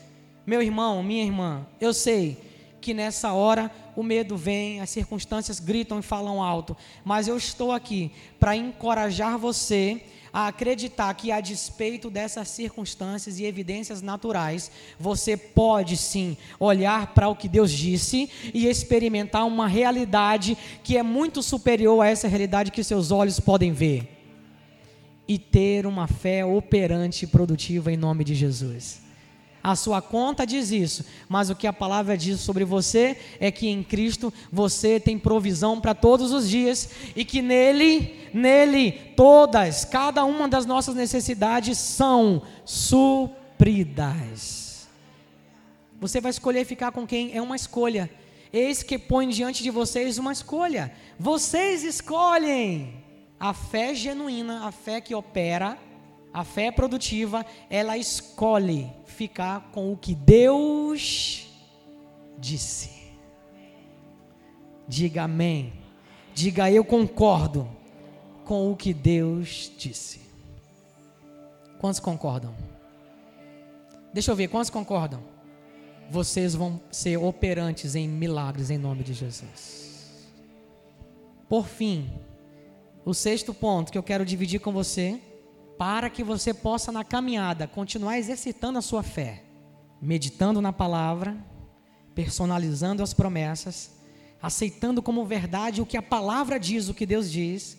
Meu 0.46 0.62
irmão, 0.62 1.04
minha 1.04 1.24
irmã, 1.24 1.66
eu 1.80 1.94
sei 1.94 2.38
que 2.82 2.94
nessa 2.94 3.34
hora 3.34 3.72
o 3.96 4.04
medo 4.04 4.38
vem, 4.38 4.82
as 4.82 4.90
circunstâncias 4.90 5.60
gritam 5.60 6.00
e 6.00 6.02
falam 6.02 6.42
alto, 6.42 6.76
mas 7.04 7.28
eu 7.28 7.38
estou 7.38 7.72
aqui 7.72 8.12
para 8.40 8.56
encorajar 8.56 9.38
você 9.38 10.04
a 10.32 10.48
acreditar 10.48 11.14
que, 11.14 11.32
a 11.32 11.42
despeito 11.42 12.10
dessas 12.10 12.48
circunstâncias 12.50 13.40
e 13.40 13.46
evidências 13.46 14.02
naturais, 14.02 14.72
você 15.00 15.36
pode 15.36 15.98
sim 15.98 16.38
olhar 16.60 17.14
para 17.14 17.30
o 17.30 17.36
que 17.36 17.48
Deus 17.48 17.72
disse 17.72 18.30
e 18.54 18.68
experimentar 18.68 19.46
uma 19.46 19.68
realidade 19.68 20.58
que 20.84 20.98
é 20.98 21.04
muito 21.04 21.42
superior 21.42 22.02
a 22.02 22.08
essa 22.08 22.28
realidade 22.28 22.72
que 22.72 22.84
seus 22.84 23.12
olhos 23.12 23.40
podem 23.40 23.72
ver. 23.72 24.14
E 25.28 25.38
ter 25.38 25.86
uma 25.86 26.08
fé 26.08 26.46
operante 26.46 27.26
e 27.26 27.28
produtiva 27.28 27.92
em 27.92 27.98
nome 27.98 28.24
de 28.24 28.34
Jesus. 28.34 29.07
A 29.68 29.76
sua 29.76 30.02
conta 30.02 30.48
diz 30.48 30.72
isso, 30.72 31.04
mas 31.28 31.50
o 31.50 31.56
que 31.56 31.68
a 31.68 31.74
palavra 31.74 32.18
diz 32.18 32.40
sobre 32.40 32.64
você 32.64 33.18
é 33.38 33.52
que 33.52 33.68
em 33.68 33.84
Cristo 33.84 34.34
você 34.50 34.98
tem 34.98 35.20
provisão 35.20 35.82
para 35.82 35.94
todos 35.94 36.32
os 36.32 36.50
dias 36.50 36.90
e 37.14 37.26
que 37.26 37.42
nele, 37.42 38.30
nele, 38.34 38.94
todas, 39.14 39.84
cada 39.84 40.24
uma 40.24 40.48
das 40.48 40.66
nossas 40.66 40.96
necessidades 40.96 41.78
são 41.78 42.44
supridas. 42.64 44.08
Você 46.00 46.22
vai 46.22 46.32
escolher 46.32 46.64
ficar 46.64 46.94
com 46.94 47.06
quem? 47.06 47.36
É 47.36 47.42
uma 47.42 47.58
escolha. 47.58 48.10
Eis 48.54 48.82
que 48.82 48.98
põe 48.98 49.28
diante 49.28 49.62
de 49.64 49.70
vocês 49.70 50.18
uma 50.18 50.32
escolha. 50.32 50.94
Vocês 51.20 51.84
escolhem 51.84 53.04
a 53.38 53.54
fé 53.54 53.94
genuína, 53.94 54.66
a 54.66 54.72
fé 54.72 55.02
que 55.02 55.14
opera, 55.14 55.78
a 56.38 56.44
fé 56.44 56.72
produtiva, 56.72 57.44
ela 57.68 57.98
escolhe 57.98 58.88
ficar 59.08 59.72
com 59.72 59.92
o 59.92 59.98
que 59.98 60.14
Deus 60.14 61.48
disse. 62.38 62.92
Diga 64.88 65.24
amém. 65.24 65.74
Diga 66.36 66.70
eu 66.70 66.86
concordo 66.86 67.68
com 68.46 68.72
o 68.72 68.76
que 68.76 68.94
Deus 68.94 69.72
disse. 69.80 70.22
Quantos 71.80 72.00
concordam? 72.00 72.54
Deixa 74.14 74.30
eu 74.30 74.36
ver, 74.36 74.48
quantos 74.48 74.70
concordam? 74.70 75.24
Vocês 76.08 76.54
vão 76.54 76.80
ser 76.92 77.18
operantes 77.18 77.96
em 77.96 78.08
milagres 78.08 78.70
em 78.70 78.78
nome 78.78 79.04
de 79.04 79.14
Jesus. 79.14 80.30
Por 81.50 81.66
fim, 81.66 82.08
o 83.04 83.12
sexto 83.12 83.56
ponto 83.56 83.92
que 83.92 83.98
eu 83.98 84.04
quero 84.04 84.24
dividir 84.24 84.60
com 84.60 84.72
você 84.72 85.20
para 85.78 86.10
que 86.10 86.24
você 86.24 86.54
possa, 86.54 86.92
na 86.92 87.04
caminhada, 87.04 87.68
continuar 87.68 88.18
exercitando 88.18 88.80
a 88.80 88.82
sua 88.82 89.04
fé, 89.04 89.44
meditando 90.02 90.62
na 90.62 90.74
palavra, 90.74 91.38
personalizando 92.16 93.04
as 93.04 93.14
promessas, 93.14 93.92
aceitando 94.42 95.02
como 95.02 95.26
verdade 95.26 95.82
o 95.82 95.86
que 95.86 95.98
a 95.98 96.02
palavra 96.02 96.60
diz, 96.60 96.90
o 96.90 96.94
que 96.94 97.06
Deus 97.06 97.32
diz, 97.32 97.78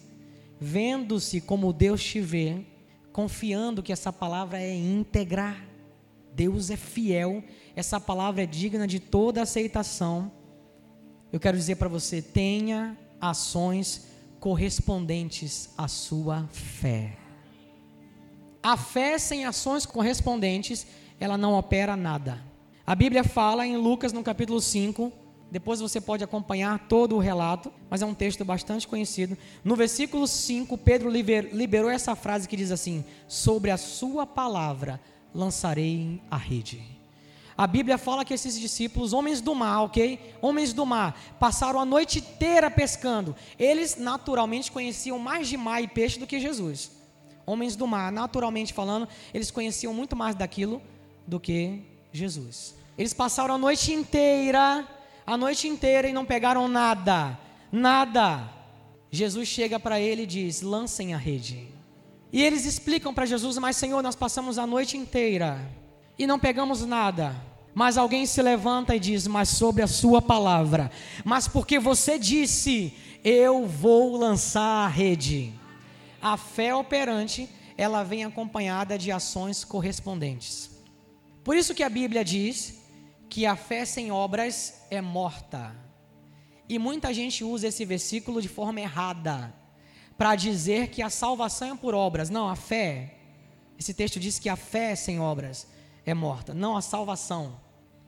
vendo-se 0.60 1.40
como 1.40 1.72
Deus 1.72 2.02
te 2.02 2.20
vê, 2.20 2.64
confiando 3.12 3.82
que 3.82 3.92
essa 3.92 4.12
palavra 4.12 4.60
é 4.60 4.74
íntegra. 4.74 5.56
Deus 6.34 6.70
é 6.70 6.76
fiel, 6.76 7.42
essa 7.74 7.98
palavra 7.98 8.44
é 8.44 8.46
digna 8.46 8.86
de 8.86 9.00
toda 9.00 9.42
aceitação. 9.42 10.30
Eu 11.32 11.40
quero 11.40 11.56
dizer 11.56 11.76
para 11.76 11.88
você: 11.88 12.22
tenha 12.22 12.96
ações 13.20 14.06
correspondentes 14.38 15.70
à 15.76 15.88
sua 15.88 16.46
fé. 16.52 17.27
A 18.62 18.76
fé 18.76 19.18
sem 19.18 19.44
ações 19.44 19.86
correspondentes, 19.86 20.86
ela 21.20 21.38
não 21.38 21.54
opera 21.54 21.96
nada. 21.96 22.42
A 22.86 22.94
Bíblia 22.94 23.22
fala 23.22 23.66
em 23.66 23.76
Lucas, 23.76 24.12
no 24.12 24.22
capítulo 24.22 24.60
5, 24.60 25.12
depois 25.50 25.80
você 25.80 26.00
pode 26.00 26.22
acompanhar 26.22 26.86
todo 26.88 27.16
o 27.16 27.18
relato, 27.18 27.72
mas 27.88 28.02
é 28.02 28.06
um 28.06 28.14
texto 28.14 28.44
bastante 28.44 28.86
conhecido. 28.86 29.36
No 29.64 29.76
versículo 29.76 30.26
5, 30.26 30.76
Pedro 30.76 31.08
liberou 31.10 31.90
essa 31.90 32.14
frase 32.14 32.48
que 32.48 32.56
diz 32.56 32.70
assim: 32.70 33.04
Sobre 33.26 33.70
a 33.70 33.76
sua 33.76 34.26
palavra 34.26 35.00
lançarei 35.32 36.20
a 36.30 36.36
rede. 36.36 36.82
A 37.56 37.66
Bíblia 37.66 37.98
fala 37.98 38.24
que 38.24 38.34
esses 38.34 38.58
discípulos, 38.58 39.12
homens 39.12 39.40
do 39.40 39.54
mar, 39.54 39.82
ok? 39.82 40.36
Homens 40.40 40.72
do 40.72 40.86
mar, 40.86 41.18
passaram 41.40 41.80
a 41.80 41.84
noite 41.84 42.20
inteira 42.20 42.70
pescando. 42.70 43.34
Eles 43.58 43.96
naturalmente 43.96 44.70
conheciam 44.70 45.18
mais 45.18 45.48
de 45.48 45.56
mar 45.56 45.82
e 45.82 45.88
peixe 45.88 46.20
do 46.20 46.26
que 46.26 46.38
Jesus. 46.38 46.97
Homens 47.48 47.74
do 47.74 47.86
mar, 47.86 48.12
naturalmente 48.12 48.74
falando, 48.74 49.08
eles 49.32 49.50
conheciam 49.50 49.94
muito 49.94 50.14
mais 50.14 50.34
daquilo 50.34 50.82
do 51.26 51.40
que 51.40 51.80
Jesus. 52.12 52.74
Eles 52.98 53.14
passaram 53.14 53.54
a 53.54 53.58
noite 53.58 53.90
inteira, 53.90 54.86
a 55.26 55.34
noite 55.34 55.66
inteira 55.66 56.06
e 56.06 56.12
não 56.12 56.26
pegaram 56.26 56.68
nada, 56.68 57.38
nada. 57.72 58.46
Jesus 59.10 59.48
chega 59.48 59.80
para 59.80 59.98
ele 59.98 60.24
e 60.24 60.26
diz: 60.26 60.60
lancem 60.60 61.14
a 61.14 61.16
rede. 61.16 61.66
E 62.30 62.44
eles 62.44 62.66
explicam 62.66 63.14
para 63.14 63.24
Jesus: 63.24 63.56
Mas 63.56 63.76
Senhor, 63.76 64.02
nós 64.02 64.14
passamos 64.14 64.58
a 64.58 64.66
noite 64.66 64.98
inteira 64.98 65.58
e 66.18 66.26
não 66.26 66.38
pegamos 66.38 66.84
nada. 66.84 67.34
Mas 67.74 67.96
alguém 67.96 68.26
se 68.26 68.42
levanta 68.42 68.94
e 68.94 69.00
diz: 69.00 69.26
Mas 69.26 69.48
sobre 69.48 69.82
a 69.82 69.86
Sua 69.86 70.20
palavra, 70.20 70.90
mas 71.24 71.48
porque 71.48 71.78
você 71.78 72.18
disse, 72.18 72.92
eu 73.24 73.66
vou 73.66 74.16
lançar 74.16 74.84
a 74.84 74.88
rede. 74.88 75.57
A 76.20 76.36
fé 76.36 76.74
operante, 76.74 77.48
ela 77.76 78.02
vem 78.02 78.24
acompanhada 78.24 78.98
de 78.98 79.12
ações 79.12 79.64
correspondentes. 79.64 80.70
Por 81.44 81.56
isso 81.56 81.74
que 81.74 81.82
a 81.82 81.88
Bíblia 81.88 82.24
diz 82.24 82.78
que 83.28 83.46
a 83.46 83.56
fé 83.56 83.84
sem 83.84 84.10
obras 84.10 84.82
é 84.90 85.00
morta. 85.00 85.74
E 86.68 86.78
muita 86.78 87.14
gente 87.14 87.44
usa 87.44 87.68
esse 87.68 87.84
versículo 87.84 88.42
de 88.42 88.48
forma 88.48 88.80
errada, 88.80 89.54
para 90.16 90.34
dizer 90.34 90.88
que 90.88 91.00
a 91.00 91.08
salvação 91.08 91.74
é 91.74 91.76
por 91.76 91.94
obras. 91.94 92.28
Não, 92.28 92.48
a 92.48 92.56
fé, 92.56 93.14
esse 93.78 93.94
texto 93.94 94.18
diz 94.18 94.38
que 94.38 94.48
a 94.48 94.56
fé 94.56 94.94
sem 94.96 95.20
obras 95.20 95.66
é 96.04 96.12
morta, 96.12 96.52
não 96.52 96.76
a 96.76 96.82
salvação. 96.82 97.60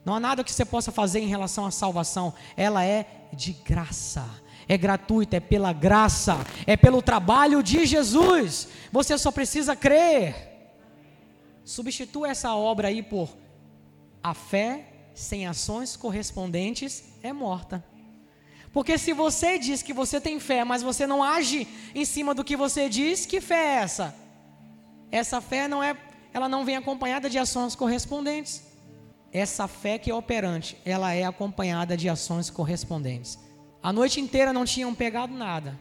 Não 0.03 0.15
há 0.15 0.19
nada 0.19 0.43
que 0.43 0.51
você 0.51 0.65
possa 0.65 0.91
fazer 0.91 1.19
em 1.19 1.27
relação 1.27 1.65
à 1.65 1.71
salvação, 1.71 2.33
ela 2.57 2.83
é 2.83 3.29
de 3.31 3.53
graça, 3.53 4.27
é 4.67 4.77
gratuita, 4.77 5.37
é 5.37 5.39
pela 5.39 5.73
graça, 5.73 6.37
é 6.65 6.77
pelo 6.77 7.01
trabalho 7.01 7.61
de 7.61 7.85
Jesus. 7.85 8.67
Você 8.91 9.17
só 9.17 9.31
precisa 9.31 9.75
crer. 9.75 10.35
Substitua 11.63 12.29
essa 12.29 12.55
obra 12.55 12.87
aí 12.87 13.03
por 13.03 13.29
a 14.23 14.33
fé 14.33 14.85
sem 15.13 15.47
ações 15.47 15.95
correspondentes 15.95 17.03
é 17.21 17.33
morta. 17.33 17.83
Porque 18.71 18.97
se 18.97 19.11
você 19.11 19.59
diz 19.59 19.81
que 19.81 19.93
você 19.93 20.21
tem 20.21 20.39
fé, 20.39 20.63
mas 20.63 20.81
você 20.81 21.05
não 21.05 21.21
age 21.21 21.67
em 21.93 22.05
cima 22.05 22.33
do 22.33 22.43
que 22.43 22.55
você 22.55 22.87
diz, 22.87 23.25
que 23.25 23.41
fé 23.41 23.55
é 23.55 23.75
essa? 23.81 24.15
Essa 25.11 25.41
fé 25.41 25.67
não 25.67 25.83
é, 25.83 25.97
ela 26.33 26.47
não 26.47 26.63
vem 26.63 26.77
acompanhada 26.77 27.29
de 27.29 27.37
ações 27.37 27.75
correspondentes. 27.75 28.63
Essa 29.33 29.67
fé 29.67 29.97
que 29.97 30.09
é 30.09 30.15
operante, 30.15 30.77
ela 30.85 31.13
é 31.13 31.25
acompanhada 31.25 31.97
de 31.97 32.07
ações 32.07 32.49
correspondentes. 32.49 33.37
A 33.81 33.91
noite 33.91 34.19
inteira 34.19 34.53
não 34.53 34.65
tinham 34.65 34.93
pegado 34.93 35.33
nada, 35.33 35.79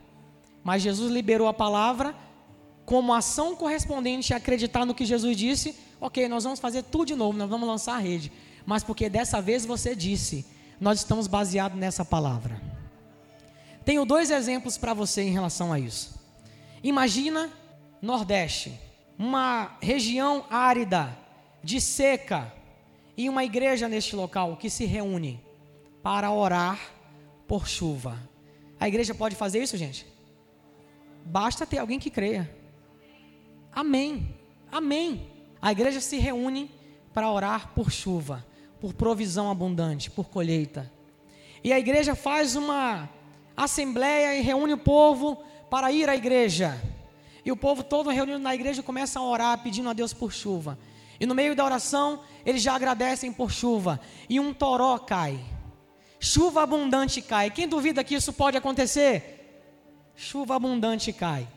mas 0.65 0.83
Jesus 0.83 1.13
liberou 1.13 1.49
a 1.49 1.55
palavra 1.55 2.15
como 2.85 3.13
ação 3.13 3.55
correspondente 3.55 4.33
a 4.33 4.39
acreditar 4.39 4.85
no 4.85 4.95
que 4.95 5.05
Jesus 5.05 5.37
disse. 5.37 5.77
Ok, 6.01 6.29
nós 6.29 6.45
vamos 6.45 6.59
fazer 6.59 6.83
tudo 6.83 7.07
de 7.07 7.15
novo, 7.15 7.37
nós 7.37 7.49
vamos 7.49 7.69
lançar 7.69 7.95
a 7.95 7.99
rede, 7.99 8.33
mas 8.65 8.83
porque 8.83 9.09
dessa 9.09 9.41
vez 9.41 9.67
você 9.67 9.95
disse, 9.95 10.47
nós 10.81 11.01
estamos 11.01 11.27
baseados 11.27 11.79
nessa 11.79 12.05
palavra. 12.05 12.61
Tenho 13.85 14.05
dois 14.05 14.31
exemplos 14.31 14.79
para 14.79 14.95
você 14.95 15.23
em 15.23 15.33
relação 15.33 15.73
a 15.73 15.79
isso. 15.79 16.19
Imagina 16.83 17.51
Nordeste, 18.01 18.79
uma 19.19 19.77
região 19.81 20.45
árida, 20.49 21.17
de 21.63 21.81
seca, 21.81 22.51
e 23.21 23.29
uma 23.29 23.45
igreja 23.45 23.87
neste 23.87 24.17
local 24.17 24.57
que 24.57 24.71
se 24.71 24.87
reúne 24.87 25.39
para 26.03 26.31
orar 26.31 26.81
por 27.51 27.67
chuva. 27.67 28.17
A 28.79 28.87
igreja 28.87 29.13
pode 29.13 29.35
fazer 29.35 29.61
isso, 29.61 29.77
gente? 29.77 30.07
Basta 31.25 31.67
ter 31.67 31.79
alguém 31.79 31.99
que 31.99 32.09
creia. 32.09 32.49
Amém. 33.73 34.37
Amém. 34.71 35.27
A 35.61 35.73
igreja 35.73 36.01
se 36.01 36.17
reúne 36.17 36.71
para 37.13 37.29
orar 37.29 37.73
por 37.75 37.91
chuva, 37.91 38.47
por 38.81 38.95
provisão 38.95 39.51
abundante, 39.51 40.13
por 40.13 40.29
colheita. 40.29 40.93
E 41.65 41.73
a 41.73 41.79
igreja 41.81 42.15
faz 42.15 42.55
uma 42.55 43.11
assembleia 43.57 44.37
e 44.37 44.43
reúne 44.43 44.75
o 44.75 44.79
povo 44.79 45.43
para 45.69 45.91
ir 45.91 46.09
à 46.09 46.15
igreja. 46.15 46.81
E 47.45 47.51
o 47.51 47.57
povo 47.57 47.83
todo 47.83 48.11
reunido 48.11 48.39
na 48.39 48.55
igreja 48.55 48.81
começa 48.81 49.19
a 49.19 49.25
orar 49.25 49.61
pedindo 49.61 49.91
a 49.91 49.93
Deus 49.93 50.13
por 50.13 50.33
chuva. 50.33 50.79
E 51.19 51.27
no 51.27 51.35
meio 51.35 51.57
da 51.57 51.65
oração, 51.65 52.21
eles 52.47 52.63
já 52.63 52.77
agradecem 52.77 53.33
por 53.33 53.51
chuva. 53.51 53.99
E 54.29 54.39
um 54.39 54.55
toró 54.55 54.97
cai. 55.01 55.45
Chuva 56.23 56.63
abundante 56.63 57.23
cai. 57.23 57.51
Quem 57.51 57.67
duvida 57.67 58.05
que 58.05 58.15
isso 58.15 58.31
pode 58.31 58.55
acontecer? 58.55 59.65
Chuva 60.15 60.55
abundante 60.55 61.15
cai. 61.15 61.49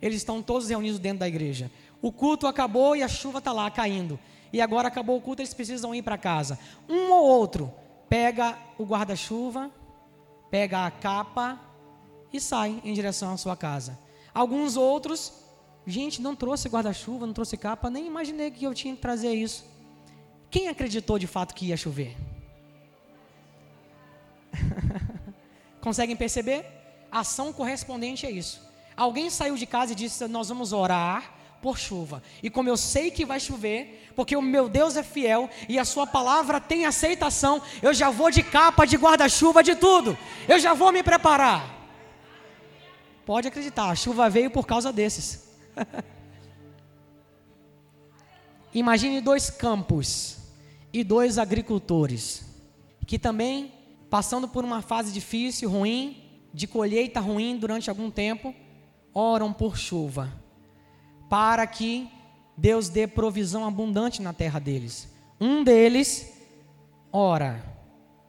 Eles 0.00 0.18
estão 0.18 0.42
todos 0.42 0.68
reunidos 0.68 0.98
dentro 0.98 1.20
da 1.20 1.28
igreja. 1.28 1.70
O 2.02 2.12
culto 2.12 2.46
acabou 2.46 2.94
e 2.94 3.02
a 3.02 3.08
chuva 3.08 3.38
está 3.38 3.50
lá 3.50 3.70
caindo. 3.70 4.18
E 4.52 4.60
agora 4.60 4.88
acabou 4.88 5.16
o 5.16 5.22
culto, 5.22 5.40
eles 5.40 5.54
precisam 5.54 5.94
ir 5.94 6.02
para 6.02 6.18
casa. 6.18 6.58
Um 6.86 7.10
ou 7.10 7.24
outro 7.24 7.72
pega 8.10 8.58
o 8.76 8.84
guarda-chuva, 8.84 9.70
pega 10.50 10.84
a 10.84 10.90
capa 10.90 11.58
e 12.30 12.38
sai 12.38 12.78
em 12.84 12.92
direção 12.92 13.32
à 13.32 13.36
sua 13.38 13.56
casa. 13.56 13.98
Alguns 14.34 14.76
outros, 14.76 15.32
gente, 15.86 16.20
não 16.20 16.36
trouxe 16.36 16.68
guarda-chuva, 16.68 17.26
não 17.26 17.32
trouxe 17.32 17.56
capa, 17.56 17.88
nem 17.88 18.06
imaginei 18.06 18.50
que 18.50 18.64
eu 18.64 18.74
tinha 18.74 18.94
que 18.94 19.00
trazer 19.00 19.32
isso. 19.32 19.64
Quem 20.50 20.68
acreditou 20.68 21.18
de 21.18 21.26
fato 21.26 21.54
que 21.54 21.66
ia 21.66 21.76
chover? 21.76 22.16
Conseguem 25.80 26.16
perceber? 26.16 26.80
ação 27.10 27.52
correspondente 27.52 28.26
é 28.26 28.30
isso. 28.30 28.60
Alguém 28.96 29.30
saiu 29.30 29.56
de 29.56 29.66
casa 29.66 29.92
e 29.92 29.96
disse: 29.96 30.26
Nós 30.28 30.48
vamos 30.48 30.72
orar 30.72 31.34
por 31.60 31.78
chuva. 31.78 32.22
E 32.42 32.48
como 32.48 32.68
eu 32.68 32.76
sei 32.76 33.10
que 33.10 33.24
vai 33.24 33.38
chover, 33.38 34.12
porque 34.14 34.36
o 34.36 34.42
meu 34.42 34.68
Deus 34.68 34.96
é 34.96 35.02
fiel 35.02 35.50
e 35.68 35.78
a 35.78 35.84
sua 35.84 36.06
palavra 36.06 36.60
tem 36.60 36.86
aceitação, 36.86 37.60
eu 37.82 37.92
já 37.92 38.10
vou 38.10 38.30
de 38.30 38.42
capa, 38.42 38.86
de 38.86 38.96
guarda-chuva, 38.96 39.62
de 39.62 39.74
tudo. 39.74 40.16
Eu 40.48 40.58
já 40.58 40.72
vou 40.72 40.92
me 40.92 41.02
preparar. 41.02 41.78
Pode 43.26 43.48
acreditar, 43.48 43.90
a 43.90 43.94
chuva 43.94 44.30
veio 44.30 44.50
por 44.50 44.66
causa 44.66 44.92
desses. 44.92 45.48
Imagine 48.72 49.20
dois 49.20 49.50
campos 49.50 50.38
e 50.92 51.04
dois 51.04 51.38
agricultores 51.38 52.44
que 53.06 53.18
também 53.18 53.72
passando 54.10 54.48
por 54.48 54.64
uma 54.64 54.82
fase 54.82 55.12
difícil, 55.12 55.70
ruim, 55.70 56.22
de 56.52 56.66
colheita 56.66 57.20
ruim 57.20 57.56
durante 57.56 57.88
algum 57.88 58.10
tempo, 58.10 58.52
oram 59.14 59.52
por 59.52 59.78
chuva 59.78 60.30
para 61.30 61.64
que 61.64 62.10
Deus 62.56 62.88
dê 62.88 63.06
provisão 63.06 63.64
abundante 63.64 64.20
na 64.20 64.32
terra 64.32 64.58
deles. 64.58 65.08
Um 65.40 65.62
deles 65.62 66.36
ora 67.12 67.64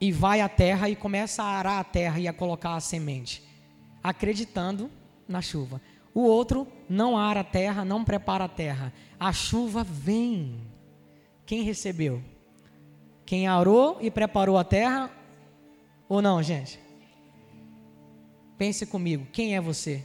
e 0.00 0.12
vai 0.12 0.40
à 0.40 0.48
terra 0.48 0.88
e 0.88 0.94
começa 0.94 1.42
a 1.42 1.58
arar 1.58 1.80
a 1.80 1.84
terra 1.84 2.20
e 2.20 2.28
a 2.28 2.32
colocar 2.32 2.76
a 2.76 2.80
semente, 2.80 3.42
acreditando 4.02 4.88
na 5.28 5.42
chuva. 5.42 5.80
O 6.14 6.22
outro 6.22 6.66
não 6.88 7.18
ara 7.18 7.40
a 7.40 7.44
terra, 7.44 7.84
não 7.84 8.04
prepara 8.04 8.44
a 8.44 8.48
terra. 8.48 8.92
A 9.18 9.32
chuva 9.32 9.82
vem. 9.82 10.60
Quem 11.44 11.62
recebeu? 11.62 12.22
Quem 13.26 13.48
arou 13.48 13.98
e 14.00 14.10
preparou 14.10 14.56
a 14.56 14.64
terra 14.64 15.10
ou 16.08 16.22
não, 16.22 16.42
gente? 16.42 16.78
Pense 18.58 18.86
comigo, 18.86 19.26
quem 19.32 19.56
é 19.56 19.60
você? 19.60 20.04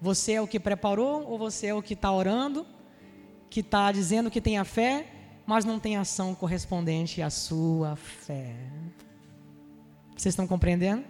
Você 0.00 0.32
é 0.32 0.40
o 0.40 0.46
que 0.46 0.60
preparou 0.60 1.26
ou 1.28 1.38
você 1.38 1.68
é 1.68 1.74
o 1.74 1.82
que 1.82 1.94
está 1.94 2.12
orando, 2.12 2.66
que 3.50 3.60
está 3.60 3.90
dizendo 3.92 4.30
que 4.30 4.40
tem 4.40 4.58
a 4.58 4.64
fé, 4.64 5.06
mas 5.46 5.64
não 5.64 5.78
tem 5.78 5.96
ação 5.96 6.34
correspondente 6.34 7.20
à 7.20 7.30
sua 7.30 7.96
fé? 7.96 8.54
Vocês 10.16 10.32
estão 10.32 10.46
compreendendo? 10.46 11.04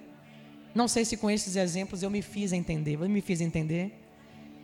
Não 0.74 0.88
sei 0.88 1.04
se 1.04 1.16
com 1.16 1.30
esses 1.30 1.54
exemplos 1.56 2.02
eu 2.02 2.10
me 2.10 2.22
fiz 2.22 2.52
entender. 2.52 2.94
Eu 2.94 3.08
me 3.08 3.20
fiz 3.20 3.40
entender. 3.40 4.00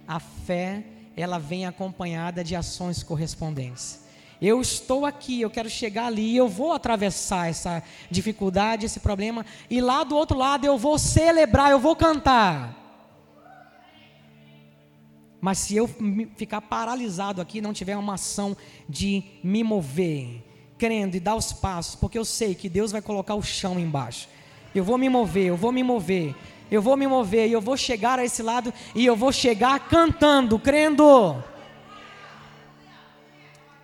A 0.09 0.19
fé, 0.19 0.83
ela 1.17 1.39
vem 1.39 1.67
acompanhada 1.67 2.43
de 2.43 2.57
ações 2.57 3.03
correspondentes. 3.03 4.01
Eu 4.41 4.61
estou 4.61 5.05
aqui, 5.05 5.41
eu 5.41 5.51
quero 5.51 5.69
chegar 5.69 6.07
ali, 6.07 6.35
eu 6.35 6.49
vou 6.49 6.73
atravessar 6.73 7.51
essa 7.51 7.83
dificuldade, 8.11 8.87
esse 8.87 9.01
problema, 9.01 9.45
e 9.69 9.81
lá 9.81 10.03
do 10.03 10.17
outro 10.17 10.39
lado 10.39 10.65
eu 10.65 10.79
vou 10.79 10.99
celebrar, 10.99 11.71
eu 11.71 11.79
vou 11.79 11.95
cantar. 11.95 12.81
Mas 15.41 15.59
se 15.59 15.77
eu 15.77 15.89
ficar 16.37 16.61
paralisado 16.61 17.41
aqui, 17.41 17.61
não 17.61 17.73
tiver 17.73 17.97
uma 17.97 18.15
ação 18.15 18.57
de 18.89 19.23
me 19.43 19.63
mover, 19.63 20.43
crendo 20.79 21.17
e 21.17 21.21
dar 21.21 21.35
os 21.35 21.53
passos, 21.53 21.95
porque 21.95 22.19
eu 22.19 22.25
sei 22.25 22.55
que 22.55 22.69
Deus 22.69 22.93
vai 22.93 23.03
colocar 23.03 23.35
o 23.35 23.43
chão 23.43 23.79
embaixo. 23.79 24.29
Eu 24.75 24.85
vou 24.85 24.97
me 24.97 25.09
mover, 25.09 25.49
eu 25.49 25.57
vou 25.57 25.73
me 25.73 25.83
mover, 25.83 26.35
eu 26.71 26.81
vou 26.81 26.97
me 26.97 27.07
mover 27.07 27.49
e 27.49 27.53
eu 27.53 27.61
vou 27.61 27.77
chegar 27.77 28.19
a 28.19 28.25
esse 28.25 28.43
lado 28.43 28.73
e 28.95 29.05
eu 29.05 29.17
vou 29.17 29.33
chegar 29.33 29.89
cantando, 29.89 30.59
crendo. 30.59 31.43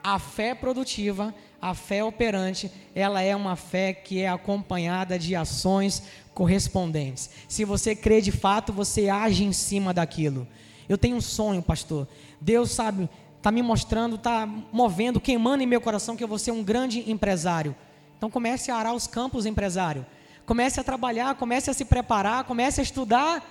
A 0.08 0.20
fé 0.20 0.54
produtiva, 0.54 1.34
a 1.60 1.74
fé 1.74 2.04
operante, 2.04 2.70
ela 2.94 3.22
é 3.22 3.34
uma 3.34 3.56
fé 3.56 3.92
que 3.92 4.20
é 4.20 4.28
acompanhada 4.28 5.18
de 5.18 5.34
ações 5.34 6.00
correspondentes. 6.32 7.28
Se 7.48 7.64
você 7.64 7.96
crê 7.96 8.20
de 8.20 8.30
fato, 8.30 8.72
você 8.72 9.08
age 9.08 9.42
em 9.42 9.50
cima 9.52 9.92
daquilo. 9.92 10.46
Eu 10.88 10.96
tenho 10.96 11.16
um 11.16 11.20
sonho, 11.20 11.60
pastor. 11.60 12.06
Deus 12.40 12.70
sabe, 12.70 13.10
está 13.36 13.50
me 13.50 13.62
mostrando, 13.62 14.14
está 14.14 14.48
movendo, 14.70 15.20
queimando 15.20 15.64
em 15.64 15.66
meu 15.66 15.80
coração 15.80 16.14
que 16.14 16.22
eu 16.22 16.28
vou 16.28 16.38
ser 16.38 16.52
um 16.52 16.62
grande 16.62 17.10
empresário. 17.10 17.74
Então 18.16 18.30
comece 18.30 18.70
a 18.70 18.76
arar 18.76 18.94
os 18.94 19.08
campos, 19.08 19.44
empresário. 19.44 20.06
Comece 20.46 20.78
a 20.78 20.84
trabalhar, 20.84 21.34
comece 21.34 21.68
a 21.68 21.74
se 21.74 21.84
preparar, 21.84 22.44
comece 22.44 22.80
a 22.80 22.84
estudar. 22.84 23.44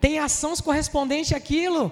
Tem 0.00 0.20
ações 0.20 0.60
correspondentes 0.60 1.32
àquilo. 1.32 1.90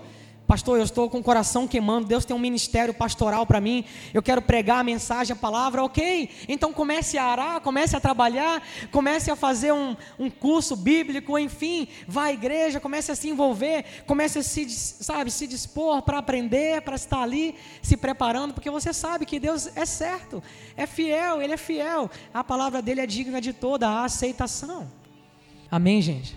Pastor, 0.55 0.79
eu 0.79 0.85
estou 0.85 1.11
com 1.11 1.19
o 1.19 1.23
coração 1.23 1.67
queimando. 1.67 2.07
Deus 2.07 2.25
tem 2.25 2.37
um 2.37 2.39
ministério 2.39 2.95
pastoral 2.95 3.45
para 3.45 3.61
mim. 3.61 3.85
Eu 4.13 4.23
quero 4.23 4.41
pregar 4.41 4.79
a 4.79 4.85
mensagem, 4.85 5.33
a 5.33 5.37
palavra. 5.37 5.83
Ok. 5.83 6.31
Então 6.49 6.73
comece 6.73 7.19
a 7.19 7.25
arar, 7.25 7.61
comece 7.61 7.97
a 7.97 8.01
trabalhar, 8.01 8.63
comece 8.93 9.33
a 9.33 9.35
fazer 9.35 9.73
um, 9.73 9.97
um 10.17 10.31
curso 10.31 10.77
bíblico, 10.77 11.37
enfim. 11.37 11.89
Vá 12.07 12.27
à 12.27 12.33
igreja, 12.33 12.79
comece 12.79 13.11
a 13.11 13.17
se 13.17 13.29
envolver, 13.29 13.85
comece 14.07 14.39
a 14.39 14.45
se, 14.45 14.71
sabe, 14.71 15.29
se 15.33 15.49
dispor 15.49 16.03
para 16.03 16.19
aprender, 16.19 16.83
para 16.83 16.95
estar 16.95 17.21
ali 17.21 17.57
se 17.83 17.97
preparando, 17.97 18.55
porque 18.55 18.71
você 18.71 18.93
sabe 18.93 19.27
que 19.27 19.41
Deus 19.41 19.77
é 19.77 19.85
certo, 19.85 20.41
é 20.77 20.87
fiel, 20.87 21.43
Ele 21.43 21.55
é 21.55 21.57
fiel. 21.57 22.09
A 22.33 22.45
palavra 22.45 22.81
dele 22.81 23.01
é 23.01 23.07
digna 23.09 23.41
de 23.41 23.53
toda 23.53 23.89
a 23.89 24.05
aceitação. 24.05 24.89
Amém, 25.69 26.01
gente? 26.01 26.37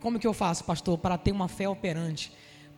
Como 0.00 0.18
que 0.18 0.26
eu 0.26 0.32
faço, 0.32 0.64
pastor, 0.64 0.96
para 0.96 1.18
ter 1.18 1.32
uma 1.32 1.48
fé 1.48 1.68
operante? 1.68 2.32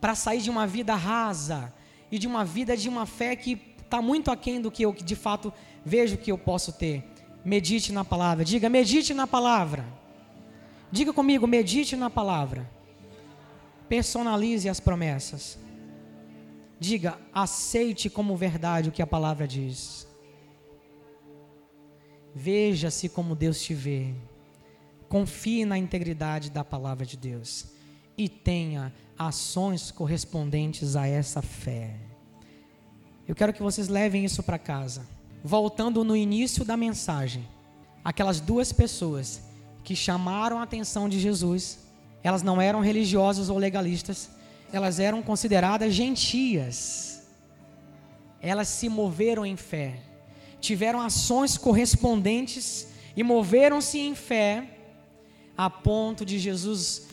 Para 0.05 0.13
sair 0.13 0.39
de 0.39 0.51
uma 0.51 0.67
vida 0.67 0.93
rasa 0.93 1.73
e 2.11 2.19
de 2.19 2.27
uma 2.27 2.45
vida 2.45 2.77
de 2.77 2.87
uma 2.87 3.07
fé 3.07 3.35
que 3.35 3.59
está 3.83 4.03
muito 4.03 4.29
aquém 4.29 4.61
do 4.61 4.69
que 4.69 4.83
eu 4.83 4.93
de 4.93 5.15
fato 5.15 5.51
vejo 5.83 6.15
que 6.15 6.31
eu 6.31 6.37
posso 6.37 6.71
ter. 6.71 7.03
Medite 7.43 7.91
na 7.91 8.05
palavra. 8.05 8.45
Diga, 8.45 8.69
medite 8.69 9.15
na 9.15 9.25
palavra. 9.25 9.83
Diga 10.91 11.11
comigo, 11.11 11.47
medite 11.47 11.95
na 11.95 12.07
palavra. 12.07 12.69
Personalize 13.89 14.69
as 14.69 14.79
promessas. 14.79 15.57
Diga, 16.79 17.17
aceite 17.33 18.07
como 18.07 18.37
verdade 18.37 18.89
o 18.89 18.91
que 18.91 19.01
a 19.01 19.07
palavra 19.07 19.47
diz. 19.47 20.07
Veja-se 22.35 23.09
como 23.09 23.35
Deus 23.35 23.59
te 23.59 23.73
vê. 23.73 24.13
Confie 25.09 25.65
na 25.65 25.79
integridade 25.79 26.51
da 26.51 26.63
palavra 26.63 27.07
de 27.07 27.17
Deus. 27.17 27.73
E 28.17 28.29
tenha 28.29 28.93
ações 29.17 29.91
correspondentes 29.91 30.95
a 30.95 31.07
essa 31.07 31.41
fé. 31.41 31.95
Eu 33.27 33.35
quero 33.35 33.53
que 33.53 33.63
vocês 33.63 33.87
levem 33.87 34.23
isso 34.23 34.43
para 34.43 34.59
casa. 34.59 35.05
Voltando 35.43 36.03
no 36.03 36.15
início 36.15 36.63
da 36.63 36.77
mensagem, 36.77 37.47
aquelas 38.03 38.39
duas 38.39 38.71
pessoas 38.71 39.41
que 39.83 39.95
chamaram 39.95 40.59
a 40.59 40.63
atenção 40.63 41.07
de 41.07 41.19
Jesus, 41.19 41.79
elas 42.23 42.41
não 42.41 42.61
eram 42.61 42.79
religiosas 42.79 43.49
ou 43.49 43.57
legalistas, 43.57 44.29
elas 44.71 44.99
eram 44.99 45.21
consideradas 45.21 45.93
gentias. 45.93 47.23
Elas 48.41 48.67
se 48.67 48.89
moveram 48.89 49.45
em 49.45 49.55
fé, 49.55 49.99
tiveram 50.59 51.01
ações 51.01 51.57
correspondentes 51.57 52.87
e 53.15 53.23
moveram-se 53.23 53.97
em 53.97 54.13
fé 54.13 54.69
a 55.57 55.69
ponto 55.69 56.25
de 56.25 56.37
Jesus 56.37 57.07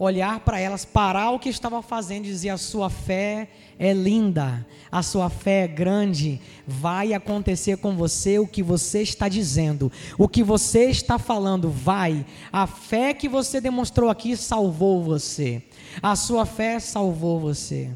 olhar 0.00 0.40
para 0.40 0.58
elas, 0.58 0.86
parar 0.86 1.30
o 1.30 1.38
que 1.38 1.50
estava 1.50 1.82
fazendo 1.82 2.24
e 2.24 2.28
dizer: 2.28 2.48
a 2.48 2.56
sua 2.56 2.88
fé 2.88 3.48
é 3.78 3.92
linda, 3.92 4.66
a 4.90 5.02
sua 5.02 5.28
fé 5.28 5.64
é 5.64 5.68
grande, 5.68 6.40
vai 6.66 7.12
acontecer 7.12 7.76
com 7.76 7.94
você 7.94 8.38
o 8.38 8.46
que 8.46 8.62
você 8.62 9.02
está 9.02 9.28
dizendo, 9.28 9.92
o 10.16 10.26
que 10.26 10.42
você 10.42 10.86
está 10.86 11.18
falando, 11.18 11.70
vai. 11.70 12.24
A 12.50 12.66
fé 12.66 13.12
que 13.12 13.28
você 13.28 13.60
demonstrou 13.60 14.08
aqui 14.08 14.34
salvou 14.36 15.04
você, 15.04 15.62
a 16.02 16.16
sua 16.16 16.46
fé 16.46 16.80
salvou 16.80 17.38
você. 17.38 17.90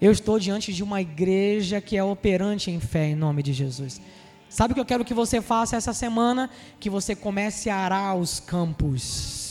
Eu 0.00 0.12
estou 0.12 0.38
diante 0.38 0.72
de 0.72 0.82
uma 0.82 1.00
igreja 1.00 1.80
que 1.80 1.96
é 1.96 2.02
operante 2.02 2.70
em 2.70 2.80
fé, 2.80 3.06
em 3.06 3.16
nome 3.16 3.42
de 3.42 3.52
Jesus. 3.52 4.00
Sabe 4.48 4.72
o 4.72 4.74
que 4.74 4.80
eu 4.80 4.84
quero 4.84 5.04
que 5.04 5.12
você 5.12 5.40
faça 5.40 5.76
essa 5.76 5.92
semana? 5.92 6.48
Que 6.80 6.88
você 6.88 7.14
comece 7.14 7.68
a 7.68 7.76
arar 7.76 8.16
os 8.16 8.40
campos 8.40 9.47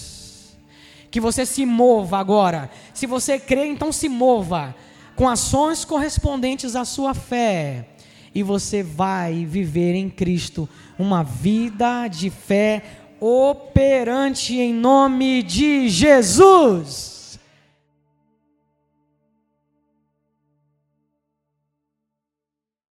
que 1.09 1.19
você 1.19 1.45
se 1.45 1.65
mova 1.65 2.17
agora. 2.17 2.69
Se 2.93 3.05
você 3.05 3.39
crê, 3.39 3.67
então 3.67 3.91
se 3.91 4.09
mova 4.09 4.75
com 5.15 5.27
ações 5.27 5.83
correspondentes 5.83 6.75
à 6.75 6.85
sua 6.85 7.13
fé. 7.13 7.87
E 8.33 8.43
você 8.43 8.83
vai 8.83 9.45
viver 9.45 9.95
em 9.95 10.09
Cristo 10.09 10.69
uma 10.97 11.23
vida 11.23 12.07
de 12.07 12.29
fé 12.29 12.83
operante 13.19 14.55
em 14.55 14.73
nome 14.73 15.41
de 15.41 15.89
Jesus. 15.89 17.16